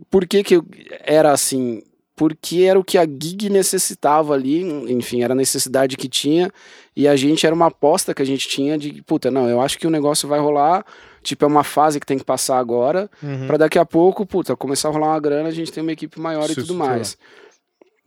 Por 0.09 0.27
que, 0.27 0.43
que 0.43 0.62
era 1.01 1.31
assim? 1.31 1.81
Porque 2.15 2.63
era 2.63 2.77
o 2.77 2.83
que 2.83 2.97
a 2.97 3.05
gig 3.05 3.49
necessitava 3.49 4.33
ali, 4.33 4.62
enfim, 4.91 5.23
era 5.23 5.33
a 5.33 5.35
necessidade 5.35 5.95
que 5.95 6.09
tinha, 6.09 6.51
e 6.93 7.07
a 7.07 7.15
gente 7.15 7.45
era 7.45 7.55
uma 7.55 7.67
aposta 7.67 8.13
que 8.13 8.21
a 8.21 8.25
gente 8.25 8.47
tinha 8.49 8.77
de, 8.77 9.01
puta, 9.03 9.31
não, 9.31 9.47
eu 9.47 9.62
acho 9.62 9.79
que 9.79 9.88
o 9.88 9.89
negócio 9.89 10.27
vai 10.27 10.38
rolar, 10.38 10.85
tipo, 11.23 11.45
é 11.45 11.47
uma 11.47 11.63
fase 11.63 11.97
que 11.97 12.05
tem 12.05 12.17
que 12.17 12.25
passar 12.25 12.59
agora, 12.59 13.09
Uhum. 13.23 13.47
Pra 13.47 13.55
daqui 13.55 13.79
a 13.79 13.85
pouco, 13.85 14.25
puta, 14.25 14.53
começar 14.55 14.89
a 14.89 14.91
rolar 14.91 15.07
uma 15.07 15.19
grana, 15.19 15.47
a 15.47 15.53
gente 15.53 15.71
tem 15.71 15.81
uma 15.81 15.93
equipe 15.93 16.19
maior 16.19 16.47
Se 16.47 16.51
e 16.51 16.55
tudo 16.55 16.75
mais. 16.75 17.17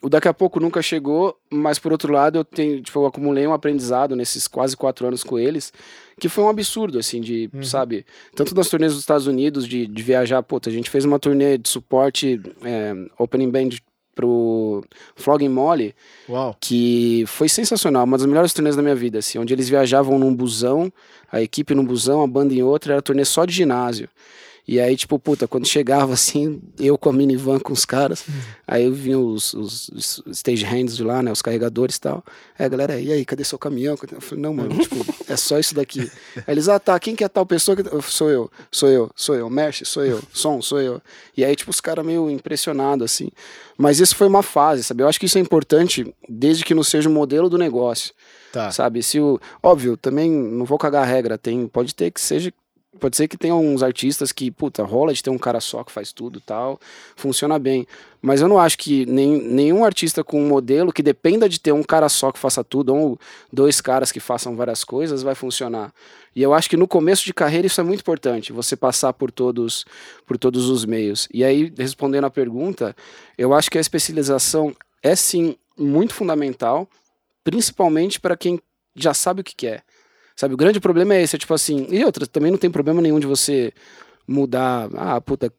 O 0.03 0.09
daqui 0.09 0.27
a 0.27 0.35
pouco 0.35 0.59
nunca 0.59 0.83
chegou, 0.83 1.38
mas 1.49 1.79
por 1.79 1.93
outro 1.93 2.12
lado 2.12 2.37
eu 2.38 2.45
tenho, 2.45 2.83
tipo, 2.83 2.99
eu 2.99 3.07
acumulei 3.07 3.47
um 3.47 3.53
aprendizado 3.53 4.17
nesses 4.17 4.49
quase 4.49 4.77
quatro 4.77 5.07
anos 5.07 5.23
com 5.23 5.38
eles, 5.38 5.73
que 6.21 6.29
foi 6.29 6.43
um 6.43 6.49
absurdo, 6.49 6.99
assim, 6.99 7.21
de, 7.21 7.49
Uhum. 7.55 7.62
sabe, 7.62 8.05
tanto 8.35 8.53
nas 8.53 8.69
turnês 8.69 8.93
dos 8.93 9.01
Estados 9.01 9.29
Unidos, 9.29 9.67
de, 9.67 9.87
de 9.87 10.03
viajar, 10.03 10.43
puta, 10.43 10.69
a 10.69 10.73
gente 10.73 10.91
fez 10.91 11.05
uma 11.05 11.21
turnê 11.21 11.57
de 11.57 11.69
suporte, 11.69 12.41
é, 12.65 12.93
opening 13.17 13.49
band 13.49 13.69
pro 14.15 14.85
Flogging 15.15 15.49
Molly, 15.49 15.95
Uau. 16.29 16.57
que 16.61 17.25
foi 17.29 17.49
sensacional, 17.49 18.05
uma 18.05 18.19
das 18.19 18.27
melhores 18.27 18.53
turnês 18.53 18.75
da 18.75 18.83
minha 18.83 18.95
vida, 18.97 19.21
assim, 19.21 19.38
onde 19.38 19.55
eles 19.55 19.69
viajavam 19.69 20.19
num 20.19 20.35
busão, 20.35 20.93
a 21.31 21.41
equipe 21.41 21.75
num 21.75 21.85
busão, 21.85 22.23
a 22.23 22.27
banda 22.27 22.53
em 22.53 22.62
outra, 22.62 22.95
era 22.95 23.03
turnê 23.03 23.25
só 23.25 23.45
de 23.45 23.55
ginásio. 23.55 24.09
E 24.66 24.79
aí, 24.79 24.96
tipo, 24.96 25.18
puta, 25.18 25.48
quando 25.48 25.66
chegava 25.66 26.12
assim, 26.12 26.62
eu 26.79 26.96
com 26.96 27.09
a 27.09 27.12
minivan 27.12 27.59
com 27.59 27.72
os 27.72 27.85
caras, 27.85 28.25
aí 28.64 28.85
eu 28.85 28.92
vinha 28.92 29.18
os, 29.18 29.53
os, 29.55 29.88
os 29.88 30.22
stage 30.38 30.64
hands 30.64 30.96
de 30.96 31.03
lá, 31.03 31.20
né, 31.20 31.33
os 31.33 31.42
carregadores 31.42 31.96
e 31.96 32.01
tal. 32.01 32.25
Aí 32.57 32.66
a 32.66 32.68
galera, 32.68 33.01
e 33.01 33.11
aí, 33.12 33.25
cadê 33.25 33.42
seu 33.42 33.59
caminhão? 33.59 33.96
Eu 34.12 34.20
falei, 34.20 34.40
não, 34.42 34.55
mano, 34.55 34.79
tipo, 34.79 35.05
é 35.29 35.37
só 35.37 35.59
isso 35.59 35.75
daqui. 35.75 36.01
Aí 36.46 36.55
eles, 36.55 36.68
ah, 36.68 36.79
tá, 36.79 36.98
quem 37.01 37.16
que 37.16 37.25
é 37.25 37.29
tal 37.29 37.44
pessoa? 37.44 37.77
que- 37.77 37.83
Eu, 37.92 38.01
sou 38.03 38.31
eu, 38.31 38.48
sou 38.70 38.88
eu, 38.88 39.11
sou 39.16 39.35
eu, 39.35 39.51
Merch, 39.51 39.83
sou 39.85 40.05
eu, 40.05 40.22
som, 40.33 40.62
sou 40.62 40.81
eu. 40.81 41.03
E 41.37 41.44
aí, 41.44 41.57
tipo, 41.57 41.70
os 41.72 41.81
caras 41.81 42.07
meio 42.07 42.31
impressionados, 42.31 43.05
assim. 43.05 43.31
Mas 43.77 43.98
isso 43.98 44.14
foi 44.14 44.29
uma 44.29 44.44
fase, 44.44 44.85
sabe? 44.85 45.03
Eu 45.03 45.09
acho 45.09 45.18
que 45.18 45.27
isso 45.27 45.38
é 45.38 45.40
importante 45.40 46.14
desde 46.29 46.64
que 46.64 46.72
não 46.75 46.85
seja 46.85 47.09
o 47.09 47.12
modelo 47.12 47.51
do 47.51 47.59
negócio. 47.59 48.12
Tá. 48.53 48.70
Sabe? 48.70 49.03
Se 49.03 49.18
o. 49.18 49.40
Óbvio, 49.62 49.96
também 49.96 50.31
não 50.31 50.64
vou 50.66 50.79
cagar 50.79 51.03
a 51.03 51.07
regra. 51.07 51.37
Tem, 51.38 51.66
pode 51.66 51.94
ter 51.94 52.11
que 52.11 52.20
seja. 52.20 52.53
Pode 53.00 53.16
ser 53.16 53.26
que 53.26 53.38
tenha 53.38 53.55
uns 53.55 53.83
artistas 53.83 54.33
que, 54.33 54.50
puta, 54.50 54.85
rola 54.85 55.14
de 55.14 55.22
ter 55.22 55.31
um 55.31 55.38
cara 55.38 55.61
só 55.61 55.83
que 55.83 55.90
faz 55.90 56.12
tudo 56.12 56.40
tal. 56.40 56.78
Funciona 57.16 57.59
bem. 57.59 57.87
Mas 58.20 58.40
eu 58.40 58.48
não 58.48 58.59
acho 58.59 58.78
que 58.78 59.07
nem, 59.07 59.42
nenhum 59.42 59.85
artista 59.85 60.22
com 60.22 60.40
um 60.40 60.46
modelo 60.46 60.92
que 60.92 61.02
dependa 61.02 61.48
de 61.48 61.59
ter 61.59 61.72
um 61.72 61.83
cara 61.83 62.09
só 62.09 62.31
que 62.31 62.38
faça 62.38 62.62
tudo, 62.62 62.94
ou 62.94 63.18
dois 63.52 63.81
caras 63.81 64.12
que 64.12 64.20
façam 64.20 64.55
várias 64.55 64.85
coisas, 64.85 65.22
vai 65.22 65.35
funcionar. 65.35 65.92
E 66.37 66.42
eu 66.42 66.55
acho 66.55 66.68
que 66.70 66.76
no 66.76 66.87
começo 66.87 67.24
de 67.24 67.35
carreira 67.35 67.66
isso 67.66 67.81
é 67.81 67.85
muito 67.85 68.00
importante, 68.00 68.52
você 68.52 68.76
passar 68.76 69.12
por 69.12 69.31
todos, 69.33 69.85
por 70.26 70.38
todos 70.38 70.68
os 70.68 70.85
meios. 70.85 71.28
E 71.33 71.42
aí, 71.42 71.72
respondendo 71.76 72.24
a 72.24 72.31
pergunta, 72.31 72.94
eu 73.37 73.52
acho 73.52 73.70
que 73.70 73.78
a 73.78 73.81
especialização 73.81 74.74
é 75.02 75.16
sim 75.16 75.57
muito 75.76 76.14
fundamental, 76.14 76.88
principalmente 77.42 78.20
para 78.20 78.37
quem 78.37 78.61
já 78.94 79.12
sabe 79.12 79.40
o 79.40 79.44
que 79.44 79.57
quer. 79.57 79.83
Sabe, 80.37 80.55
o 80.55 80.57
grande 80.57 80.81
problema 80.81 81.14
é 81.14 81.23
esse, 81.23 81.37
é 81.37 81.38
tipo 81.38 81.55
assim, 81.55 81.87
e 81.90 82.05
outra, 82.05 82.27
também 82.27 82.51
não 82.51 82.59
tem 82.59 82.71
problema 82.71 83.01
nenhum 83.03 83.21
de 83.21 83.27
você 83.27 83.73
mudar, 84.27 84.88
ah, 84.97 85.21
puta, 85.21 85.53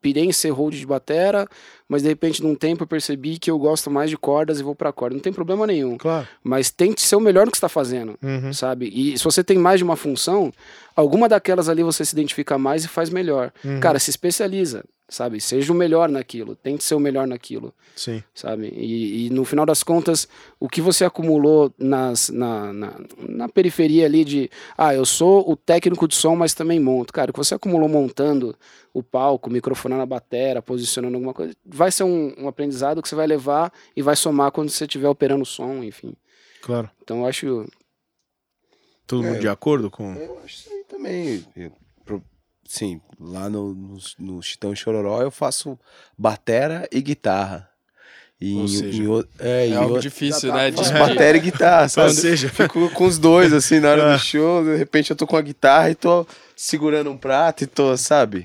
pirei 0.00 0.24
em 0.24 0.32
ser 0.32 0.50
hold 0.50 0.74
de 0.74 0.86
batera, 0.86 1.48
mas 1.88 2.02
de 2.02 2.08
repente 2.08 2.42
num 2.42 2.54
tempo 2.54 2.82
eu 2.82 2.86
percebi 2.86 3.38
que 3.38 3.50
eu 3.50 3.58
gosto 3.58 3.90
mais 3.90 4.10
de 4.10 4.18
cordas 4.18 4.60
e 4.60 4.62
vou 4.62 4.74
pra 4.74 4.92
corda. 4.92 5.14
Não 5.14 5.22
tem 5.22 5.32
problema 5.32 5.66
nenhum, 5.66 5.96
Claro. 5.96 6.28
mas 6.42 6.70
tente 6.70 7.00
ser 7.00 7.16
o 7.16 7.20
melhor 7.20 7.46
no 7.46 7.50
que 7.50 7.56
está 7.56 7.68
fazendo, 7.70 8.18
Uhum. 8.22 8.52
sabe? 8.52 8.90
E 8.94 9.16
se 9.16 9.24
você 9.24 9.42
tem 9.42 9.56
mais 9.56 9.78
de 9.80 9.84
uma 9.84 9.96
função, 9.96 10.52
alguma 10.94 11.26
daquelas 11.28 11.68
ali 11.70 11.82
você 11.82 12.04
se 12.04 12.14
identifica 12.14 12.58
mais 12.58 12.84
e 12.84 12.88
faz 12.88 13.08
melhor. 13.08 13.50
Uhum. 13.64 13.80
Cara, 13.80 13.98
se 13.98 14.10
especializa, 14.10 14.84
sabe? 15.08 15.40
Seja 15.40 15.72
o 15.72 15.76
melhor 15.76 16.08
naquilo, 16.08 16.56
tente 16.56 16.82
ser 16.82 16.94
o 16.94 17.00
melhor 17.00 17.26
naquilo 17.26 17.72
Sim. 17.94 18.22
sabe? 18.34 18.68
E, 18.68 19.26
e 19.26 19.30
no 19.30 19.44
final 19.44 19.66
das 19.66 19.82
contas, 19.82 20.26
o 20.58 20.68
que 20.68 20.80
você 20.80 21.04
acumulou 21.04 21.72
nas, 21.78 22.30
na, 22.30 22.72
na, 22.72 23.00
na 23.28 23.48
periferia 23.48 24.06
ali 24.06 24.24
de, 24.24 24.50
ah, 24.76 24.94
eu 24.94 25.04
sou 25.04 25.48
o 25.50 25.56
técnico 25.56 26.08
de 26.08 26.14
som, 26.14 26.34
mas 26.34 26.54
também 26.54 26.80
monto. 26.80 27.12
Cara, 27.12 27.30
o 27.30 27.34
que 27.34 27.38
você 27.38 27.54
acumulou 27.54 27.88
montando 27.88 28.56
o 28.92 29.02
palco, 29.02 29.50
microfonando 29.50 30.02
a 30.02 30.06
batera, 30.06 30.62
posicionando 30.62 31.16
alguma 31.16 31.34
coisa, 31.34 31.54
vai 31.64 31.90
ser 31.92 32.04
um, 32.04 32.34
um 32.38 32.48
aprendizado 32.48 33.02
que 33.02 33.08
você 33.08 33.14
vai 33.14 33.26
levar 33.26 33.72
e 33.94 34.02
vai 34.02 34.16
somar 34.16 34.50
quando 34.52 34.70
você 34.70 34.84
estiver 34.84 35.08
operando 35.08 35.42
o 35.42 35.46
som, 35.46 35.82
enfim. 35.84 36.14
Claro. 36.62 36.90
Então 37.02 37.20
eu 37.20 37.26
acho. 37.26 37.66
Todo 39.06 39.22
É. 39.24 39.30
mundo 39.30 39.40
de 39.40 39.48
acordo 39.48 39.90
com. 39.90 40.14
Eu 40.14 40.38
acho 40.42 40.54
isso 40.60 40.72
aí 40.72 40.84
também. 40.88 41.44
Sim, 42.74 43.00
lá 43.20 43.48
no, 43.48 43.72
no, 43.72 43.96
no 44.18 44.42
Chitão 44.42 44.72
e 44.72 44.76
Chororó 44.76 45.22
eu 45.22 45.30
faço 45.30 45.78
batera 46.18 46.88
e 46.90 47.00
guitarra. 47.00 47.68
E 48.40 48.56
Ou 48.56 48.64
em- 48.64 48.68
seja, 48.68 49.02
em 49.02 49.06
o- 49.06 49.24
é, 49.38 49.66
É 49.66 49.68
em 49.68 49.76
algo 49.76 49.94
o- 49.96 50.00
difícil, 50.00 50.48
Já 50.48 50.54
tá 50.54 50.58
né? 50.62 50.70
De... 50.72 50.76
faço 50.78 50.92
batera 50.92 51.38
e 51.38 51.40
guitarra, 51.52 51.82
Ou 51.84 51.88
sabe? 51.88 52.14
seja, 52.14 52.48
Fico 52.48 52.90
com 52.90 53.04
os 53.06 53.16
dois, 53.16 53.52
assim, 53.52 53.78
na 53.78 53.90
hora 53.92 54.12
Ah. 54.12 54.16
do 54.16 54.18
show. 54.22 54.64
De 54.64 54.74
repente 54.76 55.10
eu 55.10 55.16
tô 55.16 55.24
com 55.24 55.36
a 55.36 55.40
guitarra 55.40 55.90
e 55.90 55.94
tô 55.94 56.26
segurando 56.56 57.10
um 57.12 57.16
prato 57.16 57.62
e 57.62 57.66
tô, 57.68 57.96
sabe? 57.96 58.44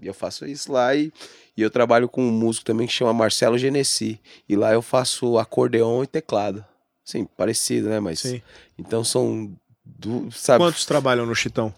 E 0.00 0.06
eu 0.08 0.12
faço 0.14 0.44
isso 0.44 0.72
lá 0.72 0.92
e, 0.96 1.12
e 1.56 1.62
eu 1.62 1.70
trabalho 1.70 2.08
com 2.08 2.20
um 2.22 2.32
músico 2.32 2.66
também 2.66 2.86
que 2.88 2.92
chama 2.92 3.12
Marcelo 3.12 3.56
Genesi. 3.56 4.20
E 4.48 4.56
lá 4.56 4.72
eu 4.72 4.82
faço 4.82 5.38
acordeon 5.38 6.02
e 6.02 6.06
teclado. 6.08 6.64
Sim, 7.04 7.24
parecido, 7.36 7.88
né? 7.88 8.00
Mas. 8.00 8.18
sim. 8.18 8.42
Então 8.76 9.04
são. 9.04 9.52
Du, 9.84 10.28
sabe? 10.32 10.62
Quantos 10.64 10.84
trabalham 10.84 11.24
no 11.24 11.34
Chitão? 11.34 11.72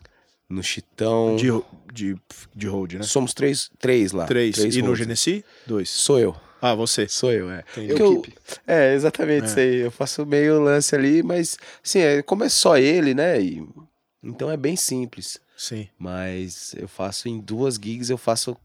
No 0.50 0.62
Chitão. 0.62 1.36
De, 1.36 1.46
de, 1.94 2.16
de 2.54 2.66
hold, 2.66 2.94
né? 2.94 3.02
Somos 3.04 3.32
três, 3.32 3.70
três 3.78 4.10
lá. 4.12 4.26
Três. 4.26 4.58
e 4.58 4.80
no 4.82 4.86
holds. 4.88 4.98
Genesi? 4.98 5.44
Dois. 5.66 5.88
Sou 5.88 6.18
eu. 6.18 6.34
Ah, 6.60 6.74
você. 6.74 7.06
Sou 7.08 7.32
eu, 7.32 7.50
é. 7.50 7.64
Entendi. 7.72 7.94
Que 7.94 8.02
eu- 8.02 8.22
é, 8.66 8.92
exatamente 8.94 9.44
É. 9.44 9.46
isso 9.46 9.58
aí. 9.60 9.76
Eu 9.76 9.90
faço 9.90 10.26
meio 10.26 10.60
lance 10.60 10.94
ali, 10.94 11.22
mas, 11.22 11.56
assim, 11.82 12.00
é, 12.00 12.20
como 12.22 12.44
é 12.44 12.48
só 12.48 12.76
ele, 12.76 13.14
né? 13.14 13.40
e- 13.40 13.64
então 14.22 14.50
é 14.50 14.56
bem 14.56 14.76
simples. 14.76 15.38
Sim. 15.56 15.88
Mas 15.98 16.74
eu 16.76 16.88
faço 16.88 17.28
em 17.28 17.38
duas 17.40 17.76
gigs, 17.76 18.10
eu 18.10 18.18
faço 18.18 18.56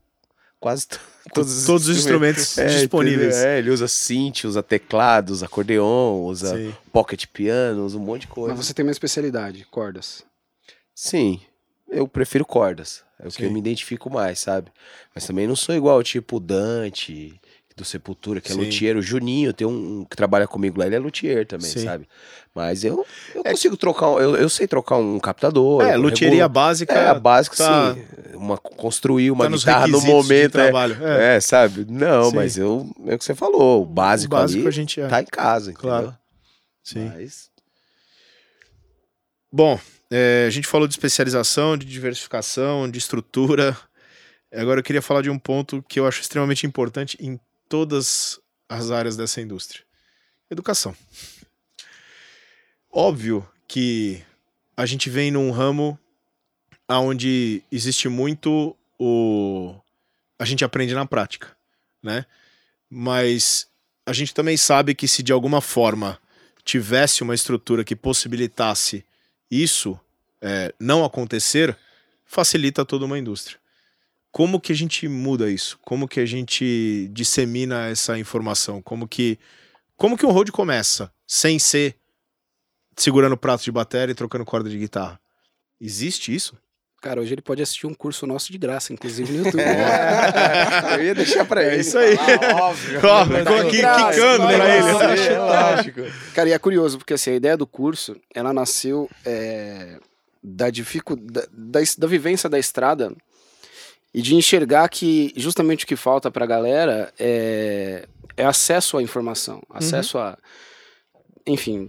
quase 0.59 0.87
to- 0.87 0.99
todos 1.33 1.55
os 1.57 1.65
Todos 1.65 1.87
os 1.87 1.97
instrumentos 1.97 2.57
É, 2.57 2.65
disponíveis. 2.65 3.35
É, 3.37 3.59
ele 3.59 3.69
usa 3.69 3.87
synth, 3.87 4.43
usa 4.45 4.63
teclado, 4.63 5.29
usa 5.29 5.45
acordeon, 5.45 6.21
usa 6.23 6.55
Sim. 6.57 6.73
pocket 6.91 7.25
piano, 7.27 7.85
usa 7.85 7.97
um 7.97 8.01
monte 8.01 8.21
de 8.21 8.27
coisa. 8.27 8.55
Mas 8.55 8.65
você 8.65 8.73
tem 8.73 8.83
uma 8.83 8.91
especialidade, 8.91 9.65
cordas. 9.69 10.23
Sim, 10.93 11.39
eu 11.89 12.07
prefiro 12.07 12.45
cordas. 12.45 13.03
É 13.19 13.27
o 13.27 13.29
que 13.31 13.37
Sim. 13.37 13.45
eu 13.45 13.51
me 13.51 13.59
identifico 13.59 14.09
mais, 14.09 14.39
sabe? 14.39 14.71
Mas 15.13 15.25
também 15.25 15.47
não 15.47 15.55
sou 15.55 15.73
igual, 15.73 16.01
tipo, 16.03 16.39
Dante, 16.39 17.39
que 17.69 17.75
do 17.75 17.85
Sepultura, 17.85 18.41
que 18.41 18.51
é 18.51 18.55
Sim. 18.55 18.61
luthier. 18.61 18.97
O 18.97 19.01
Juninho 19.01 19.53
tem 19.53 19.65
um, 19.65 20.01
um 20.01 20.05
que 20.05 20.15
trabalha 20.17 20.47
comigo 20.47 20.77
lá, 20.79 20.85
ele 20.85 20.95
é 20.95 20.99
luthier 20.99 21.45
também, 21.47 21.69
Sim. 21.69 21.85
sabe? 21.85 22.07
Mas 22.53 22.83
eu, 22.83 23.05
eu 23.33 23.43
consigo 23.43 23.77
trocar, 23.77 24.09
um- 24.09 24.19
eu, 24.19 24.35
eu 24.35 24.49
sei 24.49 24.67
trocar 24.67 24.97
um 24.97 25.17
captador. 25.19 25.81
É, 25.83 25.95
luthieria 25.95 26.47
básica. 26.49 26.93
É, 26.93 27.07
a 27.07 27.13
básica, 27.13 27.55
tá- 27.55 27.93
sim. 27.93 28.05
Uma, 28.35 28.57
construir 28.57 29.31
uma 29.31 29.45
tá 29.49 29.51
guitarra 29.55 29.87
no 29.87 30.01
momento. 30.01 30.57
É, 30.59 30.63
trabalho. 30.63 30.97
É. 31.01 31.35
é, 31.37 31.39
sabe? 31.41 31.85
Não, 31.89 32.29
Sim. 32.31 32.35
mas 32.35 32.57
eu, 32.57 32.89
é 33.05 33.15
o 33.15 33.17
que 33.17 33.23
você 33.23 33.33
falou, 33.35 33.83
o 33.83 33.85
básico, 33.85 34.35
O 34.35 34.37
básico 34.37 34.59
ali 34.59 34.67
a 34.67 34.71
gente 34.71 34.99
é. 34.99 35.07
tá 35.07 35.21
em 35.21 35.25
casa, 35.25 35.71
entendeu? 35.71 35.89
Claro. 35.89 36.17
Sim. 36.83 37.09
Mas, 37.15 37.49
Bom, 39.51 39.79
é, 40.11 40.45
a 40.47 40.49
gente 40.49 40.67
falou 40.67 40.87
de 40.87 40.93
especialização, 40.93 41.77
de 41.77 41.85
diversificação, 41.85 42.89
de 42.89 42.97
estrutura. 42.97 43.77
Agora 44.53 44.79
eu 44.79 44.83
queria 44.83 45.01
falar 45.01 45.21
de 45.21 45.29
um 45.29 45.39
ponto 45.39 45.83
que 45.87 45.99
eu 45.99 46.07
acho 46.07 46.21
extremamente 46.21 46.65
importante 46.65 47.17
em 47.19 47.39
todas 47.67 48.39
as 48.69 48.91
áreas 48.91 49.17
dessa 49.17 49.41
indústria: 49.41 49.83
educação. 50.49 50.95
Óbvio 52.91 53.47
que 53.67 54.23
a 54.77 54.85
gente 54.85 55.09
vem 55.09 55.31
num 55.31 55.51
ramo 55.51 55.99
onde 56.87 57.63
existe 57.71 58.07
muito 58.07 58.75
o. 58.99 59.75
A 60.37 60.45
gente 60.45 60.63
aprende 60.63 60.93
na 60.93 61.05
prática, 61.05 61.55
né? 62.01 62.25
Mas 62.89 63.67
a 64.05 64.13
gente 64.13 64.33
também 64.33 64.55
sabe 64.55 64.93
que 64.93 65.07
se 65.07 65.23
de 65.23 65.33
alguma 65.33 65.61
forma 65.61 66.19
tivesse 66.63 67.23
uma 67.23 67.33
estrutura 67.35 67.83
que 67.83 67.95
possibilitasse 67.95 69.03
isso 69.49 69.99
é, 70.41 70.73
não 70.79 71.03
acontecer, 71.03 71.77
facilita 72.25 72.85
toda 72.85 73.05
uma 73.05 73.17
indústria. 73.17 73.59
Como 74.31 74.59
que 74.59 74.71
a 74.71 74.75
gente 74.75 75.07
muda 75.07 75.49
isso? 75.49 75.79
Como 75.81 76.07
que 76.07 76.19
a 76.19 76.25
gente 76.25 77.09
dissemina 77.13 77.87
essa 77.87 78.17
informação? 78.19 78.81
Como 78.81 79.07
que 79.07 79.39
como 79.95 80.17
que 80.17 80.25
um 80.25 80.31
road 80.31 80.51
começa 80.51 81.11
sem 81.25 81.57
ser 81.57 81.95
segurando 82.97 83.37
prato 83.37 83.63
de 83.63 83.71
bateria 83.71 84.11
e 84.11 84.15
trocando 84.15 84.43
corda 84.43 84.69
de 84.69 84.77
guitarra? 84.77 85.19
Existe 85.79 86.35
isso? 86.35 86.57
Cara, 87.01 87.21
hoje 87.21 87.33
ele 87.35 87.41
pode 87.41 87.61
assistir 87.61 87.85
um 87.85 87.93
curso 87.93 88.25
nosso 88.25 88.51
de 88.51 88.57
graça, 88.57 88.91
inclusive 88.91 89.31
no 89.31 89.45
YouTube. 89.45 89.63
eu 90.97 91.03
ia 91.03 91.13
deixar 91.13 91.45
pra 91.45 91.63
É 91.63 91.73
ele. 91.73 91.81
isso 91.81 91.97
aí. 91.97 92.15
falar, 92.17 92.63
óbvio. 92.69 92.99
Ó, 93.03 93.25
eu- 93.53 93.67
aqui 93.67 93.77
Graça, 93.77 94.09
quicando 94.11 94.47
pra 94.47 94.77
ele. 94.77 95.27
É 95.29 95.37
lógico. 95.39 96.01
Cara, 96.33 96.49
e 96.49 96.51
é 96.53 96.57
curioso, 96.59 96.97
porque 96.97 97.13
assim, 97.13 97.31
a 97.31 97.35
ideia 97.35 97.55
do 97.55 97.67
curso, 97.67 98.15
ela 98.33 98.51
nasceu 98.53 99.07
é, 99.23 99.99
da 100.43 100.69
dificuldade, 100.71 101.47
da, 101.51 101.79
da 101.97 102.07
vivência 102.07 102.49
da 102.49 102.57
estrada 102.57 103.13
e 104.11 104.21
de 104.21 104.33
enxergar 104.33 104.87
que 104.89 105.31
justamente 105.35 105.83
o 105.83 105.87
que 105.87 105.95
falta 105.95 106.31
pra 106.31 106.45
galera 106.47 107.13
é, 107.19 108.07
é 108.35 108.45
acesso 108.45 108.97
à 108.97 109.03
informação, 109.03 109.61
acesso 109.69 110.17
a, 110.17 110.37
enfim, 111.45 111.87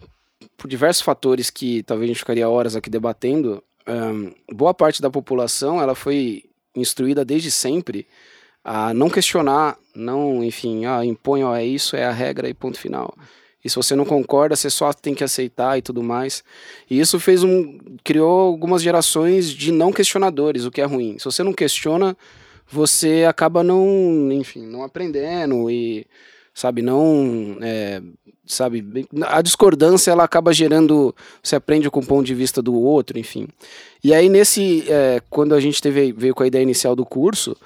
por 0.59 0.68
diversos 0.68 1.02
fatores 1.02 1.48
que 1.48 1.82
talvez 1.84 2.04
a 2.04 2.12
gente 2.12 2.18
ficaria 2.18 2.48
horas 2.48 2.76
aqui 2.76 2.90
debatendo, 2.90 3.62
ahn, 3.87 4.32
boa 4.53 4.74
parte 4.74 5.01
da 5.01 5.11
população, 5.11 5.80
ela 5.80 5.95
foi 5.95 6.45
instruída 6.74 7.24
desde 7.24 7.51
sempre 7.51 8.07
a 8.64 8.93
não 8.93 9.09
questionar, 9.09 9.78
não, 9.95 10.43
enfim, 10.43 10.87
ah, 10.87 11.05
impõe, 11.05 11.45
ó, 11.45 11.55
é 11.55 11.64
isso, 11.64 11.95
é 11.95 12.05
a 12.05 12.11
regra 12.11 12.49
e 12.49 12.55
ponto 12.55 12.78
final. 12.78 13.14
E 13.64 13.70
se 13.70 13.76
você 13.76 13.97
não 13.97 14.05
concorda, 14.05 14.55
você 14.55 14.70
só 14.70 14.93
tem 14.93 15.14
que 15.14 15.24
aceitar 15.24 15.76
e 15.78 15.82
tudo 15.82 16.03
mais. 16.03 16.45
E 16.89 17.01
isso 17.01 17.18
fez 17.18 17.43
um. 17.43 17.78
criou 18.05 18.41
algumas 18.41 18.82
gerações 18.82 19.51
de 19.51 19.72
não 19.72 19.93
questionadores, 19.93 20.64
o 20.64 20.70
que 20.70 20.80
é 20.80 20.84
ruim. 20.84 21.18
Se 21.18 21.24
você 21.24 21.43
não 21.43 21.53
questiona, 21.53 22.16
você 22.68 23.24
acaba 23.28 23.64
não, 23.64 24.30
enfim, 24.32 24.66
não 24.66 24.84
aprendendo 24.84 25.70
e, 25.70 26.07
sabe, 26.57 26.80
não. 26.80 27.59
é, 27.61 28.00
sabe, 28.46 29.07
a 29.26 29.42
discordância 29.42 30.11
ela 30.11 30.24
acaba 30.24 30.52
gerando. 30.52 31.14
Você 31.42 31.54
aprende 31.54 31.90
com 31.90 32.00
o 32.00 32.07
ponto 32.07 32.24
de 32.26 32.34
vista 32.34 32.62
do 32.62 32.74
outro, 32.74 33.18
enfim. 33.18 33.46
E 34.02 34.14
aí, 34.14 34.28
nesse. 34.28 34.84
é, 34.90 35.20
quando 35.28 35.54
a 35.54 35.61
gente 35.61 35.82
teve, 35.82 36.12
veio 36.12 36.34
com 36.34 36.42
a 36.42 36.46
ideia 36.46 36.62
inicial 36.62 36.96
do 36.96 37.04
curso, 37.04 37.57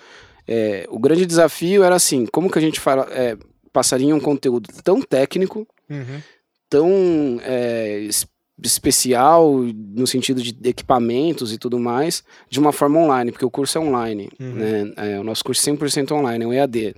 é, 0.49 0.86
o 0.91 0.99
grande 0.99 1.24
desafio 1.24 1.84
era 1.84 1.95
assim: 1.95 2.26
como 2.26 2.51
que 2.51 2.59
a 2.59 2.62
gente 2.62 2.80
fala, 2.80 3.07
é, 3.12 3.36
passaria 3.72 4.14
um 4.14 4.20
conteúdo 4.20 4.68
tão 4.82 5.01
técnico 5.01 5.66
Uhum. 5.88 6.20
tão 6.68 7.41
é, 7.45 8.01
es- 8.01 8.26
especial 8.62 9.53
no 9.95 10.07
sentido 10.07 10.41
de 10.43 10.55
equipamentos 10.68 11.53
e 11.53 11.59
tudo 11.59 11.78
mais, 11.78 12.22
de 12.49 12.59
uma 12.61 12.72
forma 12.72 12.99
online, 13.01 13.32
porque 13.32 13.45
o 13.45 13.51
curso 13.51 13.78
é 13.78 13.80
online, 13.80 14.28
Uhum. 14.38 14.55
né? 14.55 14.93
É, 14.97 15.20
o 15.20 15.24
nosso 15.24 15.43
curso 15.45 15.61
é 15.68 15.72
100% 15.72 16.12
online, 16.12 16.45
é 16.45 16.49
um 16.49 16.53
EAD. 16.53 16.95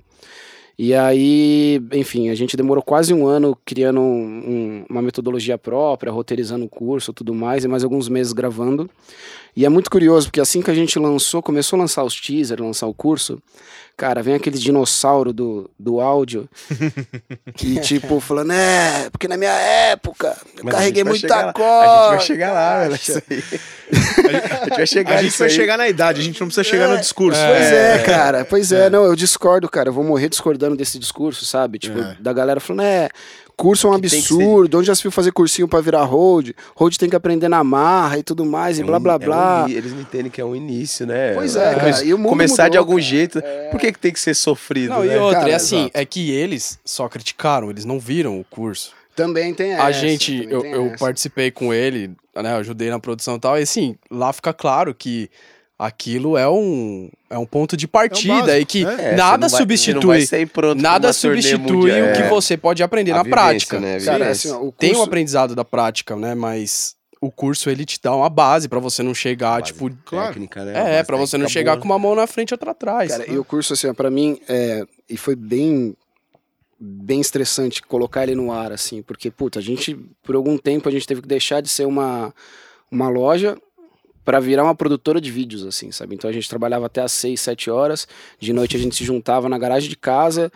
E 0.77 0.93
aí, 0.95 1.79
enfim, 1.93 2.29
a 2.29 2.35
gente 2.35 2.57
demorou 2.57 2.83
quase 2.83 3.13
um 3.13 3.27
ano 3.27 3.55
criando 3.63 3.99
um- 4.01 4.25
um- 4.25 4.85
uma 4.89 5.01
metodologia 5.03 5.57
própria, 5.57 6.11
roteirizando 6.11 6.65
o 6.65 6.69
curso 6.69 7.13
tudo 7.13 7.33
mais, 7.33 7.63
e 7.63 7.67
mais 7.67 7.83
alguns 7.83 8.09
meses 8.09 8.33
gravando. 8.33 8.89
E 9.55 9.65
é 9.65 9.69
muito 9.69 9.89
curioso, 9.89 10.27
porque 10.27 10.41
assim 10.41 10.61
que 10.61 10.71
a 10.71 10.73
gente 10.73 10.97
lançou, 10.97 11.41
começou 11.41 11.77
a 11.77 11.81
lançar 11.81 12.03
os 12.03 12.19
teasers, 12.19 12.59
lançar 12.59 12.87
o 12.87 12.93
curso, 12.93 13.39
cara, 13.95 14.23
vem 14.23 14.33
aquele 14.33 14.57
dinossauro 14.57 15.31
do, 15.31 15.69
do 15.77 16.01
áudio, 16.01 16.49
que 17.55 17.79
tipo, 17.79 18.19
falando, 18.19 18.51
é, 18.53 19.09
porque 19.11 19.27
na 19.27 19.37
minha 19.37 19.51
época 19.51 20.35
eu 20.57 20.63
Mas 20.63 20.73
carreguei 20.73 21.03
muita 21.03 21.53
corda. 21.53 21.83
A 21.85 22.03
gente 22.05 22.17
vai 22.17 22.25
chegar 22.25 22.51
lá, 22.51 22.79
velho. 22.79 22.95
Isso 22.95 23.21
aí. 23.29 23.43
A 23.93 24.63
gente 24.65 24.75
vai 24.77 24.87
chegar 24.87 25.15
A 25.19 25.21
gente 25.21 25.37
vai 25.37 25.47
aí. 25.47 25.53
chegar 25.53 25.77
na 25.77 25.87
idade, 25.87 26.21
a 26.21 26.23
gente 26.23 26.39
não 26.39 26.47
precisa 26.47 26.63
chegar 26.63 26.87
no 26.87 26.97
discurso. 26.97 27.39
Pois 27.39 27.71
é, 27.71 27.99
cara, 27.99 28.45
pois 28.45 28.71
é. 28.71 28.89
não, 28.89 29.03
eu 29.05 29.15
discordo, 29.15 29.69
cara, 29.69 29.89
eu 29.89 29.93
vou 29.93 30.03
morrer 30.03 30.29
discordando 30.29 30.75
desse 30.75 30.97
discurso, 30.97 31.45
sabe? 31.45 31.77
Tipo, 31.77 31.99
É. 31.99 32.17
da 32.19 32.33
galera 32.33 32.59
falando, 32.59 32.81
é, 32.87 33.09
curso 33.55 33.87
é 33.87 33.89
um 33.91 33.93
absurdo, 33.93 34.77
onde 34.77 34.87
já 34.87 34.95
se 34.95 35.01
viu 35.01 35.11
fazer 35.11 35.31
cursinho 35.31 35.67
pra 35.67 35.79
virar 35.81 36.03
road, 36.03 36.55
road 36.75 36.97
tem 36.99 37.09
que 37.09 37.15
aprender 37.15 37.47
na 37.49 37.63
marra 37.63 38.17
e 38.17 38.23
tudo 38.23 38.45
mais, 38.45 38.77
e 38.77 38.81
É 38.81 38.85
blá 38.85 38.97
um- 38.97 39.01
blá 39.01 39.13
é 39.13 39.15
um 39.15 39.19
blá. 39.19 39.65
eles 39.69 39.93
não 39.93 40.01
entendem 40.01 40.31
que 40.31 40.41
é 40.41 40.45
um 40.45 40.55
início, 40.55 41.05
né? 41.05 41.33
Pois 41.33 41.55
é, 41.55 41.73
Come- 41.73 41.91
cara, 41.91 42.03
e 42.03 42.13
o 42.13 42.17
mundo 42.17 42.29
Começar 42.29 42.63
de 42.69 42.77
mudou, 42.77 42.79
algum 42.79 42.91
cara. 42.93 43.01
jeito. 43.01 43.41
Por 43.71 43.79
que, 43.79 43.91
que 43.91 43.99
tem 43.99 44.11
que 44.11 44.19
ser 44.19 44.33
sofrido, 44.35 44.89
Não, 44.93 45.03
né? 45.03 45.15
e 45.15 45.17
outra, 45.17 45.39
Cara, 45.41 45.51
é 45.51 45.55
assim, 45.55 45.79
exato. 45.81 45.91
é 45.97 46.05
que 46.05 46.31
eles 46.31 46.79
só 46.83 47.07
criticaram, 47.07 47.69
eles 47.69 47.85
não 47.85 47.99
viram 47.99 48.39
o 48.39 48.43
curso. 48.43 48.91
Também 49.15 49.53
tem 49.53 49.73
essa. 49.73 49.83
a 49.83 49.91
gente, 49.91 50.47
eu, 50.49 50.65
eu 50.65 50.93
participei 50.97 51.51
com 51.51 51.71
ele, 51.71 52.07
né? 52.35 52.53
Eu 52.53 52.57
ajudei 52.57 52.89
na 52.89 52.99
produção 52.99 53.35
e 53.35 53.39
tal, 53.39 53.59
e 53.59 53.61
assim, 53.61 53.95
lá 54.09 54.33
fica 54.33 54.51
claro 54.51 54.93
que 54.95 55.29
aquilo 55.77 56.37
é 56.37 56.47
um, 56.49 57.09
é 57.29 57.37
um 57.37 57.45
ponto 57.45 57.75
de 57.75 57.87
partida 57.87 58.33
básico, 58.35 58.57
e 58.59 58.65
que 58.65 58.85
é. 58.85 59.11
É, 59.13 59.15
nada 59.15 59.47
vai- 59.47 59.59
substitui. 59.59 60.27
Nada 60.75 61.11
substitui 61.13 61.91
o 61.91 62.13
que 62.13 62.21
É. 62.21 62.29
você 62.29 62.55
pode 62.55 62.81
aprender 62.83 63.11
A 63.11 63.15
na 63.17 63.23
vivência, 63.23 63.43
prática. 63.43 63.79
né? 63.79 63.97
A 63.97 64.01
Cara, 64.05 64.29
assim, 64.29 64.51
ó, 64.51 64.61
o 64.61 64.71
Tem 64.71 64.91
um 64.91 64.93
curso- 64.93 65.07
aprendizado 65.07 65.55
da 65.55 65.65
prática, 65.65 66.15
né? 66.15 66.35
Mas 66.35 66.95
o 67.19 67.31
curso 67.31 67.69
ele 67.69 67.85
te 67.85 67.99
dá 68.01 68.15
uma 68.15 68.29
base 68.29 68.67
pra 68.69 68.79
você 68.79 69.01
não 69.01 69.13
chegar, 69.15 69.59
Base 69.61 69.71
tipo. 69.73 69.89
Claro. 70.05 70.27
técnica, 70.33 70.63
né? 70.65 70.99
É, 70.99 71.03
pra 71.03 71.17
você 71.17 71.37
não 71.37 71.47
chegar 71.49 71.73
boa. 71.73 71.81
com 71.81 71.85
uma 71.85 71.99
mão 71.99 72.15
na 72.15 72.27
frente 72.27 72.51
e 72.51 72.53
outra 72.53 72.71
atrás. 72.71 73.11
Cara, 73.11 73.29
e 73.31 73.37
o 73.37 73.43
curso, 73.43 73.73
assim, 73.73 73.87
ó, 73.87 73.93
pra 73.93 74.09
mim, 74.11 74.39
é, 74.47 74.85
e 75.09 75.17
foi 75.17 75.35
bem 75.35 75.95
bem 76.85 77.21
estressante 77.21 77.81
colocar 77.81 78.23
ele 78.23 78.35
no 78.35 78.51
ar, 78.51 78.73
assim, 78.73 79.01
porque, 79.01 79.31
puta, 79.31 79.59
a 79.59 79.61
gente, 79.61 79.95
por 80.21 80.35
algum 80.35 80.57
tempo, 80.57 80.89
a 80.89 80.91
gente 80.91 81.07
teve 81.07 81.21
que 81.21 81.27
deixar 81.29 81.61
de 81.61 81.69
ser 81.69 81.85
uma, 81.87 82.33
uma 82.91 83.07
loja 83.07 83.57
para 84.23 84.39
virar 84.39 84.63
uma 84.63 84.75
produtora 84.75 85.19
de 85.19 85.29
vídeos, 85.31 85.65
assim, 85.65 85.91
sabe? 85.91 86.15
Então 86.15 86.29
a 86.29 86.33
gente 86.33 86.47
trabalhava 86.49 86.85
até 86.85 87.01
às 87.01 87.11
6, 87.11 87.39
7 87.41 87.69
horas, 87.69 88.07
de 88.39 88.53
noite 88.53 88.75
a 88.75 88.79
gente 88.79 88.95
se 88.95 89.03
juntava 89.03 89.49
na 89.49 89.57
garagem 89.57 89.89
de 89.89 89.97
casa 89.97 90.51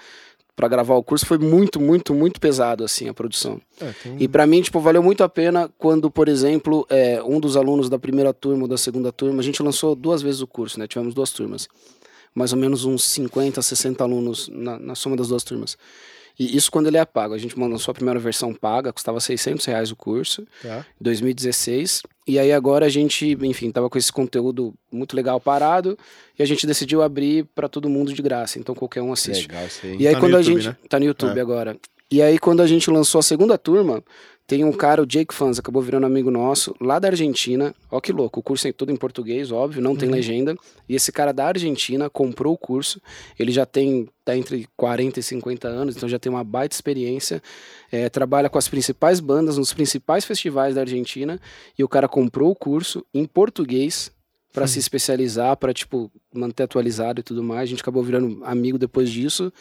para 0.56 0.68
gravar 0.68 0.96
o 0.96 1.04
curso, 1.04 1.24
foi 1.26 1.38
muito, 1.38 1.80
muito, 1.80 2.16
muito 2.16 2.40
pesado, 2.42 2.84
assim, 2.84 3.08
a 3.08 3.14
produção. 3.14 3.62
É, 3.80 3.92
tem- 4.02 4.16
E 4.20 4.28
pra 4.28 4.48
mim, 4.48 4.60
tipo, 4.62 4.80
valeu 4.80 5.04
muito 5.04 5.24
a 5.24 5.30
pena 5.30 5.70
quando, 5.78 6.10
por 6.10 6.28
exemplo, 6.28 6.84
é, 6.90 7.22
um 7.22 7.40
dos 7.40 7.56
alunos 7.56 7.90
da 7.90 8.00
primeira 8.00 8.34
turma 8.34 8.64
ou 8.64 8.68
da 8.68 8.78
segunda 8.78 9.12
turma, 9.12 9.40
a 9.40 9.44
gente 9.44 9.62
lançou 9.62 9.94
duas 9.96 10.22
vezes 10.24 10.42
o 10.42 10.48
curso, 10.48 10.80
né? 10.80 10.88
Tivemos 10.88 11.14
duas 11.14 11.30
turmas. 11.32 11.68
Mais 12.34 12.54
ou 12.54 12.58
menos 12.60 12.86
uns 12.86 13.04
50, 13.04 13.62
60 13.62 14.04
alunos 14.04 14.48
na, 14.52 14.80
na 14.80 14.96
soma 14.96 15.16
das 15.16 15.28
duas 15.28 15.44
turmas. 15.44 15.78
E 16.40 16.56
isso 16.56 16.72
quando 16.72 16.88
ele 16.88 16.98
é 16.98 17.06
pago. 17.06 17.34
A 17.34 17.38
gente 17.38 17.58
lançou 17.60 17.92
a 17.92 17.96
primeira 17.96 18.20
versão 18.20 18.54
paga, 18.54 18.94
custava 18.94 19.20
600 19.20 19.66
reais 19.66 19.92
o 19.92 19.96
curso, 19.96 20.46
Tá. 20.62 20.86
2016. 21.02 22.04
E 22.28 22.38
aí 22.38 22.52
agora 22.52 22.86
a 22.86 22.90
gente, 22.90 23.38
enfim, 23.42 23.72
tava 23.72 23.90
com 23.90 23.98
esse 23.98 24.12
conteúdo 24.12 24.74
muito 24.92 25.16
legal 25.16 25.40
parado 25.40 25.98
e 26.38 26.44
a 26.44 26.46
gente 26.46 26.68
decidiu 26.68 27.02
abrir 27.02 27.46
para 27.56 27.68
todo 27.68 27.90
mundo 27.90 28.14
de 28.14 28.22
graça. 28.22 28.60
Então 28.60 28.76
qualquer 28.76 29.02
um 29.02 29.12
assiste. 29.14 29.48
Legal, 29.48 29.64
aí. 29.84 29.98
E 30.00 30.08
aí 30.08 30.14
Tá 30.14 30.20
no 30.20 30.26
quando 30.26 30.36
a 30.36 30.40
YouTube, 30.40 30.62
gente. 30.62 30.68
né? 30.74 30.78
Tá 30.90 31.00
no 31.00 31.06
YouTube 31.06 31.38
É. 31.38 31.42
agora. 31.42 31.78
E 32.12 32.22
aí 32.22 32.38
quando 32.38 32.62
a 32.62 32.68
gente 32.68 32.90
lançou 32.92 33.20
a 33.20 33.24
segunda 33.24 33.58
turma, 33.58 34.04
tem 34.48 34.64
um 34.64 34.72
cara, 34.72 35.04
o 35.04 35.06
Jake 35.06 35.34
Fans, 35.34 35.60
acabou 35.60 35.82
virando 35.82 36.06
amigo 36.06 36.32
nosso, 36.32 36.74
lá 36.80 37.00
da 37.00 37.10
Argentina. 37.10 37.76
Ó 37.92 38.00
que 38.00 38.14
louco, 38.14 38.40
o 38.40 38.44
curso 38.44 38.66
é 38.66 38.72
todo 38.72 38.94
em 38.94 38.96
português, 38.96 39.52
óbvio, 39.52 39.82
não 39.82 39.92
Uhum. 39.92 39.98
tem 39.98 40.10
legenda. 40.10 40.56
E 40.88 40.96
esse 40.96 41.12
cara 41.12 41.34
da 41.34 41.48
Argentina 41.48 42.10
comprou 42.10 42.54
o 42.54 42.58
curso. 42.58 43.02
Ele 43.38 43.52
já 43.52 43.66
tem, 43.66 44.08
tá 44.24 44.38
entre 44.38 44.66
40 44.78 45.20
e 45.20 45.24
50 45.24 45.68
anos, 45.68 45.98
então 45.98 46.08
já 46.08 46.18
tem 46.18 46.32
uma 46.32 46.46
baita 46.46 46.74
experiência. 46.74 47.44
É, 47.92 48.08
trabalha 48.08 48.50
com 48.50 48.58
as 48.58 48.70
principais 48.70 49.20
bandas 49.20 49.58
nos 49.58 49.74
principais 49.74 50.24
festivais 50.24 50.76
da 50.76 50.82
Argentina. 50.82 51.42
E 51.78 51.84
o 51.84 51.90
cara 51.90 52.08
comprou 52.08 52.50
o 52.50 52.56
curso 52.56 53.06
em 53.14 53.26
português 53.26 54.10
pra 54.54 54.66
se 54.66 54.80
especializar, 54.80 55.58
pra, 55.58 55.74
tipo, 55.74 56.10
manter 56.34 56.64
atualizado 56.64 57.20
e 57.20 57.24
tudo 57.24 57.44
mais. 57.44 57.64
A 57.64 57.66
gente 57.66 57.82
acabou 57.82 58.02
virando 58.02 58.40
amigo 58.46 58.78
depois 58.78 59.10
disso. 59.12 59.52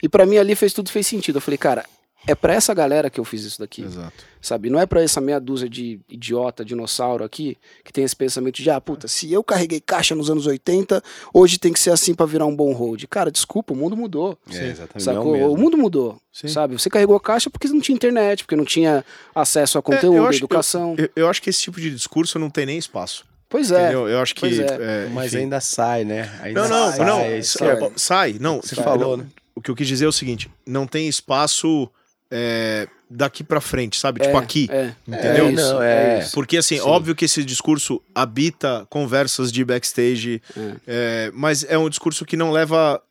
E 0.00 0.08
pra 0.08 0.24
mim 0.24 0.36
ali 0.38 0.54
fez 0.54 0.72
tudo 0.72 0.90
fez 0.90 1.06
sentido. 1.08 1.38
Eu 1.38 1.42
falei, 1.42 1.58
cara, 1.58 1.84
é 2.28 2.34
pra 2.34 2.54
essa 2.54 2.72
galera 2.72 3.10
que 3.10 3.18
eu 3.18 3.24
fiz 3.24 3.42
isso 3.42 3.58
daqui. 3.58 3.82
Exato. 3.82 4.12
Sabe? 4.40 4.70
Não 4.70 4.78
é 4.78 4.86
pra 4.86 5.02
essa 5.02 5.20
meia 5.20 5.40
dúzia 5.40 5.68
de 5.68 5.98
idiota, 6.08 6.64
dinossauro 6.64 7.24
aqui, 7.24 7.58
que 7.84 7.92
tem 7.92 8.04
esse 8.04 8.14
pensamento 8.14 8.62
de, 8.62 8.70
ah, 8.70 8.80
puta, 8.80 9.08
se 9.08 9.32
eu 9.32 9.42
carreguei 9.42 9.80
caixa 9.80 10.14
nos 10.14 10.30
anos 10.30 10.46
80, 10.46 11.02
hoje 11.34 11.58
tem 11.58 11.72
que 11.72 11.80
ser 11.80 11.90
assim 11.90 12.14
pra 12.14 12.24
virar 12.24 12.46
um 12.46 12.54
bom 12.54 12.72
hold. 12.72 13.02
Cara, 13.10 13.30
desculpa, 13.32 13.72
o 13.72 13.76
mundo 13.76 13.96
mudou. 13.96 14.38
É, 14.52 14.68
exatamente. 14.68 15.02
Sacou? 15.02 15.34
é 15.36 15.44
o 15.46 15.56
mundo 15.56 15.76
mudou. 15.76 16.20
Sim. 16.32 16.46
Sabe? 16.48 16.74
Você 16.78 16.88
carregou 16.88 17.18
caixa 17.18 17.50
porque 17.50 17.66
não 17.66 17.80
tinha 17.80 17.96
internet, 17.96 18.44
porque 18.44 18.54
não 18.54 18.64
tinha 18.64 19.04
acesso 19.34 19.76
a 19.78 19.82
conteúdo, 19.82 20.16
É, 20.16 20.18
eu 20.20 20.26
acho- 20.28 20.38
educação. 20.38 20.94
Eu, 20.96 21.10
eu 21.16 21.28
acho 21.28 21.42
que 21.42 21.50
esse 21.50 21.60
tipo 21.62 21.80
de 21.80 21.90
discurso 21.90 22.38
não 22.38 22.48
tem 22.48 22.64
nem 22.66 22.78
espaço. 22.78 23.24
pois 23.48 23.72
é. 23.72 23.82
Entendeu? 23.82 24.08
Eu 24.08 24.20
acho 24.20 24.34
que. 24.36 24.46
É. 24.46 24.66
é, 25.06 25.08
Mas 25.12 25.34
ainda 25.34 25.58
sai, 25.60 26.04
né? 26.04 26.30
Ainda 26.42 26.62
Não, 26.62 26.68
não, 26.68 26.90
sai, 26.92 27.06
não. 27.06 27.16
sai, 27.18 27.42
Sai, 27.42 27.76
sai. 27.80 27.92
sai, 27.96 28.36
Não, 28.38 28.60
Você 28.60 28.74
sai, 28.76 28.84
falou, 28.84 29.16
não. 29.16 29.24
né? 29.24 29.30
O 29.56 29.60
que 29.60 29.70
eu 29.70 29.74
quis 29.74 29.88
dizer 29.88 30.04
é 30.04 30.08
o 30.08 30.12
seguinte: 30.12 30.48
não 30.64 30.86
tem 30.86 31.08
espaço 31.08 31.90
é, 32.30 32.86
daqui 33.10 33.42
pra 33.42 33.60
frente, 33.60 33.98
sabe? 33.98 34.20
Tipo 34.20 34.36
É, 34.36 34.40
aqui. 34.40 34.68
É, 34.70 34.92
Entendeu? 35.06 35.46
É 35.46 35.52
isso, 35.52 35.72
Não, 35.74 35.82
é 35.82 36.16
é. 36.16 36.18
isso. 36.20 36.32
Porque, 36.34 36.56
assim, 36.58 36.76
Sim. 36.76 36.82
óbvio 36.82 37.14
que 37.14 37.24
esse 37.24 37.42
discurso 37.44 38.02
habita 38.14 38.86
conversas 38.90 39.50
de 39.50 39.64
backstage, 39.64 40.42
É. 40.56 40.72
é, 40.86 41.30
mas 41.34 41.64
é 41.64 41.78
um 41.78 41.88
discurso 41.88 42.24
que 42.24 42.36
não 42.36 42.50
leva 42.50 43.02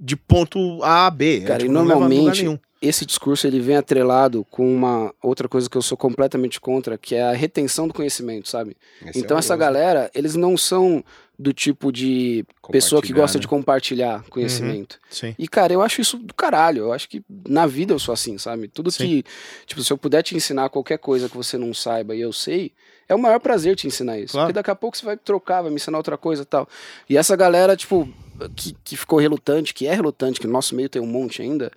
de 0.00 0.16
ponto 0.16 0.82
A 0.82 1.06
a 1.06 1.10
B. 1.10 1.38
é, 1.38 1.40
Cara, 1.46 1.58
tipo, 1.60 1.70
e 1.70 1.74
normalmente 1.74 2.60
esse 2.82 3.06
discurso 3.06 3.46
ele 3.46 3.60
vem 3.60 3.76
atrelado 3.76 4.44
com 4.50 4.70
uma 4.74 5.14
outra 5.22 5.48
coisa 5.48 5.70
que 5.70 5.76
eu 5.76 5.80
sou 5.80 5.96
completamente 5.96 6.60
contra, 6.60 6.98
que 6.98 7.14
é 7.14 7.22
a 7.22 7.32
retenção 7.32 7.88
do 7.88 7.94
conhecimento, 7.94 8.46
sabe? 8.48 8.76
Esse 9.06 9.20
então 9.20 9.36
é 9.36 9.40
essa 9.40 9.56
galera, 9.56 10.10
eles 10.14 10.34
não 10.34 10.54
são 10.56 11.02
do 11.38 11.52
tipo 11.52 11.90
de 11.90 12.44
pessoa 12.70 13.02
que 13.02 13.12
gosta 13.12 13.38
né? 13.38 13.42
de 13.42 13.48
compartilhar 13.48 14.22
conhecimento. 14.30 15.00
Sim. 15.10 15.34
E, 15.38 15.48
cara, 15.48 15.72
eu 15.72 15.82
acho 15.82 16.00
isso 16.00 16.16
do 16.16 16.32
caralho. 16.32 16.84
Eu 16.84 16.92
acho 16.92 17.08
que 17.08 17.22
na 17.48 17.66
vida 17.66 17.92
eu 17.92 17.98
sou 17.98 18.12
assim, 18.12 18.38
sabe? 18.38 18.68
Tudo 18.68 18.90
Sim. 18.90 19.06
que. 19.06 19.24
Tipo, 19.66 19.82
se 19.82 19.92
eu 19.92 19.98
puder 19.98 20.22
te 20.22 20.36
ensinar 20.36 20.68
qualquer 20.68 20.98
coisa 20.98 21.28
que 21.28 21.36
você 21.36 21.58
não 21.58 21.74
saiba 21.74 22.14
e 22.14 22.20
eu 22.20 22.32
sei, 22.32 22.72
é 23.08 23.14
o 23.14 23.18
maior 23.18 23.40
prazer 23.40 23.74
te 23.74 23.86
ensinar 23.86 24.18
isso. 24.18 24.32
Claro. 24.32 24.46
Porque 24.46 24.54
daqui 24.54 24.70
a 24.70 24.74
pouco 24.74 24.96
você 24.96 25.04
vai 25.04 25.16
trocar, 25.16 25.62
vai 25.62 25.70
me 25.70 25.76
ensinar 25.76 25.98
outra 25.98 26.16
coisa 26.16 26.42
e 26.42 26.46
tal. 26.46 26.68
E 27.08 27.16
essa 27.16 27.34
galera, 27.36 27.76
tipo. 27.76 28.08
Que, 28.56 28.74
que 28.82 28.96
ficou 28.96 29.20
relutante, 29.20 29.72
que 29.72 29.86
é 29.86 29.94
relutante, 29.94 30.40
que 30.40 30.46
no 30.48 30.52
nosso 30.52 30.74
meio 30.74 30.88
tem 30.88 31.00
um 31.00 31.06
monte 31.06 31.40
ainda, 31.40 31.70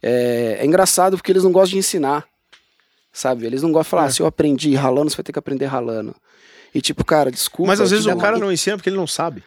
é, 0.00 0.58
é 0.60 0.64
engraçado 0.64 1.16
porque 1.16 1.32
eles 1.32 1.42
não 1.42 1.50
gostam 1.50 1.72
de 1.72 1.78
ensinar, 1.78 2.24
sabe? 3.12 3.44
Eles 3.46 3.62
não 3.62 3.72
gostam 3.72 3.82
de 3.82 3.90
falar, 3.90 4.02
É. 4.04 4.06
ah, 4.06 4.10
se 4.10 4.22
eu 4.22 4.26
aprendi 4.26 4.72
ralando, 4.76 5.10
você 5.10 5.16
vai 5.16 5.24
ter 5.24 5.32
que 5.32 5.40
aprender 5.40 5.66
ralando. 5.66 6.14
E 6.74 6.80
tipo, 6.80 7.04
cara, 7.04 7.30
desculpa. 7.30 7.70
Mas 7.70 7.80
às 7.80 7.90
vezes 7.90 8.06
o 8.06 8.16
cara 8.16 8.38
não 8.38 8.52
ensina 8.52 8.76
porque 8.76 8.88
ele 8.88 8.96
não 8.96 9.06
sabe. 9.06 9.42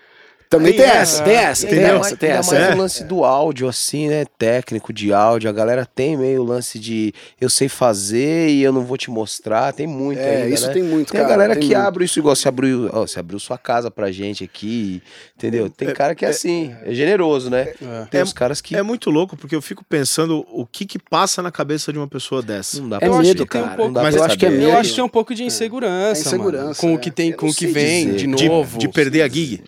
Também 0.49 0.73
tem 0.73 0.85
é, 0.85 0.87
essa, 0.97 1.23
tem 1.23 1.35
essa, 1.35 1.67
tem 1.67 1.77
entendeu? 1.77 1.97
essa, 1.99 2.15
tem 2.17 2.29
essa. 2.29 2.53
mais 2.55 2.69
É. 2.69 2.73
o 2.73 2.77
lance 2.77 3.03
do 3.03 3.23
áudio, 3.25 3.67
assim, 3.67 4.07
né? 4.07 4.25
Técnico 4.37 4.93
de 4.93 5.11
áudio. 5.11 5.49
A 5.49 5.53
galera 5.53 5.85
tem 5.85 6.15
meio 6.15 6.41
o 6.41 6.45
lance 6.45 6.79
de 6.79 7.13
eu 7.39 7.49
sei 7.49 7.67
fazer 7.67 8.49
e 8.49 8.63
eu 8.63 8.71
não 8.71 8.83
vou 8.83 8.97
te 8.97 9.09
mostrar. 9.09 9.73
Tem 9.73 9.85
muito 9.85 10.19
É, 10.19 10.43
ainda, 10.43 10.55
isso 10.55 10.67
né? 10.67 10.73
tem 10.73 10.83
muito, 10.83 11.11
Tem 11.11 11.19
cara. 11.21 11.25
a 11.33 11.37
galera 11.37 11.53
tem 11.55 11.67
que 11.67 11.75
muito. 11.75 11.85
abre 11.87 12.05
isso 12.05 12.19
igual 12.19 12.35
você 12.35 12.47
abriu, 12.47 12.89
ó, 12.93 13.05
você 13.05 13.19
abriu 13.19 13.37
sua 13.39 13.57
casa 13.57 13.91
pra 13.91 14.11
gente 14.11 14.43
aqui, 14.43 15.01
entendeu? 15.35 15.69
Tem 15.69 15.93
cara 15.93 16.15
que 16.15 16.23
é 16.25 16.29
assim, 16.29 16.73
é 16.85 16.93
generoso, 16.93 17.49
né? 17.49 17.73
É. 17.81 18.05
Tem 18.09 18.21
É- 18.21 18.23
os 18.23 18.31
caras 18.33 18.61
que 18.61 18.75
É 18.75 18.81
muito 18.83 19.09
louco 19.09 19.35
porque 19.35 19.55
eu 19.55 19.61
fico 19.61 19.83
pensando 19.83 20.45
o 20.51 20.65
que 20.65 20.85
que 20.85 20.97
passa 20.99 21.41
na 21.41 21.51
cabeça 21.51 21.91
de 21.91 21.97
uma 21.99 22.07
pessoa 22.07 22.41
dessa. 22.41 22.79
não 22.79 22.87
dá 22.89 22.97
É 22.97 22.99
pra 22.99 23.07
Eu 23.09 23.13
acho 23.15 23.21
medo, 23.27 23.45
que 23.45 23.51
tem 23.51 23.61
um 23.61 23.63
cara. 23.65 23.75
pouco- 23.77 23.91
Mas 23.93 24.15
eu 24.15 24.23
acho 24.23 24.37
que 24.37 24.45
é 24.45 24.49
medo. 24.49 24.63
Eu 24.63 24.77
acho 24.77 24.89
que 24.91 24.95
tem 24.95 25.03
um 25.03 25.09
pouco 25.09 25.35
de 25.35 25.43
insegurança, 25.43 26.21
É 26.21 26.25
insegurança, 26.27 26.79
com 26.81 26.93
o 26.93 26.95
é. 26.95 26.97
que 26.99 27.11
tem, 27.11 27.31
com 27.31 27.45
o 27.45 27.49
não 27.49 27.55
que 27.55 27.67
vem 27.67 28.13
de 28.15 28.27
novo. 28.27 28.77
de 28.77 28.87
perder 28.87 29.23
a 29.23 29.27
gig. 29.27 29.61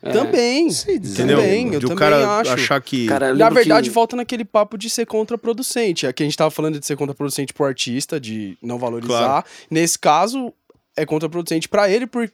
É. 0.70 0.84
Também. 0.84 0.95
Entendeu? 1.11 1.38
Também, 1.38 1.74
eu 1.74 1.80
de 1.80 1.86
o 1.86 1.89
também 1.89 1.97
cara 1.97 2.39
acho. 2.39 2.51
achar 2.53 2.82
que. 2.82 3.07
Cara, 3.07 3.34
Na 3.34 3.49
verdade, 3.49 3.89
que- 3.89 3.93
volta 3.95 4.15
naquele 4.15 4.45
papo 4.45 4.78
de 4.78 4.89
ser 4.89 5.05
contraproducente. 5.05 6.05
Aqui 6.07 6.24
a 6.24 6.26
gente 6.26 6.38
tava 6.38 6.51
falando 6.51 6.80
de 6.80 6.86
ser 6.86 6.95
contraproducente 6.95 7.53
pro 7.53 7.65
artista, 7.65 8.20
de 8.20 8.57
não 8.61 8.78
valorizar. 8.78 9.17
Claro. 9.20 9.45
Nesse 9.70 9.97
caso, 9.97 10.53
é 10.95 11.05
contraproducente 11.05 11.67
pra 11.70 11.89
ele 11.89 12.05
por, 12.07 12.32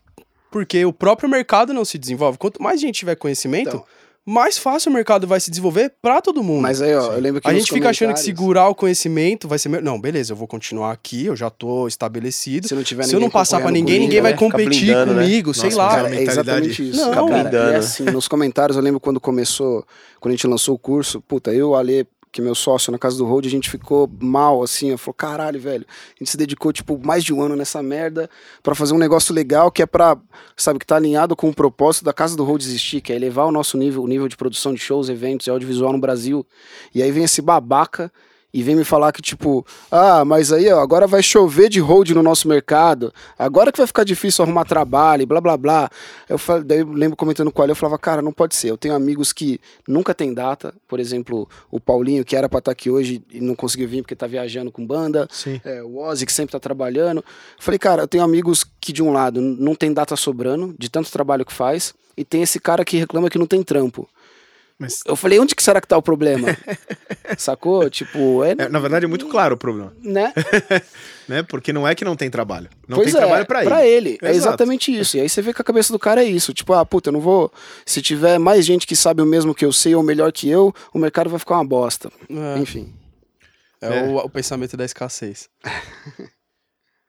porque 0.51 0.85
o 0.85 0.93
próprio 0.93 1.29
mercado 1.29 1.73
não 1.73 1.85
se 1.85 1.97
desenvolve. 1.97 2.37
Quanto 2.37 2.61
mais 2.61 2.79
gente 2.79 2.95
tiver 2.99 3.15
conhecimento, 3.15 3.69
Então. 3.69 3.85
Mais 4.25 4.57
fácil 4.57 4.89
o 4.89 4.93
mercado 4.93 5.27
vai 5.27 5.39
se 5.39 5.51
desenvolver 5.51 5.93
pra 6.01 6.19
todo 6.19 6.43
mundo. 6.43 6.61
Mas 6.61 6.81
aí, 6.81 6.95
ó, 6.95 7.13
eu 7.13 7.19
lembro 7.19 7.39
que 7.39 7.47
a 7.47 7.53
gente 7.53 7.71
fica 7.71 7.89
achando 7.89 8.13
que 8.13 8.19
segurar 8.19 8.67
o 8.67 8.73
conhecimento 8.73 9.47
vai 9.47 9.59
ser 9.59 9.69
melhor. 9.69 9.83
Não, 9.83 10.01
beleza, 10.01 10.33
eu 10.33 10.35
vou 10.35 10.47
continuar 10.47 10.91
aqui, 10.91 11.27
eu 11.27 11.35
já 11.35 11.49
tô 11.51 11.87
estabelecido. 11.87 12.67
Se 12.67 12.73
não 12.73 12.83
tiver 12.83 13.03
Se 13.03 13.15
eu 13.15 13.19
não 13.19 13.29
passar 13.29 13.57
pra 13.57 13.67
concorrendo 13.67 13.85
ninguém, 13.85 13.95
comigo, 13.95 14.09
ninguém 14.09 14.21
vai 14.21 14.31
né? 14.31 14.37
Fica 14.37 14.51
competir 14.51 14.85
blindando, 14.85 15.13
né? 15.13 15.23
comigo, 15.23 15.53
sei 15.53 15.69
Nossa, 15.69 15.77
lá. 15.77 15.89
Cara, 15.89 16.15
é 16.15 16.23
exatamente 16.23 16.89
isso. 16.89 17.01
Não, 17.01 17.27
cara, 17.27 17.43
blindando. 17.43 17.71
e 17.73 17.75
assim, 17.75 18.03
nos 18.05 18.27
comentários, 18.27 18.75
eu 18.75 18.83
lembro 18.83 18.99
quando 18.99 19.19
começou, 19.19 19.85
quando 20.19 20.31
a 20.31 20.35
gente 20.35 20.47
lançou 20.47 20.73
o 20.73 20.79
curso, 20.79 21.21
puta, 21.21 21.53
eu, 21.53 21.75
Ale, 21.75 22.07
que 22.35 22.41
é 22.41 22.43
meu 22.43 22.53
sócio 22.53 22.91
na 22.91 22.99
casa 22.99 23.17
do 23.17 23.23
Road, 23.23 23.47
a 23.47 23.51
gente 23.51 23.69
ficou 23.69 24.11
mal, 24.19 24.61
assim, 24.61 24.89
eu 24.89 24.97
falou, 24.97 25.13
caralho, 25.13 25.57
velho, 25.57 25.85
a 25.87 26.19
gente 26.19 26.29
se 26.29 26.35
dedicou, 26.35 26.73
tipo, 26.73 26.99
mais 27.01 27.23
de 27.23 27.33
um 27.33 27.41
ano 27.41 27.55
nessa 27.55 27.81
merda 27.81 28.29
pra 28.61 28.75
fazer 28.75 28.93
um 28.93 28.97
negócio 28.97 29.33
legal 29.33 29.71
que 29.71 29.81
é 29.81 29.85
pra, 29.85 30.17
sabe, 30.57 30.77
que 30.77 30.85
tá 30.85 30.97
alinhado 30.97 31.33
com 31.33 31.47
o 31.47 31.55
propósito 31.55 32.03
da 32.03 32.11
casa 32.11 32.35
do 32.35 32.43
Road 32.43 32.61
existir, 32.65 32.99
que 32.99 33.13
é 33.13 33.15
elevar 33.15 33.45
o 33.45 33.53
nosso 33.53 33.77
nível, 33.77 34.03
o 34.03 34.07
nível 34.07 34.27
de 34.27 34.35
produção 34.35 34.73
de 34.73 34.81
shows, 34.81 35.07
eventos 35.07 35.47
e 35.47 35.49
audiovisual 35.49 35.93
no 35.93 35.97
Brasil. 35.97 36.45
E 36.93 37.01
aí 37.01 37.09
vem 37.09 37.23
esse 37.23 37.41
babaca 37.41 38.11
e 38.55 38.63
vem 38.63 38.73
me 38.73 38.85
falar 38.85 39.11
que, 39.11 39.21
tipo, 39.21 39.67
ah, 39.91 40.23
mas 40.23 40.49
aí, 40.53 40.71
ó, 40.71 40.79
agora 40.79 41.05
vai 41.05 41.21
chover 41.21 41.67
de 41.67 41.81
hold 41.81 42.11
no 42.11 42.23
nosso 42.23 42.47
mercado, 42.47 43.13
agora 43.37 43.69
que 43.69 43.77
vai 43.77 43.85
ficar 43.85 44.05
difícil 44.05 44.45
arrumar 44.45 44.63
trabalho, 44.63 45.23
e 45.23 45.25
blá 45.25 45.41
blá 45.41 45.57
blá. 45.57 45.89
Eu 46.29 46.39
daí 46.63 46.79
eu 46.79 46.89
lembro 46.89 47.17
comentando 47.17 47.51
com 47.51 47.61
ele, 47.61 47.73
eu 47.73 47.75
falava, 47.75 47.99
cara, 47.99 48.21
não 48.21 48.31
pode 48.31 48.55
ser. 48.55 48.69
Eu 48.69 48.77
tenho 48.77 48.95
amigos 48.95 49.33
que 49.33 49.59
nunca 49.85 50.13
tem 50.13 50.33
data, 50.33 50.73
por 50.87 51.01
exemplo, 51.01 51.49
o 51.69 51.81
Paulinho, 51.81 52.23
que 52.23 52.33
era 52.33 52.47
pra 52.47 52.59
estar 52.59 52.71
aqui 52.71 52.89
hoje 52.89 53.21
e 53.29 53.41
não 53.41 53.55
conseguiu 53.55 53.89
vir 53.89 54.03
porque 54.03 54.15
tá 54.15 54.25
viajando 54.25 54.71
com 54.71 54.87
banda, 54.87 55.27
é, 55.65 55.83
o 55.83 55.97
Ozzy, 55.97 56.25
que 56.25 56.31
sempre 56.31 56.53
tá 56.53 56.59
trabalhando. 56.59 57.17
Eu 57.17 57.23
falei, 57.59 57.77
cara, 57.77 58.03
eu 58.03 58.07
tenho 58.07 58.23
amigos 58.23 58.65
que, 58.79 58.93
de 58.93 59.03
um 59.03 59.11
lado, 59.11 59.41
não 59.41 59.75
tem 59.75 59.91
data 59.91 60.15
sobrando, 60.15 60.73
de 60.79 60.87
tanto 60.87 61.11
trabalho 61.11 61.43
que 61.43 61.51
faz, 61.51 61.93
e 62.15 62.23
tem 62.23 62.41
esse 62.41 62.57
cara 62.57 62.85
que 62.85 62.95
reclama 62.95 63.29
que 63.29 63.37
não 63.37 63.45
tem 63.45 63.61
trampo. 63.61 64.07
Mas, 64.77 64.99
Eu 65.05 65.15
falei, 65.15 65.39
onde 65.39 65.55
que 65.55 65.63
será 65.63 65.79
que 65.79 65.87
tá 65.87 65.97
o 65.97 66.01
problema? 66.01 66.49
Sacou? 67.37 67.89
Tipo, 67.89 68.43
é. 68.43 68.51
é, 68.57 68.67
na 68.69 68.79
verdade, 68.79 69.05
é 69.05 69.07
muito 69.07 69.27
claro 69.27 69.55
o 69.55 69.57
problema. 69.57 69.93
né? 70.01 70.33
Né? 71.27 71.41
Porque 71.41 71.73
não 71.73 71.87
é 71.87 71.95
que 71.95 72.05
não 72.05 72.15
tem 72.15 72.29
trabalho. 72.29 72.69
Não 72.87 72.97
pois 72.97 73.11
tem 73.11 73.15
é, 73.19 73.25
trabalho 73.25 73.45
pra 73.47 73.61
ele. 73.61 73.69
Pra 73.69 73.87
ele. 73.87 74.09
É 74.21 74.29
Exato. 74.29 74.35
exatamente 74.35 74.95
isso. 74.95 75.17
E 75.17 75.21
aí 75.21 75.27
você 75.27 75.41
vê 75.41 75.51
que 75.55 75.59
a 75.59 75.65
cabeça 75.65 75.91
do 75.91 75.97
cara 75.97 76.21
é 76.23 76.27
isso. 76.27 76.53
Tipo, 76.53 76.73
ah, 76.73 76.85
puta, 76.85 77.09
eu 77.09 77.13
não 77.13 77.19
vou. 77.19 77.51
Se 77.83 77.99
tiver 77.99 78.37
mais 78.37 78.63
gente 78.63 78.85
que 78.85 78.95
sabe 78.95 79.23
o 79.23 79.25
mesmo 79.25 79.55
que 79.55 79.65
eu 79.65 79.73
sei 79.73 79.95
ou 79.95 80.03
melhor 80.03 80.31
que 80.31 80.47
eu, 80.47 80.71
o 80.93 80.99
mercado 80.99 81.27
vai 81.27 81.39
ficar 81.39 81.55
uma 81.55 81.65
bosta. 81.65 82.11
É, 82.29 82.59
Enfim. 82.59 82.93
é 83.81 83.87
É. 83.87 84.03
O, 84.03 84.17
o 84.17 84.29
pensamento 84.29 84.77
da 84.77 84.85
escassez. 84.85 85.49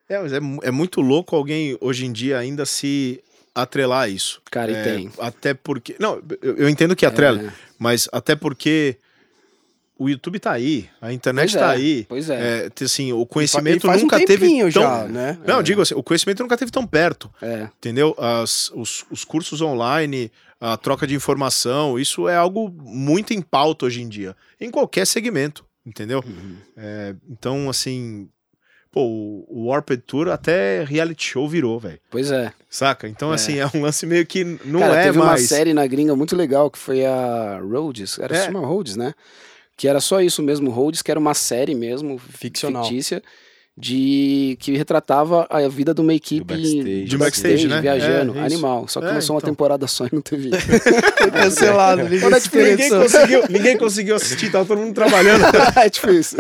É, 0.09 0.21
mas 0.21 0.33
é, 0.33 0.39
é 0.63 0.71
muito 0.71 1.01
louco 1.01 1.35
alguém 1.35 1.77
hoje 1.81 2.07
em 2.07 2.13
dia 2.13 2.39
ainda 2.39 2.65
se 2.65 3.21
atrelar 3.63 4.11
isso. 4.11 4.41
Cara, 4.51 4.71
e 4.71 4.75
É, 4.75 4.83
tem. 4.83 5.11
Até 5.19 5.55
porque. 5.55 5.97
Não, 5.99 6.23
eu, 6.43 6.57
eu 6.57 6.69
entendo 6.69 6.95
que 6.95 7.05
atrela, 7.07 7.41
É. 7.43 7.53
mas 7.79 8.09
até 8.13 8.37
porque 8.37 8.97
o 9.99 10.09
YouTube 10.11 10.39
tá 10.39 10.53
aí, 10.53 10.89
a 11.01 11.11
internet 11.13 11.53
Pois 11.53 11.63
tá 11.63 11.73
é, 11.73 11.77
aí. 11.77 12.07
Pois 12.09 12.29
é. 12.31 12.67
É, 12.67 12.85
assim, 12.85 13.13
o 13.13 13.25
conhecimento 13.25 13.87
E 13.87 13.89
faz 13.89 14.01
um 14.01 14.05
nunca 14.05 14.23
teve 14.25 14.47
tão... 14.59 14.71
já, 14.71 15.05
né? 15.09 15.39
Não, 15.47 15.57
eu 15.57 15.63
digo 15.63 15.81
assim, 15.81 15.95
o 15.95 16.03
conhecimento 16.03 16.43
nunca 16.43 16.57
teve 16.57 16.71
tão 16.71 16.87
perto, 16.87 17.31
É. 17.41 17.69
entendeu? 17.79 18.15
As, 18.19 18.71
os, 18.75 19.07
os 19.11 19.25
cursos 19.25 19.63
online, 19.63 20.31
a 20.61 20.77
troca 20.77 21.07
de 21.07 21.15
informação, 21.15 21.99
isso 21.99 22.29
é 22.29 22.37
algo 22.37 22.69
muito 22.71 23.33
em 23.33 23.41
pauta 23.41 23.87
hoje 23.87 24.03
em 24.03 24.09
dia, 24.09 24.37
em 24.61 24.71
qualquer 24.71 25.07
segmento, 25.07 25.65
entendeu? 25.85 26.23
Uhum. 26.27 26.57
É, 26.77 27.15
então, 27.31 27.71
assim, 27.71 28.29
pô, 28.97 29.45
o, 29.51 29.67
Warped 29.69 30.03
Tour 30.07 30.29
até 30.29 30.83
reality 30.85 31.23
show 31.33 31.47
virou, 31.47 31.79
velho. 31.79 31.99
Pois 32.11 32.31
é. 32.31 32.51
Saca? 32.71 33.07
Então, 33.07 33.31
É. 33.31 33.35
assim, 33.35 33.59
é 33.59 33.67
um 33.75 33.83
lance 33.83 34.07
meio 34.07 34.25
que 34.25 34.43
não 34.65 34.81
Cara, 34.81 35.01
é 35.01 35.03
teve 35.05 35.19
mais. 35.19 35.43
uma 35.43 35.47
série 35.49 35.75
na 35.75 35.87
gringa 35.87 36.17
muito 36.17 36.35
legal 36.35 36.71
que 36.71 36.79
foi 36.79 37.05
a 37.05 37.61
Rhodes. 37.61 38.19
Era 38.19 38.35
É. 38.35 38.45
chama 38.47 38.61
Rhodes, 38.61 38.97
né? 38.97 39.13
Que 39.77 39.87
era 39.87 40.01
só 40.01 40.23
isso 40.23 40.43
mesmo, 40.43 40.71
Rhodes, 40.71 41.03
que 41.03 41.11
era 41.11 41.21
uma 41.21 41.35
série 41.35 41.75
mesmo, 41.75 42.19
Ficcional. 42.19 42.85
fictícia, 42.85 43.23
de 43.77 44.57
que 44.61 44.75
retratava 44.75 45.47
a 45.51 45.69
vida 45.69 45.93
de 45.93 46.01
uma 46.01 46.15
equipe 46.15 46.43
backstage. 46.47 47.05
De 47.05 47.19
backstage, 47.19 47.69
né? 47.69 47.81
viajando, 47.83 48.33
É, 48.33 48.37
isso. 48.37 48.55
animal. 48.55 48.89
Só 48.89 49.01
que 49.01 49.07
É, 49.09 49.13
lançou 49.13 49.35
uma 49.37 49.41
então. 49.41 49.51
temporada 49.51 49.87
só 49.87 50.07
e 50.07 50.11
não 50.11 50.23
teve. 50.23 50.49
Foi 51.19 51.31
cancelado. 51.31 52.05
Ninguém 52.05 52.41
tipo, 52.41 52.57
ninguém, 52.57 52.89
conseguiu, 52.89 53.43
ninguém 53.51 53.77
conseguiu 53.77 54.17
assistir, 54.17 54.51
tava 54.51 54.65
todo 54.65 54.79
mundo 54.79 54.95
trabalhando. 54.95 55.45
é 55.77 55.91
tipo 55.91 56.09
isso. 56.11 56.37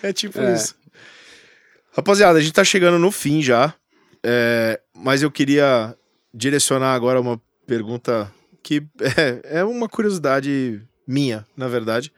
É 0.00 0.12
tipo 0.12 0.38
É. 0.40 0.54
isso. 0.54 0.76
Rapaziada, 1.98 2.38
a 2.38 2.40
gente 2.40 2.52
tá 2.52 2.62
chegando 2.62 2.96
no 2.96 3.10
fim 3.10 3.42
já. 3.42 3.74
é, 4.22 4.80
mas 4.94 5.20
eu 5.20 5.32
queria 5.32 5.96
direcionar 6.32 6.94
agora 6.94 7.20
uma 7.20 7.42
pergunta 7.66 8.32
que 8.62 8.84
é, 9.16 9.58
é 9.58 9.64
uma 9.64 9.88
curiosidade 9.88 10.80
minha, 11.04 11.44
na 11.56 11.66
verdade. 11.66 12.12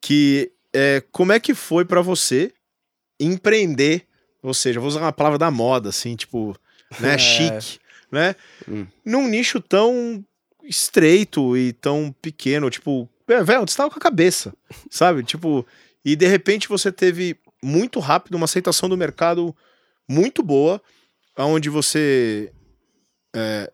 Que 0.00 0.50
é 0.72 1.02
como 1.12 1.30
é 1.30 1.38
que 1.38 1.52
foi 1.52 1.84
pra 1.84 2.00
você 2.00 2.54
empreender? 3.20 4.06
Ou 4.42 4.54
seja, 4.54 4.80
vou 4.80 4.88
usar 4.88 5.00
uma 5.00 5.12
palavra 5.12 5.36
da 5.38 5.50
moda, 5.50 5.90
assim, 5.90 6.16
tipo, 6.16 6.56
né? 6.98 7.16
É. 7.16 7.18
Chique. 7.18 7.78
né? 8.10 8.34
Num 9.04 9.28
nicho 9.28 9.60
tão 9.60 10.24
estreito 10.64 11.54
e 11.54 11.74
tão 11.74 12.14
pequeno, 12.22 12.70
tipo, 12.70 13.06
é, 13.28 13.44
velho, 13.44 13.60
você 13.60 13.76
tava 13.76 13.90
com 13.90 13.98
a 13.98 14.02
cabeça, 14.02 14.54
sabe? 14.90 15.22
Tipo, 15.22 15.66
e 16.02 16.16
de 16.16 16.26
repente 16.26 16.66
você 16.66 16.90
teve 16.90 17.36
muito 17.62 18.00
rápido 18.00 18.34
uma 18.34 18.44
aceitação 18.44 18.88
do 18.88 18.96
mercado 18.96 19.54
muito 20.08 20.42
boa, 20.42 20.80
onde 21.36 21.68
você. 21.68 22.52
é, 23.34 23.70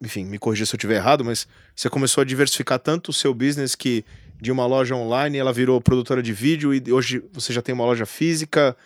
enfim, 0.00 0.24
me 0.24 0.38
corrija 0.38 0.64
se 0.64 0.74
eu 0.74 0.76
estiver 0.76 0.96
errado, 0.96 1.24
mas 1.24 1.46
você 1.74 1.90
começou 1.90 2.22
a 2.22 2.24
diversificar 2.24 2.78
tanto 2.78 3.08
o 3.08 3.12
seu 3.12 3.34
business 3.34 3.74
que 3.74 4.04
de 4.40 4.52
uma 4.52 4.66
loja 4.66 4.94
online 4.94 5.36
ela 5.36 5.52
virou 5.52 5.80
produtora 5.80 6.22
de 6.22 6.32
vídeo 6.32 6.72
e 6.72 6.92
hoje 6.92 7.22
você 7.32 7.52
já 7.52 7.60
tem 7.60 7.74
uma 7.74 7.84
loja 7.84 8.06
física 8.06 8.76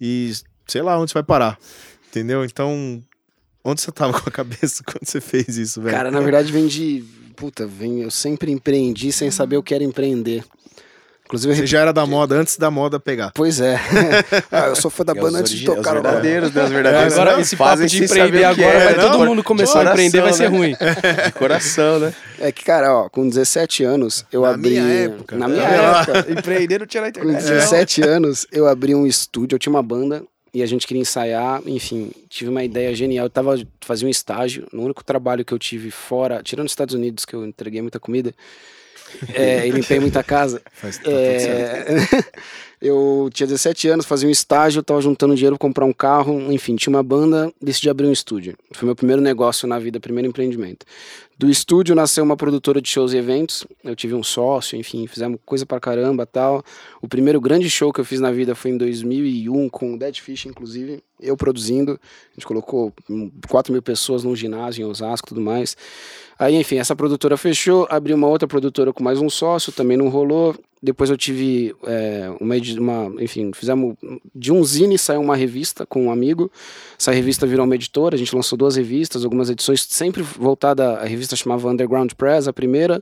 e 0.00 0.32
sei 0.66 0.82
lá 0.82 0.98
onde 0.98 1.10
você 1.10 1.14
vai 1.14 1.24
parar. 1.24 1.58
Entendeu? 2.08 2.44
Então, 2.44 3.02
onde 3.64 3.80
você 3.80 3.90
tava 3.90 4.12
com 4.20 4.28
a 4.28 4.32
cabeça 4.32 4.84
quando 4.84 5.06
você 5.06 5.20
fez 5.20 5.56
isso, 5.58 5.80
velho? 5.80 5.96
Cara, 5.96 6.10
na 6.10 6.20
verdade 6.20 6.52
vem 6.52 6.66
de. 6.66 7.04
Puta, 7.34 7.66
vem. 7.66 8.02
Eu 8.02 8.10
sempre 8.10 8.52
empreendi 8.52 9.10
sem 9.10 9.30
saber 9.30 9.56
o 9.56 9.62
que 9.62 9.74
era 9.74 9.82
empreender. 9.82 10.44
Inclusive, 11.32 11.54
eu 11.54 11.56
Você 11.56 11.66
já 11.66 11.80
era 11.80 11.92
da 11.94 12.04
moda 12.04 12.34
antes 12.34 12.58
da 12.58 12.70
moda 12.70 13.00
pegar. 13.00 13.30
Pois 13.34 13.58
é. 13.58 13.80
ah, 14.52 14.66
eu 14.66 14.76
sou 14.76 14.90
fã 14.90 15.02
da 15.02 15.12
É 15.12 15.16
os 15.16 15.20
banda 15.22 15.38
antes 15.38 15.50
de 15.52 15.66
origi- 15.68 15.82
tocar 15.82 15.96
os 15.96 16.02
verdadeiros, 16.02 16.50
Deus 16.50 16.68
verdadeiros. 16.70 17.14
Agora, 17.14 17.32
Não, 17.32 17.40
esse 17.40 17.56
papo 17.56 17.86
de 17.86 18.04
empreender 18.04 18.44
agora, 18.44 18.68
é, 18.78 18.84
vai 18.84 18.96
não, 18.96 19.10
todo 19.12 19.26
mundo 19.26 19.42
começar 19.42 19.72
a 19.80 19.84
coração, 19.84 19.92
empreender, 20.04 20.20
vai 20.20 20.32
ser 20.34 20.50
né? 20.50 20.56
ruim. 20.58 20.76
De 21.24 21.32
coração, 21.32 21.98
né? 22.00 22.14
É 22.38 22.52
que, 22.52 22.62
cara, 22.62 22.94
ó, 22.94 23.08
com 23.08 23.26
17 23.26 23.82
anos, 23.82 24.26
eu 24.30 24.42
Na 24.42 24.50
abri. 24.50 24.70
minha 24.70 24.82
época. 24.82 25.36
Na 25.36 25.48
minha 25.48 25.62
É. 25.62 26.00
época. 26.12 26.26
Empreender 26.38 26.80
não 26.80 26.86
tinha 26.86 27.00
na 27.02 27.10
Com 27.10 27.20
internet. 27.20 27.42
17 27.42 28.02
anos, 28.02 28.46
eu 28.52 28.68
abri 28.68 28.94
um 28.94 29.06
estúdio, 29.06 29.54
eu 29.54 29.58
tinha 29.58 29.70
uma 29.72 29.82
banda 29.82 30.22
e 30.52 30.62
a 30.62 30.66
gente 30.66 30.86
queria 30.86 31.00
ensaiar, 31.00 31.62
enfim, 31.64 32.10
tive 32.28 32.50
uma 32.50 32.62
ideia 32.62 32.94
genial. 32.94 33.24
Eu 33.24 33.30
tava 33.30 33.58
fazia 33.80 34.06
um 34.06 34.10
estágio, 34.10 34.66
no 34.70 34.82
único 34.82 35.02
trabalho 35.02 35.46
que 35.46 35.54
eu 35.54 35.58
tive 35.58 35.90
fora, 35.90 36.42
tirando 36.42 36.66
os 36.66 36.72
Estados 36.72 36.94
Unidos, 36.94 37.24
que 37.24 37.34
eu 37.34 37.46
entreguei 37.46 37.80
muita 37.80 37.98
comida, 37.98 38.34
é, 39.34 39.66
e 39.66 39.70
limpei 39.70 40.00
muita 40.00 40.22
casa. 40.22 40.62
Faz, 40.72 40.98
tá. 40.98 41.10
É, 41.10 41.84
eu 42.80 43.30
tinha 43.32 43.46
17 43.46 43.88
anos, 43.88 44.06
fazia 44.06 44.28
um 44.28 44.32
estágio, 44.32 44.82
tava 44.82 45.00
juntando 45.00 45.36
dinheiro 45.36 45.56
pra 45.56 45.66
comprar 45.66 45.84
um 45.84 45.92
carro, 45.92 46.52
enfim, 46.52 46.74
tinha 46.74 46.92
uma 46.94 47.02
banda, 47.02 47.52
decidi 47.62 47.88
abrir 47.88 48.06
um 48.06 48.12
estúdio. 48.12 48.56
Foi 48.72 48.86
meu 48.86 48.96
primeiro 48.96 49.22
negócio 49.22 49.68
na 49.68 49.78
vida, 49.78 50.00
primeiro 50.00 50.28
empreendimento. 50.28 50.84
Do 51.42 51.50
estúdio 51.50 51.96
nasceu 51.96 52.22
uma 52.22 52.36
produtora 52.36 52.80
de 52.80 52.88
shows 52.88 53.12
e 53.12 53.16
eventos. 53.16 53.66
Eu 53.82 53.96
tive 53.96 54.14
um 54.14 54.22
sócio, 54.22 54.78
enfim, 54.78 55.08
fizemos 55.08 55.40
coisa 55.44 55.66
pra 55.66 55.80
caramba 55.80 56.24
tal. 56.24 56.62
O 57.00 57.08
primeiro 57.08 57.40
grande 57.40 57.68
show 57.68 57.92
que 57.92 58.00
eu 58.00 58.04
fiz 58.04 58.20
na 58.20 58.30
vida 58.30 58.54
foi 58.54 58.70
em 58.70 58.76
2001, 58.78 59.68
com 59.68 59.94
o 59.94 59.98
Dead 59.98 60.16
Fish, 60.20 60.46
inclusive. 60.46 61.02
Eu 61.20 61.36
produzindo. 61.36 61.98
A 62.30 62.34
gente 62.34 62.46
colocou 62.46 62.92
hum, 63.10 63.28
4 63.48 63.72
mil 63.72 63.82
pessoas 63.82 64.22
num 64.22 64.36
ginásio 64.36 64.82
em 64.82 64.84
Osasco 64.88 65.26
e 65.26 65.30
tudo 65.30 65.40
mais. 65.40 65.76
Aí, 66.38 66.54
enfim, 66.54 66.76
essa 66.76 66.94
produtora 66.94 67.36
fechou. 67.36 67.88
Abri 67.90 68.14
uma 68.14 68.28
outra 68.28 68.46
produtora 68.46 68.92
com 68.92 69.02
mais 69.02 69.18
um 69.18 69.28
sócio, 69.28 69.72
também 69.72 69.96
não 69.96 70.08
rolou. 70.10 70.54
Depois 70.82 71.10
eu 71.10 71.16
tive 71.16 71.74
é, 71.84 72.28
uma, 72.40 72.56
uma. 72.78 73.22
Enfim, 73.22 73.52
fizemos. 73.54 73.94
De 74.34 74.52
um 74.52 74.64
zine 74.64 74.98
saiu 74.98 75.20
uma 75.20 75.36
revista 75.36 75.86
com 75.86 76.06
um 76.06 76.10
amigo. 76.10 76.50
Essa 76.98 77.12
revista 77.12 77.46
virou 77.46 77.64
uma 77.64 77.76
editora. 77.76 78.16
A 78.16 78.18
gente 78.18 78.34
lançou 78.34 78.58
duas 78.58 78.74
revistas, 78.74 79.24
algumas 79.24 79.48
edições 79.48 79.86
sempre 79.88 80.22
voltada. 80.22 80.94
A 80.94 81.04
revista 81.04 81.36
chamava 81.36 81.68
Underground 81.68 82.12
Press, 82.14 82.48
a 82.48 82.52
primeira, 82.52 83.00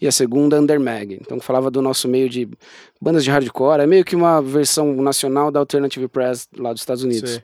e 0.00 0.08
a 0.08 0.12
segunda 0.12 0.58
Under 0.58 0.80
Mag. 0.80 1.18
Então 1.20 1.38
falava 1.38 1.70
do 1.70 1.82
nosso 1.82 2.08
meio 2.08 2.30
de 2.30 2.48
bandas 2.98 3.22
de 3.24 3.30
hardcore. 3.30 3.82
É 3.82 3.86
meio 3.86 4.06
que 4.06 4.16
uma 4.16 4.40
versão 4.40 4.94
nacional 4.96 5.50
da 5.50 5.60
Alternative 5.60 6.08
Press 6.08 6.48
lá 6.56 6.72
dos 6.72 6.80
Estados 6.80 7.04
Unidos. 7.04 7.32
Sei. 7.32 7.42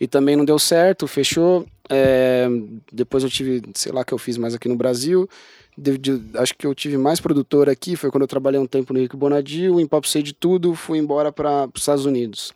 E 0.00 0.08
também 0.08 0.34
não 0.34 0.44
deu 0.44 0.58
certo, 0.58 1.06
fechou. 1.06 1.64
É, 1.88 2.48
depois 2.92 3.22
eu 3.22 3.30
tive, 3.30 3.62
sei 3.74 3.92
lá, 3.92 4.04
que 4.04 4.12
eu 4.12 4.18
fiz 4.18 4.36
mais 4.36 4.54
aqui 4.54 4.68
no 4.68 4.76
Brasil. 4.76 5.28
De- 5.76 5.98
de- 5.98 6.22
acho 6.38 6.54
que 6.56 6.66
eu 6.66 6.74
tive 6.74 6.96
mais 6.96 7.20
produtor 7.20 7.68
aqui, 7.68 7.96
foi 7.96 8.10
quando 8.10 8.22
eu 8.22 8.28
trabalhei 8.28 8.60
um 8.60 8.66
tempo 8.66 8.92
no 8.92 9.00
Rico 9.00 9.16
Bonadil, 9.16 9.80
em 9.80 9.86
Pop 9.86 10.08
Sei 10.08 10.22
de 10.22 10.32
tudo, 10.32 10.74
fui 10.74 10.98
embora 10.98 11.32
para 11.32 11.66
os 11.74 11.82
Estados 11.82 12.04
Unidos. 12.06 12.52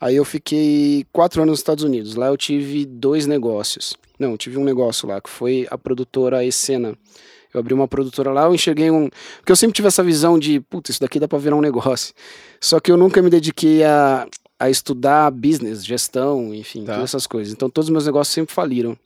Aí 0.00 0.16
eu 0.16 0.24
fiquei 0.24 1.04
quatro 1.12 1.42
anos 1.42 1.52
nos 1.52 1.58
Estados 1.60 1.84
Unidos. 1.84 2.14
Lá 2.14 2.26
eu 2.28 2.36
tive 2.36 2.84
dois 2.84 3.26
negócios. 3.26 3.96
Não, 4.18 4.36
tive 4.36 4.56
um 4.58 4.64
negócio 4.64 5.08
lá, 5.08 5.20
que 5.20 5.30
foi 5.30 5.66
a 5.70 5.78
produtora 5.78 6.44
Escena. 6.44 6.96
Eu 7.52 7.60
abri 7.60 7.72
uma 7.72 7.88
produtora 7.88 8.30
lá, 8.32 8.44
eu 8.44 8.54
enxerguei 8.54 8.90
um. 8.90 9.08
Porque 9.38 9.50
eu 9.52 9.56
sempre 9.56 9.74
tive 9.74 9.88
essa 9.88 10.02
visão 10.02 10.38
de, 10.38 10.60
puta, 10.60 10.90
isso 10.90 11.00
daqui 11.00 11.18
dá 11.18 11.26
pra 11.26 11.38
virar 11.38 11.56
um 11.56 11.60
negócio. 11.60 12.12
Só 12.60 12.78
que 12.78 12.90
eu 12.92 12.96
nunca 12.96 13.22
me 13.22 13.30
dediquei 13.30 13.82
a, 13.84 14.26
a 14.58 14.68
estudar 14.68 15.30
business, 15.30 15.84
gestão, 15.84 16.52
enfim, 16.54 16.84
Tá. 16.84 16.94
todas 16.94 17.10
essas 17.10 17.26
coisas. 17.26 17.52
Então 17.52 17.70
todos 17.70 17.86
os 17.88 17.92
meus 17.92 18.06
negócios 18.06 18.34
sempre 18.34 18.54
faliram. 18.54 18.96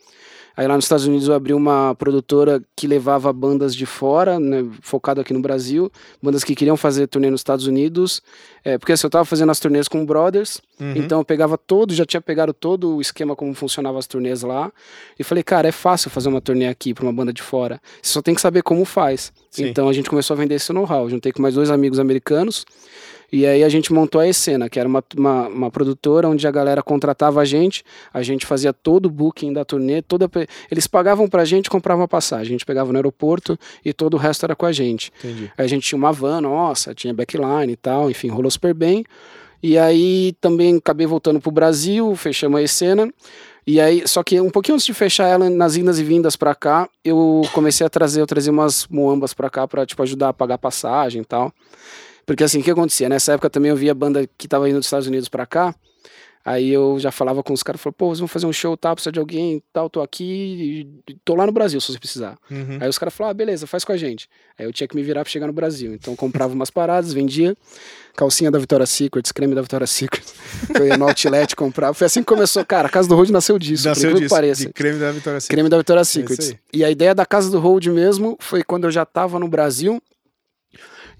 Aí 0.56 0.66
lá 0.66 0.74
nos 0.74 0.84
Estados 0.84 1.06
Unidos 1.06 1.28
eu 1.28 1.34
abri 1.34 1.54
uma 1.54 1.94
produtora 1.94 2.62
que 2.76 2.86
levava 2.86 3.32
bandas 3.32 3.74
de 3.74 3.86
fora, 3.86 4.38
né, 4.38 4.64
focado 4.82 5.20
aqui 5.20 5.32
no 5.32 5.40
Brasil, 5.40 5.90
bandas 6.22 6.44
que 6.44 6.54
queriam 6.54 6.76
fazer 6.76 7.06
turnê 7.06 7.30
nos 7.30 7.40
Estados 7.40 7.66
Unidos, 7.66 8.22
é, 8.64 8.76
porque 8.78 8.92
assim, 8.92 9.06
eu 9.06 9.10
tava 9.10 9.24
fazendo 9.24 9.50
as 9.50 9.58
turnês 9.58 9.88
com 9.88 10.02
o 10.02 10.06
Brothers, 10.06 10.60
Uhum. 10.80 10.94
então 10.96 11.20
eu 11.20 11.24
pegava 11.24 11.56
todo, 11.56 11.94
já 11.94 12.04
tinha 12.04 12.20
pegado 12.20 12.52
todo 12.52 12.96
o 12.96 13.00
esquema 13.00 13.36
como 13.36 13.54
funcionava 13.54 13.98
as 13.98 14.06
turnês 14.06 14.42
lá, 14.42 14.72
e 15.18 15.22
falei, 15.22 15.44
cara, 15.44 15.68
é 15.68 15.72
fácil 15.72 16.10
fazer 16.10 16.28
uma 16.28 16.40
turnê 16.40 16.66
aqui 16.66 16.92
pra 16.92 17.04
uma 17.04 17.12
banda 17.12 17.32
de 17.32 17.40
fora, 17.42 17.80
você 18.02 18.12
só 18.12 18.20
tem 18.22 18.34
que 18.34 18.40
saber 18.40 18.62
como 18.62 18.84
faz. 18.84 19.32
Sim. 19.50 19.68
Então 19.68 19.88
a 19.88 19.92
gente 19.92 20.08
começou 20.08 20.34
a 20.34 20.36
vender 20.38 20.54
esse 20.56 20.72
know-how, 20.72 21.08
juntei 21.08 21.30
com 21.30 21.40
mais 21.42 21.54
dois 21.54 21.70
amigos 21.70 21.98
americanos, 21.98 22.64
e 23.32 23.46
aí 23.46 23.64
a 23.64 23.68
gente 23.70 23.92
montou 23.94 24.20
a 24.20 24.28
Escena, 24.28 24.68
que 24.68 24.78
era 24.78 24.86
uma, 24.86 25.02
uma, 25.16 25.48
uma 25.48 25.70
produtora 25.70 26.28
onde 26.28 26.46
a 26.46 26.50
galera 26.50 26.82
contratava 26.82 27.40
a 27.40 27.44
gente, 27.46 27.82
a 28.12 28.22
gente 28.22 28.44
fazia 28.44 28.74
todo 28.74 29.06
o 29.06 29.10
booking 29.10 29.54
da 29.54 29.64
turnê, 29.64 30.02
toda 30.02 30.30
eles 30.70 30.86
pagavam 30.86 31.26
pra 31.26 31.42
gente, 31.44 31.70
compravam 31.70 32.04
a 32.04 32.08
passagem, 32.08 32.48
a 32.48 32.50
gente 32.50 32.66
pegava 32.66 32.92
no 32.92 32.98
aeroporto 32.98 33.58
e 33.82 33.94
todo 33.94 34.14
o 34.14 34.16
resto 34.18 34.44
era 34.44 34.54
com 34.54 34.66
a 34.66 34.72
gente. 34.72 35.10
Entendi. 35.24 35.50
Aí 35.56 35.64
a 35.64 35.68
gente 35.68 35.88
tinha 35.88 35.96
uma 35.96 36.12
van, 36.12 36.42
nossa, 36.42 36.94
tinha 36.94 37.14
backline 37.14 37.72
e 37.72 37.76
tal, 37.76 38.10
enfim, 38.10 38.28
rolou 38.28 38.50
super 38.50 38.74
bem. 38.74 39.02
E 39.62 39.78
aí 39.78 40.34
também 40.40 40.76
acabei 40.76 41.06
voltando 41.06 41.40
pro 41.40 41.50
Brasil, 41.50 42.14
fechamos 42.16 42.60
a 42.60 42.62
Escena. 42.62 43.10
E 43.66 43.80
aí, 43.80 44.06
só 44.08 44.22
que 44.22 44.40
um 44.40 44.50
pouquinho 44.50 44.74
antes 44.74 44.84
de 44.84 44.92
fechar 44.92 45.28
ela, 45.28 45.48
nas 45.48 45.76
indas 45.76 45.98
e 46.00 46.04
vindas 46.04 46.34
pra 46.34 46.52
cá, 46.52 46.88
eu 47.04 47.42
comecei 47.52 47.86
a 47.86 47.88
trazer, 47.88 48.20
eu 48.20 48.26
trazia 48.26 48.52
umas 48.52 48.88
muambas 48.88 49.32
pra 49.32 49.48
cá 49.48 49.68
pra, 49.68 49.86
tipo, 49.86 50.02
ajudar 50.02 50.30
a 50.30 50.32
pagar 50.32 50.58
passagem 50.58 51.22
e 51.22 51.24
tal. 51.24 51.52
Porque 52.26 52.44
assim, 52.44 52.60
o 52.60 52.62
que 52.62 52.70
acontecia? 52.70 53.08
Nessa 53.08 53.32
época 53.32 53.50
também 53.50 53.70
eu 53.70 53.76
via 53.76 53.94
banda 53.94 54.28
que 54.38 54.46
tava 54.48 54.68
indo 54.68 54.78
dos 54.78 54.86
Estados 54.86 55.06
Unidos 55.06 55.28
pra 55.28 55.46
cá. 55.46 55.74
Aí 56.44 56.70
eu 56.70 56.98
já 56.98 57.12
falava 57.12 57.40
com 57.40 57.52
os 57.52 57.62
caras, 57.62 57.80
falava, 57.80 57.94
pô, 57.96 58.06
vocês 58.08 58.18
vão 58.18 58.26
fazer 58.26 58.46
um 58.46 58.52
show, 58.52 58.76
tal, 58.76 58.96
precisa 58.96 59.12
de 59.12 59.20
alguém, 59.20 59.62
tal, 59.72 59.88
tô 59.88 60.02
aqui, 60.02 60.88
tô 61.24 61.36
lá 61.36 61.46
no 61.46 61.52
Brasil, 61.52 61.80
se 61.80 61.92
você 61.92 62.00
precisar. 62.00 62.36
Uhum. 62.50 62.78
Aí 62.80 62.88
os 62.88 62.98
caras 62.98 63.14
falaram, 63.14 63.30
ah, 63.30 63.34
beleza, 63.34 63.64
faz 63.64 63.84
com 63.84 63.92
a 63.92 63.96
gente. 63.96 64.28
Aí 64.58 64.66
eu 64.66 64.72
tinha 64.72 64.88
que 64.88 64.96
me 64.96 65.04
virar 65.04 65.22
pra 65.22 65.30
chegar 65.30 65.46
no 65.46 65.52
Brasil. 65.52 65.94
Então 65.94 66.14
eu 66.14 66.16
comprava 66.16 66.52
umas 66.52 66.68
paradas, 66.68 67.12
vendia, 67.12 67.56
calcinha 68.16 68.50
da 68.50 68.58
Victoria's 68.58 68.90
Secret, 68.90 69.22
creme 69.32 69.54
da 69.54 69.60
Victoria's 69.60 69.90
Secret, 69.90 70.24
que 70.74 70.82
eu 70.82 70.88
ia 70.88 70.96
no 70.96 71.06
outlet 71.06 71.54
comprar. 71.54 71.94
Foi 71.94 72.08
assim 72.08 72.22
que 72.22 72.26
começou. 72.26 72.64
Cara, 72.64 72.88
a 72.88 72.90
Casa 72.90 73.08
do 73.08 73.14
Road 73.14 73.30
nasceu 73.30 73.56
disso, 73.56 73.86
Nasceu 73.88 74.12
disso, 74.12 74.28
pareça. 74.34 74.66
de 74.66 74.72
creme 74.72 74.98
da 74.98 75.12
Vitória 75.12 75.38
Secret. 75.40 75.54
Creme 75.56 75.68
da 75.68 75.76
Victoria's 75.76 76.16
É 76.16 76.20
isso 76.22 76.28
Secret. 76.32 76.58
aí. 76.74 76.80
e 76.80 76.84
a 76.84 76.90
ideia 76.90 77.14
da 77.14 77.24
Casa 77.24 77.52
do 77.52 77.60
Road 77.60 77.88
mesmo 77.88 78.36
foi 78.40 78.64
quando 78.64 78.82
eu 78.82 78.90
já 78.90 79.06
tava 79.06 79.38
no 79.38 79.46
Brasil 79.46 80.02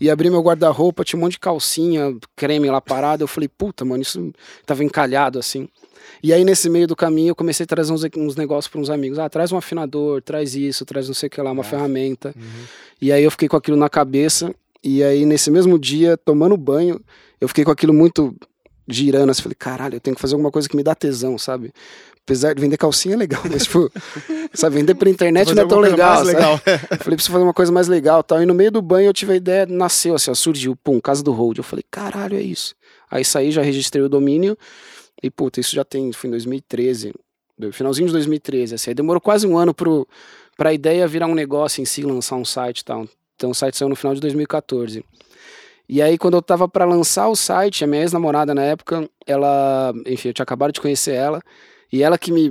e 0.03 0.11
abri 0.11 0.29
meu 0.29 0.43
guarda-roupa, 0.43 1.05
tinha 1.05 1.17
um 1.17 1.23
monte 1.23 1.35
de 1.35 1.39
calcinha, 1.39 2.13
creme 2.35 2.69
lá 2.69 2.81
parado. 2.81 3.23
Eu 3.23 3.29
falei, 3.29 3.49
puta, 3.49 3.85
mano, 3.85 4.03
isso 4.03 4.33
tava 4.67 4.83
encalhado 4.83 5.39
assim. 5.39 5.69
E 6.21 6.33
aí, 6.33 6.45
nesse 6.45 6.69
meio 6.69 6.89
do 6.89 6.97
caminho, 6.97 7.29
eu 7.29 7.37
comecei 7.37 7.63
a 7.63 7.67
trazer 7.69 7.93
uns, 7.93 8.03
uns 8.17 8.35
negócios 8.35 8.67
para 8.67 8.81
uns 8.81 8.91
amigos. 8.91 9.21
Ah, 9.21 9.29
traz 9.29 9.53
um 9.53 9.57
afinador, 9.57 10.21
traz 10.21 10.57
isso, 10.57 10.85
traz 10.85 11.07
não 11.07 11.15
sei 11.15 11.29
o 11.29 11.31
que 11.31 11.41
lá, 11.41 11.53
uma 11.53 11.63
ferramenta. 11.63 12.35
E 13.01 13.13
aí 13.13 13.23
eu 13.23 13.31
fiquei 13.31 13.49
com 13.49 13.57
aquilo 13.57 13.77
na 13.77 13.89
cabeça. 13.89 14.53
E 14.83 15.05
aí, 15.05 15.25
nesse 15.25 15.53
mesmo 15.53 15.79
dia, 15.79 16.17
tomando 16.17 16.57
banho, 16.57 17.01
eu 17.41 17.47
fiquei 17.47 17.65
com 17.65 17.71
aquilo 17.71 17.95
muito 17.95 18.35
girando. 18.89 19.31
Assim, 19.31 19.43
falei, 19.43 19.55
caralho, 19.57 19.95
eu 19.95 20.01
tenho 20.01 20.17
que 20.17 20.21
fazer 20.21 20.35
alguma 20.35 20.51
coisa 20.51 20.69
que 20.69 20.77
me 20.77 20.83
dá 20.83 20.97
tesão, 20.97 21.39
sabe? 21.39 21.73
Apesar 22.25 22.55
de 22.55 22.61
vender 22.61 22.77
calcinha 22.77 23.15
é 23.15 23.19
legal, 23.19 23.43
mas, 23.51 23.65
tipo, 23.65 23.91
sabe, 24.55 24.77
vender 24.77 24.95
pra 24.95 25.11
internet 25.11 25.47
não 25.55 25.63
é 25.65 25.67
tão 25.69 25.81
legal. 25.81 26.23
legal. 26.23 26.61
Eu 26.91 26.99
falei, 26.99 27.17
preciso 27.17 27.33
fazer 27.33 27.45
uma 27.45 27.53
coisa 27.55 27.73
mais 27.73 27.89
legal 27.89 28.21
e 28.21 28.23
tal. 28.23 28.43
E 28.43 28.47
no 28.47 28.55
meio 28.55 28.71
do 28.71 28.81
banho 28.81 29.07
eu 29.09 29.13
tive 29.13 29.33
a 29.33 29.37
ideia, 29.37 29.67
nasceu 29.67 30.15
assim, 30.15 30.31
ó, 30.31 30.35
surgiu, 30.35 30.77
pum, 30.77 31.01
Casa 31.01 31.23
do 31.23 31.33
Road. 31.33 31.59
Eu 31.59 31.65
falei, 31.65 31.85
caralho, 31.91 32.37
é 32.37 32.41
isso. 32.43 32.75
Aí 33.11 33.25
saí, 33.25 33.51
já 33.51 33.61
registrei 33.63 34.05
o 34.05 34.09
domínio. 34.09 34.57
E, 35.23 35.31
puta, 35.31 35.59
isso 35.61 35.75
já 35.75 35.85
tem, 35.85 36.13
foi 36.13 36.29
em 36.29 36.31
2013. 36.33 37.13
do- 37.59 37.73
Finalzinho 37.73 38.07
de 38.07 38.13
2013, 38.13 38.75
assim. 38.77 38.91
Aí 38.91 38.95
demorou 38.95 39.21
quase 39.21 39.47
um 39.47 39.57
ano 39.59 39.75
pro, 39.75 40.07
pra 40.57 40.73
ideia 40.73 41.07
virar 41.09 41.27
um 41.27 41.35
negócio 41.35 41.83
em 41.83 41.85
si, 41.85 42.03
lançar 42.03 42.37
um 42.37 42.45
site 42.45 42.81
e 42.81 42.85
tal. 42.85 43.07
Então 43.37 43.51
o 43.51 43.55
site 43.55 43.77
saiu 43.77 43.89
no 43.89 43.97
final 43.97 44.15
de 44.15 44.21
2014. 44.21 45.05
E 45.89 46.01
aí, 46.01 46.17
quando 46.17 46.35
eu 46.35 46.43
tava 46.43 46.69
pra 46.69 46.85
lançar 46.85 47.29
o 47.29 47.35
site, 47.37 47.83
a 47.85 47.87
minha 47.87 48.03
ex-namorada 48.03 48.55
na 48.55 48.63
época, 48.63 49.09
ela, 49.27 49.93
enfim, 50.07 50.29
eu 50.29 50.35
tinha 50.35 50.45
acabado 50.45 50.73
de 50.73 50.81
conhecer 50.81 51.15
ela. 51.15 51.43
E 51.93 52.03
ela 52.03 52.17
que 52.17 52.33
me 52.33 52.51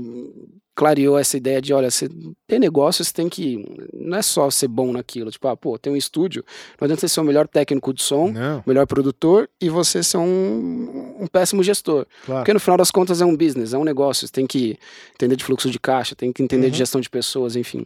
clareou 0.73 1.17
essa 1.17 1.37
ideia 1.37 1.61
de, 1.61 1.73
olha, 1.73 1.91
você 1.91 2.09
tem 2.47 2.59
negócio, 2.59 3.03
você 3.03 3.13
tem 3.13 3.27
que. 3.27 3.63
Não 3.93 4.17
é 4.17 4.21
só 4.21 4.49
ser 4.49 4.67
bom 4.67 4.91
naquilo. 4.91 5.29
Tipo, 5.29 5.47
ah, 5.47 5.57
pô, 5.57 5.77
tem 5.77 5.91
um 5.91 5.97
estúdio, 5.97 6.43
não 6.79 6.85
adianta 6.85 7.01
você 7.01 7.09
ser 7.09 7.19
o 7.19 7.23
melhor 7.23 7.47
técnico 7.47 7.93
de 7.93 8.01
som, 8.01 8.31
Não, 8.31 8.63
melhor 8.65 8.87
produtor 8.87 9.49
e 9.59 9.69
você 9.69 10.01
ser 10.01 10.17
um, 10.17 11.17
um 11.19 11.27
péssimo 11.27 11.61
gestor. 11.63 12.05
claro. 12.25 12.41
Porque 12.41 12.53
no 12.53 12.59
final 12.59 12.77
das 12.77 12.91
contas 12.91 13.21
é 13.21 13.25
um 13.25 13.35
business, 13.35 13.73
é 13.73 13.77
um 13.77 13.83
negócio. 13.83 14.27
Você 14.27 14.33
tem 14.33 14.47
que 14.47 14.77
entender 15.13 15.35
de 15.35 15.43
fluxo 15.43 15.69
de 15.69 15.79
caixa, 15.79 16.15
tem 16.15 16.31
que 16.31 16.41
entender 16.41 16.69
de 16.69 16.77
gestão 16.77 17.01
de 17.01 17.09
pessoas, 17.09 17.55
enfim. 17.55 17.85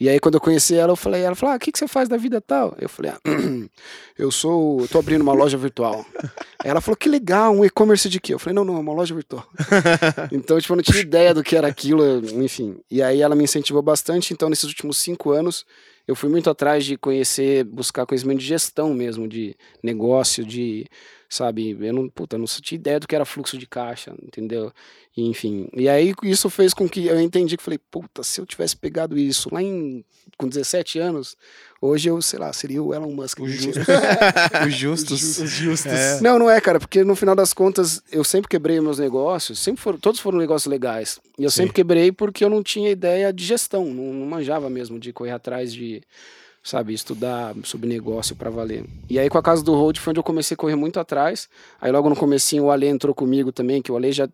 E 0.00 0.08
aí, 0.08 0.18
quando 0.18 0.36
eu 0.36 0.40
conheci 0.40 0.74
ela, 0.74 0.92
eu 0.92 0.96
falei, 0.96 1.20
ela 1.20 1.34
falou: 1.34 1.52
ah, 1.52 1.56
o 1.56 1.60
que, 1.60 1.70
que 1.70 1.78
você 1.78 1.86
faz 1.86 2.08
da 2.08 2.16
vida 2.16 2.40
tal? 2.40 2.74
Eu 2.80 2.88
falei, 2.88 3.12
ah, 3.12 3.20
eu 4.18 4.30
sou. 4.30 4.80
Eu 4.80 4.88
tô 4.88 4.98
abrindo 4.98 5.20
uma 5.20 5.34
loja 5.34 5.58
virtual. 5.58 6.06
ela 6.64 6.80
falou, 6.80 6.96
que 6.96 7.06
legal, 7.06 7.52
um 7.54 7.62
e-commerce 7.62 8.08
de 8.08 8.18
quê? 8.18 8.32
Eu 8.32 8.38
falei, 8.38 8.54
não, 8.54 8.64
não, 8.64 8.76
é 8.76 8.80
uma 8.80 8.94
loja 8.94 9.14
virtual. 9.14 9.46
então, 10.32 10.58
tipo, 10.58 10.72
eu 10.72 10.76
não 10.76 10.82
tinha 10.82 11.00
ideia 11.00 11.34
do 11.34 11.42
que 11.42 11.54
era 11.54 11.68
aquilo, 11.68 12.18
enfim. 12.42 12.80
E 12.90 13.02
aí 13.02 13.20
ela 13.20 13.36
me 13.36 13.44
incentivou 13.44 13.82
bastante. 13.82 14.32
Então, 14.32 14.48
nesses 14.48 14.64
últimos 14.64 14.96
cinco 14.96 15.32
anos, 15.32 15.66
eu 16.08 16.16
fui 16.16 16.30
muito 16.30 16.48
atrás 16.48 16.82
de 16.82 16.96
conhecer, 16.96 17.64
buscar 17.64 18.06
conhecimento 18.06 18.38
de 18.38 18.46
gestão 18.46 18.94
mesmo, 18.94 19.28
de 19.28 19.54
negócio, 19.82 20.46
de, 20.46 20.86
sabe, 21.30 21.76
eu 21.80 21.92
não, 21.94 22.08
puta, 22.08 22.34
eu 22.34 22.40
não 22.40 22.46
tinha 22.46 22.76
ideia 22.76 22.98
do 22.98 23.06
que 23.06 23.14
era 23.14 23.24
fluxo 23.24 23.56
de 23.56 23.66
caixa, 23.66 24.12
entendeu? 24.20 24.72
E, 25.16 25.28
enfim, 25.28 25.68
e 25.72 25.88
aí 25.88 26.12
isso 26.24 26.50
fez 26.50 26.74
com 26.74 26.88
que 26.88 27.06
eu 27.06 27.20
entendi 27.20 27.56
que 27.56 27.62
falei, 27.62 27.78
puta, 27.78 28.24
se 28.24 28.40
eu 28.40 28.46
tivesse 28.46 28.76
pegado 28.76 29.16
isso 29.16 29.48
lá 29.52 29.62
em, 29.62 30.04
com 30.36 30.48
17 30.48 30.98
anos, 30.98 31.36
hoje 31.80 32.08
eu, 32.08 32.20
sei 32.20 32.40
lá, 32.40 32.52
seria 32.52 32.82
o 32.82 32.92
Elon 32.92 33.12
Musk. 33.12 33.38
O. 33.38 33.44
Os 34.66 34.74
justos. 34.74 35.38
Os 35.38 35.50
justos. 35.50 35.92
Não, 36.20 36.36
não 36.36 36.50
é, 36.50 36.60
cara, 36.60 36.80
porque 36.80 37.04
no 37.04 37.14
final 37.14 37.36
das 37.36 37.54
contas 37.54 38.02
eu 38.10 38.24
sempre 38.24 38.48
quebrei 38.48 38.80
meus 38.80 38.98
negócios, 38.98 39.60
sempre 39.60 39.80
foram, 39.80 39.98
todos 39.98 40.18
foram 40.18 40.36
negócios 40.36 40.68
legais. 40.68 41.20
E 41.38 41.44
eu 41.44 41.50
Sim. 41.50 41.58
sempre 41.58 41.74
quebrei 41.74 42.10
porque 42.10 42.44
eu 42.44 42.50
não 42.50 42.62
tinha 42.62 42.90
ideia 42.90 43.32
de 43.32 43.44
gestão, 43.44 43.86
não, 43.86 44.12
não 44.12 44.26
manjava 44.26 44.68
mesmo 44.68 44.98
de 44.98 45.12
correr 45.12 45.30
atrás 45.30 45.72
de, 45.72 46.02
sabe, 46.62 46.92
estudar 46.92 47.54
sobre 47.64 47.88
negócio 47.88 48.36
pra 48.36 48.50
valer. 48.50 48.84
E 49.08 49.18
aí 49.18 49.28
com 49.28 49.38
a 49.38 49.42
casa 49.42 49.62
do 49.62 49.74
Road 49.74 49.98
foi 49.98 50.10
onde 50.10 50.20
eu 50.20 50.24
comecei 50.24 50.54
a 50.54 50.58
correr 50.58 50.76
muito 50.76 51.00
atrás. 51.00 51.48
Aí 51.80 51.90
logo 51.90 52.08
no 52.08 52.16
comecinho 52.16 52.64
o 52.64 52.70
Ale 52.70 52.86
entrou 52.86 53.14
comigo 53.14 53.50
também, 53.50 53.80
que 53.80 53.90
o 53.90 53.96
Ale 53.96 54.12
já 54.12 54.28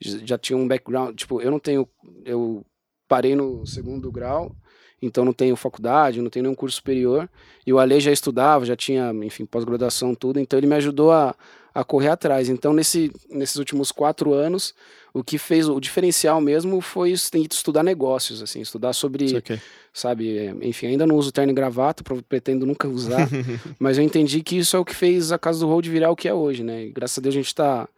já 0.00 0.36
tinha 0.36 0.56
um 0.56 0.68
background, 0.68 1.16
tipo, 1.16 1.40
eu 1.40 1.50
não 1.50 1.58
tenho 1.58 1.88
eu 2.24 2.64
parei 3.08 3.34
no 3.34 3.66
segundo 3.66 4.10
grau, 4.10 4.54
então 5.00 5.24
não 5.24 5.32
tenho 5.32 5.56
faculdade, 5.56 6.20
não 6.20 6.30
tenho 6.30 6.44
nenhum 6.44 6.54
curso 6.54 6.76
superior. 6.76 7.28
E 7.66 7.72
o 7.72 7.78
Ale 7.78 8.00
já 8.00 8.10
estudava, 8.10 8.64
já 8.64 8.76
tinha, 8.76 9.12
enfim, 9.22 9.44
pós-graduação, 9.44 10.14
tudo. 10.14 10.40
Então 10.40 10.58
ele 10.58 10.66
me 10.66 10.74
ajudou 10.74 11.12
a, 11.12 11.34
a 11.74 11.84
correr 11.84 12.08
atrás. 12.08 12.48
Então 12.48 12.72
nesse, 12.72 13.12
nesses 13.30 13.56
últimos 13.56 13.92
quatro 13.92 14.32
anos, 14.32 14.74
o 15.18 15.24
que 15.24 15.38
fez 15.38 15.68
o 15.68 15.80
diferencial 15.80 16.40
mesmo 16.40 16.80
foi 16.80 17.10
es- 17.12 17.30
tem 17.30 17.42
que 17.44 17.54
estudar 17.54 17.82
negócios, 17.82 18.42
assim, 18.42 18.60
estudar 18.60 18.92
sobre, 18.92 19.26
sabe, 19.92 20.36
é, 20.38 20.54
enfim, 20.62 20.88
ainda 20.88 21.06
não 21.06 21.16
uso 21.16 21.32
terno 21.32 21.52
e 21.52 21.54
gravata, 21.54 22.04
pretendo 22.28 22.66
nunca 22.66 22.86
usar, 22.88 23.26
mas 23.78 23.96
eu 23.98 24.04
entendi 24.04 24.42
que 24.42 24.58
isso 24.58 24.76
é 24.76 24.78
o 24.78 24.84
que 24.84 24.94
fez 24.94 25.32
a 25.32 25.38
Casa 25.38 25.60
do 25.60 25.66
Road 25.66 25.88
virar 25.90 26.10
o 26.10 26.16
que 26.16 26.28
é 26.28 26.34
hoje, 26.34 26.62
né? 26.62 26.84
E 26.86 26.90
graças 26.90 27.18
a 27.18 27.20
Deus 27.22 27.34
a 27.34 27.38
gente 27.38 27.54
tá 27.54 27.88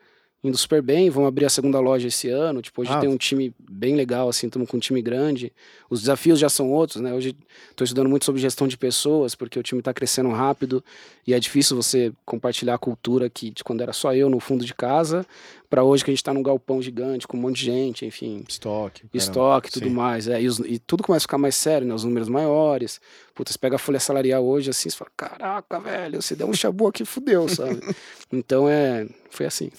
indo 0.44 0.56
super 0.56 0.80
bem, 0.80 1.10
vamos 1.10 1.26
abrir 1.26 1.44
a 1.46 1.50
segunda 1.50 1.80
loja 1.80 2.06
esse 2.06 2.28
ano, 2.28 2.62
tipo, 2.62 2.80
hoje 2.80 2.92
Ah. 2.92 3.00
tem 3.00 3.08
um 3.08 3.16
time 3.16 3.52
bem 3.58 3.96
legal, 3.96 4.28
assim, 4.28 4.46
estamos 4.46 4.68
com 4.70 4.76
um 4.76 4.80
time 4.80 5.02
grande, 5.02 5.52
os 5.90 5.98
desafios 6.02 6.38
já 6.38 6.48
são 6.48 6.70
outros, 6.70 7.02
né? 7.02 7.12
Hoje 7.12 7.34
estou 7.70 7.84
estudando 7.84 8.08
muito 8.08 8.24
sobre 8.24 8.40
gestão 8.40 8.68
de 8.68 8.78
pessoas, 8.78 9.34
porque 9.34 9.58
o 9.58 9.62
time 9.64 9.80
está 9.80 9.92
crescendo 9.92 10.28
rápido 10.30 10.82
e 11.26 11.34
é 11.34 11.40
difícil 11.40 11.74
você 11.76 12.12
compartilhar 12.24 12.74
a 12.74 12.78
cultura 12.78 13.28
que 13.28 13.50
de 13.50 13.64
quando 13.64 13.80
era 13.80 13.92
só 13.92 14.14
eu 14.14 14.30
no 14.30 14.38
fundo 14.38 14.64
de 14.64 14.72
casa, 14.74 15.26
para 15.70 15.84
hoje 15.84 16.02
que 16.04 16.10
a 16.10 16.12
gente 16.12 16.20
está 16.20 16.32
num 16.32 16.42
galpão 16.42 16.80
gigante 16.80 17.26
com 17.28 17.36
um 17.36 17.40
monte 17.40 17.56
de 17.58 17.64
gente, 17.66 18.06
enfim, 18.06 18.42
Estoque. 18.48 19.00
caramba. 19.02 19.16
estoque 19.16 19.68
e 19.68 19.72
tudo 19.72 19.88
Sim. 19.88 19.94
mais. 19.94 20.26
É, 20.28 20.40
e, 20.40 20.46
os- 20.48 20.60
e 20.60 20.78
tudo 20.78 21.02
começa 21.02 21.24
a 21.24 21.28
ficar 21.28 21.38
mais 21.38 21.54
sério, 21.54 21.86
né? 21.86 21.94
Os 21.94 22.04
números 22.04 22.28
maiores. 22.28 23.00
Puta, 23.34 23.52
você 23.52 23.58
pega 23.58 23.76
a 23.76 23.78
folha 23.78 24.00
salarial 24.00 24.44
hoje 24.46 24.70
assim, 24.70 24.88
você 24.88 24.96
fala, 24.96 25.10
caraca, 25.16 25.78
velho, 25.80 26.22
você 26.22 26.34
deu 26.34 26.48
um 26.48 26.54
chabu 26.54 26.86
aqui, 26.88 27.04
fudeu, 27.04 27.48
sabe? 27.48 27.80
então 28.32 28.68
é. 28.68 29.06
Foi 29.30 29.44
assim. 29.46 29.70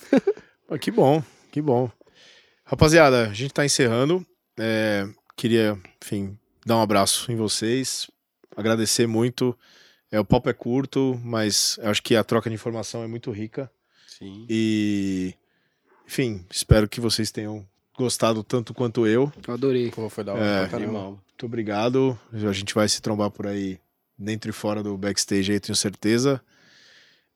Que 0.80 0.92
bom, 0.92 1.24
que 1.52 1.62
bom. 1.62 1.90
Rapaziada, 2.64 3.28
a 3.30 3.34
gente 3.34 3.54
tá 3.54 3.66
encerrando. 3.66 4.24
É, 4.60 5.08
queria, 5.36 5.76
enfim, 6.04 6.38
dar 6.66 6.78
um 6.78 6.82
abraço 6.82 7.32
em 7.32 7.36
vocês. 7.36 8.10
Agradecer 8.56 9.08
muito. 9.08 9.58
É, 10.12 10.20
o 10.20 10.26
papo 10.26 10.50
é 10.50 10.54
curto, 10.54 11.20
mas 11.24 11.80
eu 11.82 11.90
acho 11.90 12.04
que 12.04 12.16
a 12.16 12.24
troca 12.24 12.50
de 12.50 12.54
informação 12.56 13.04
é 13.04 13.08
muito 13.08 13.32
rica. 13.32 13.72
Sim. 14.08 14.46
E, 14.50 15.34
enfim, 16.10 16.44
espero 16.50 16.90
que 16.90 17.00
vocês 17.00 17.30
tenham 17.30 17.64
gostado 17.96 18.44
tanto 18.44 18.74
quanto 18.74 19.06
eu. 19.06 19.32
Eu 19.48 19.54
adorei. 19.54 19.92
Pô, 19.92 20.10
foi 20.10 20.24
da 20.24 20.34
hora 20.34 20.44
É. 20.44 20.60
pra 20.62 20.70
caramba. 20.80 21.10
Muito 21.12 21.46
obrigado. 21.46 22.20
A 22.34 22.52
gente 22.52 22.74
vai 22.74 22.90
se 22.90 23.00
trombar 23.02 23.30
por 23.30 23.46
aí, 23.46 23.80
dentro 24.18 24.50
e 24.50 24.54
fora 24.54 24.82
do 24.82 24.98
backstage 24.98 25.52
aí, 25.52 25.60
tenho 25.60 25.76
certeza. 25.76 26.42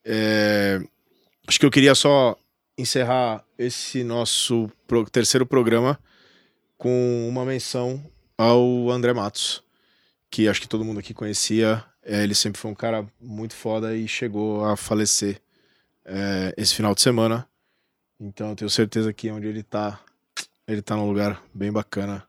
É, 0.06 0.82
Acho 1.46 1.60
que 1.60 1.66
eu 1.66 1.72
queria 1.72 1.94
só 1.94 2.38
encerrar 2.78 3.44
esse 3.58 4.02
nosso 4.04 4.72
pro- 4.88 5.10
terceiro 5.10 5.46
programa 5.46 6.00
com 6.78 7.28
uma 7.30 7.44
menção 7.46 8.02
ao 8.38 8.90
André 8.90 9.12
Matos, 9.14 9.62
que 10.32 10.48
acho 10.48 10.62
que 10.62 10.68
todo 10.70 10.86
mundo 10.86 11.00
aqui 11.02 11.14
conhecia. 11.14 11.84
É, 12.02 12.24
ele 12.24 12.34
sempre 12.34 12.60
foi 12.62 12.72
um 12.72 12.76
cara 12.76 13.06
muito 13.22 13.54
foda 13.56 13.94
e 13.96 14.08
chegou 14.08 14.64
a 14.66 14.78
falecer 14.78 15.42
é, 16.06 16.54
esse 16.58 16.74
final 16.74 16.96
de 16.96 17.02
semana. 17.02 17.46
Então 18.26 18.50
eu 18.52 18.56
tenho 18.56 18.70
certeza 18.70 19.12
que 19.14 19.30
onde 19.32 19.48
ele 19.48 19.64
tá, 19.64 20.00
ele 20.68 20.82
tá 20.82 20.96
num 20.96 21.08
lugar 21.08 21.42
bem 21.54 21.72
bacana. 21.72 22.24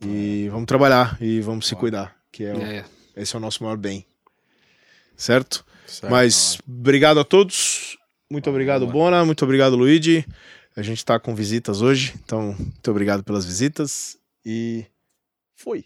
E 0.00 0.48
vamos 0.50 0.66
trabalhar 0.66 1.16
e 1.20 1.40
vamos 1.40 1.66
se 1.66 1.74
cuidar, 1.74 2.16
que 2.30 2.44
é, 2.44 2.54
o- 2.54 2.60
É, 2.60 2.84
esse 3.16 3.34
é 3.34 3.38
o 3.38 3.40
nosso 3.40 3.62
maior 3.64 3.76
bem. 3.76 4.04
Certo? 5.16 5.64
Certo. 5.86 6.10
Mas 6.10 6.58
obrigado 6.68 7.18
a 7.18 7.24
todos. 7.24 7.96
Muito 8.30 8.48
obrigado, 8.50 8.86
Bona. 8.86 9.24
Muito 9.24 9.44
obrigado, 9.44 9.74
Luigi. 9.74 10.24
A 10.76 10.82
gente 10.82 11.04
tá 11.04 11.18
com 11.18 11.34
visitas 11.34 11.80
hoje, 11.82 12.14
então 12.24 12.54
muito 12.56 12.90
obrigado 12.90 13.24
pelas 13.24 13.44
visitas 13.44 14.16
e 14.44 14.84
fui. 15.56 15.84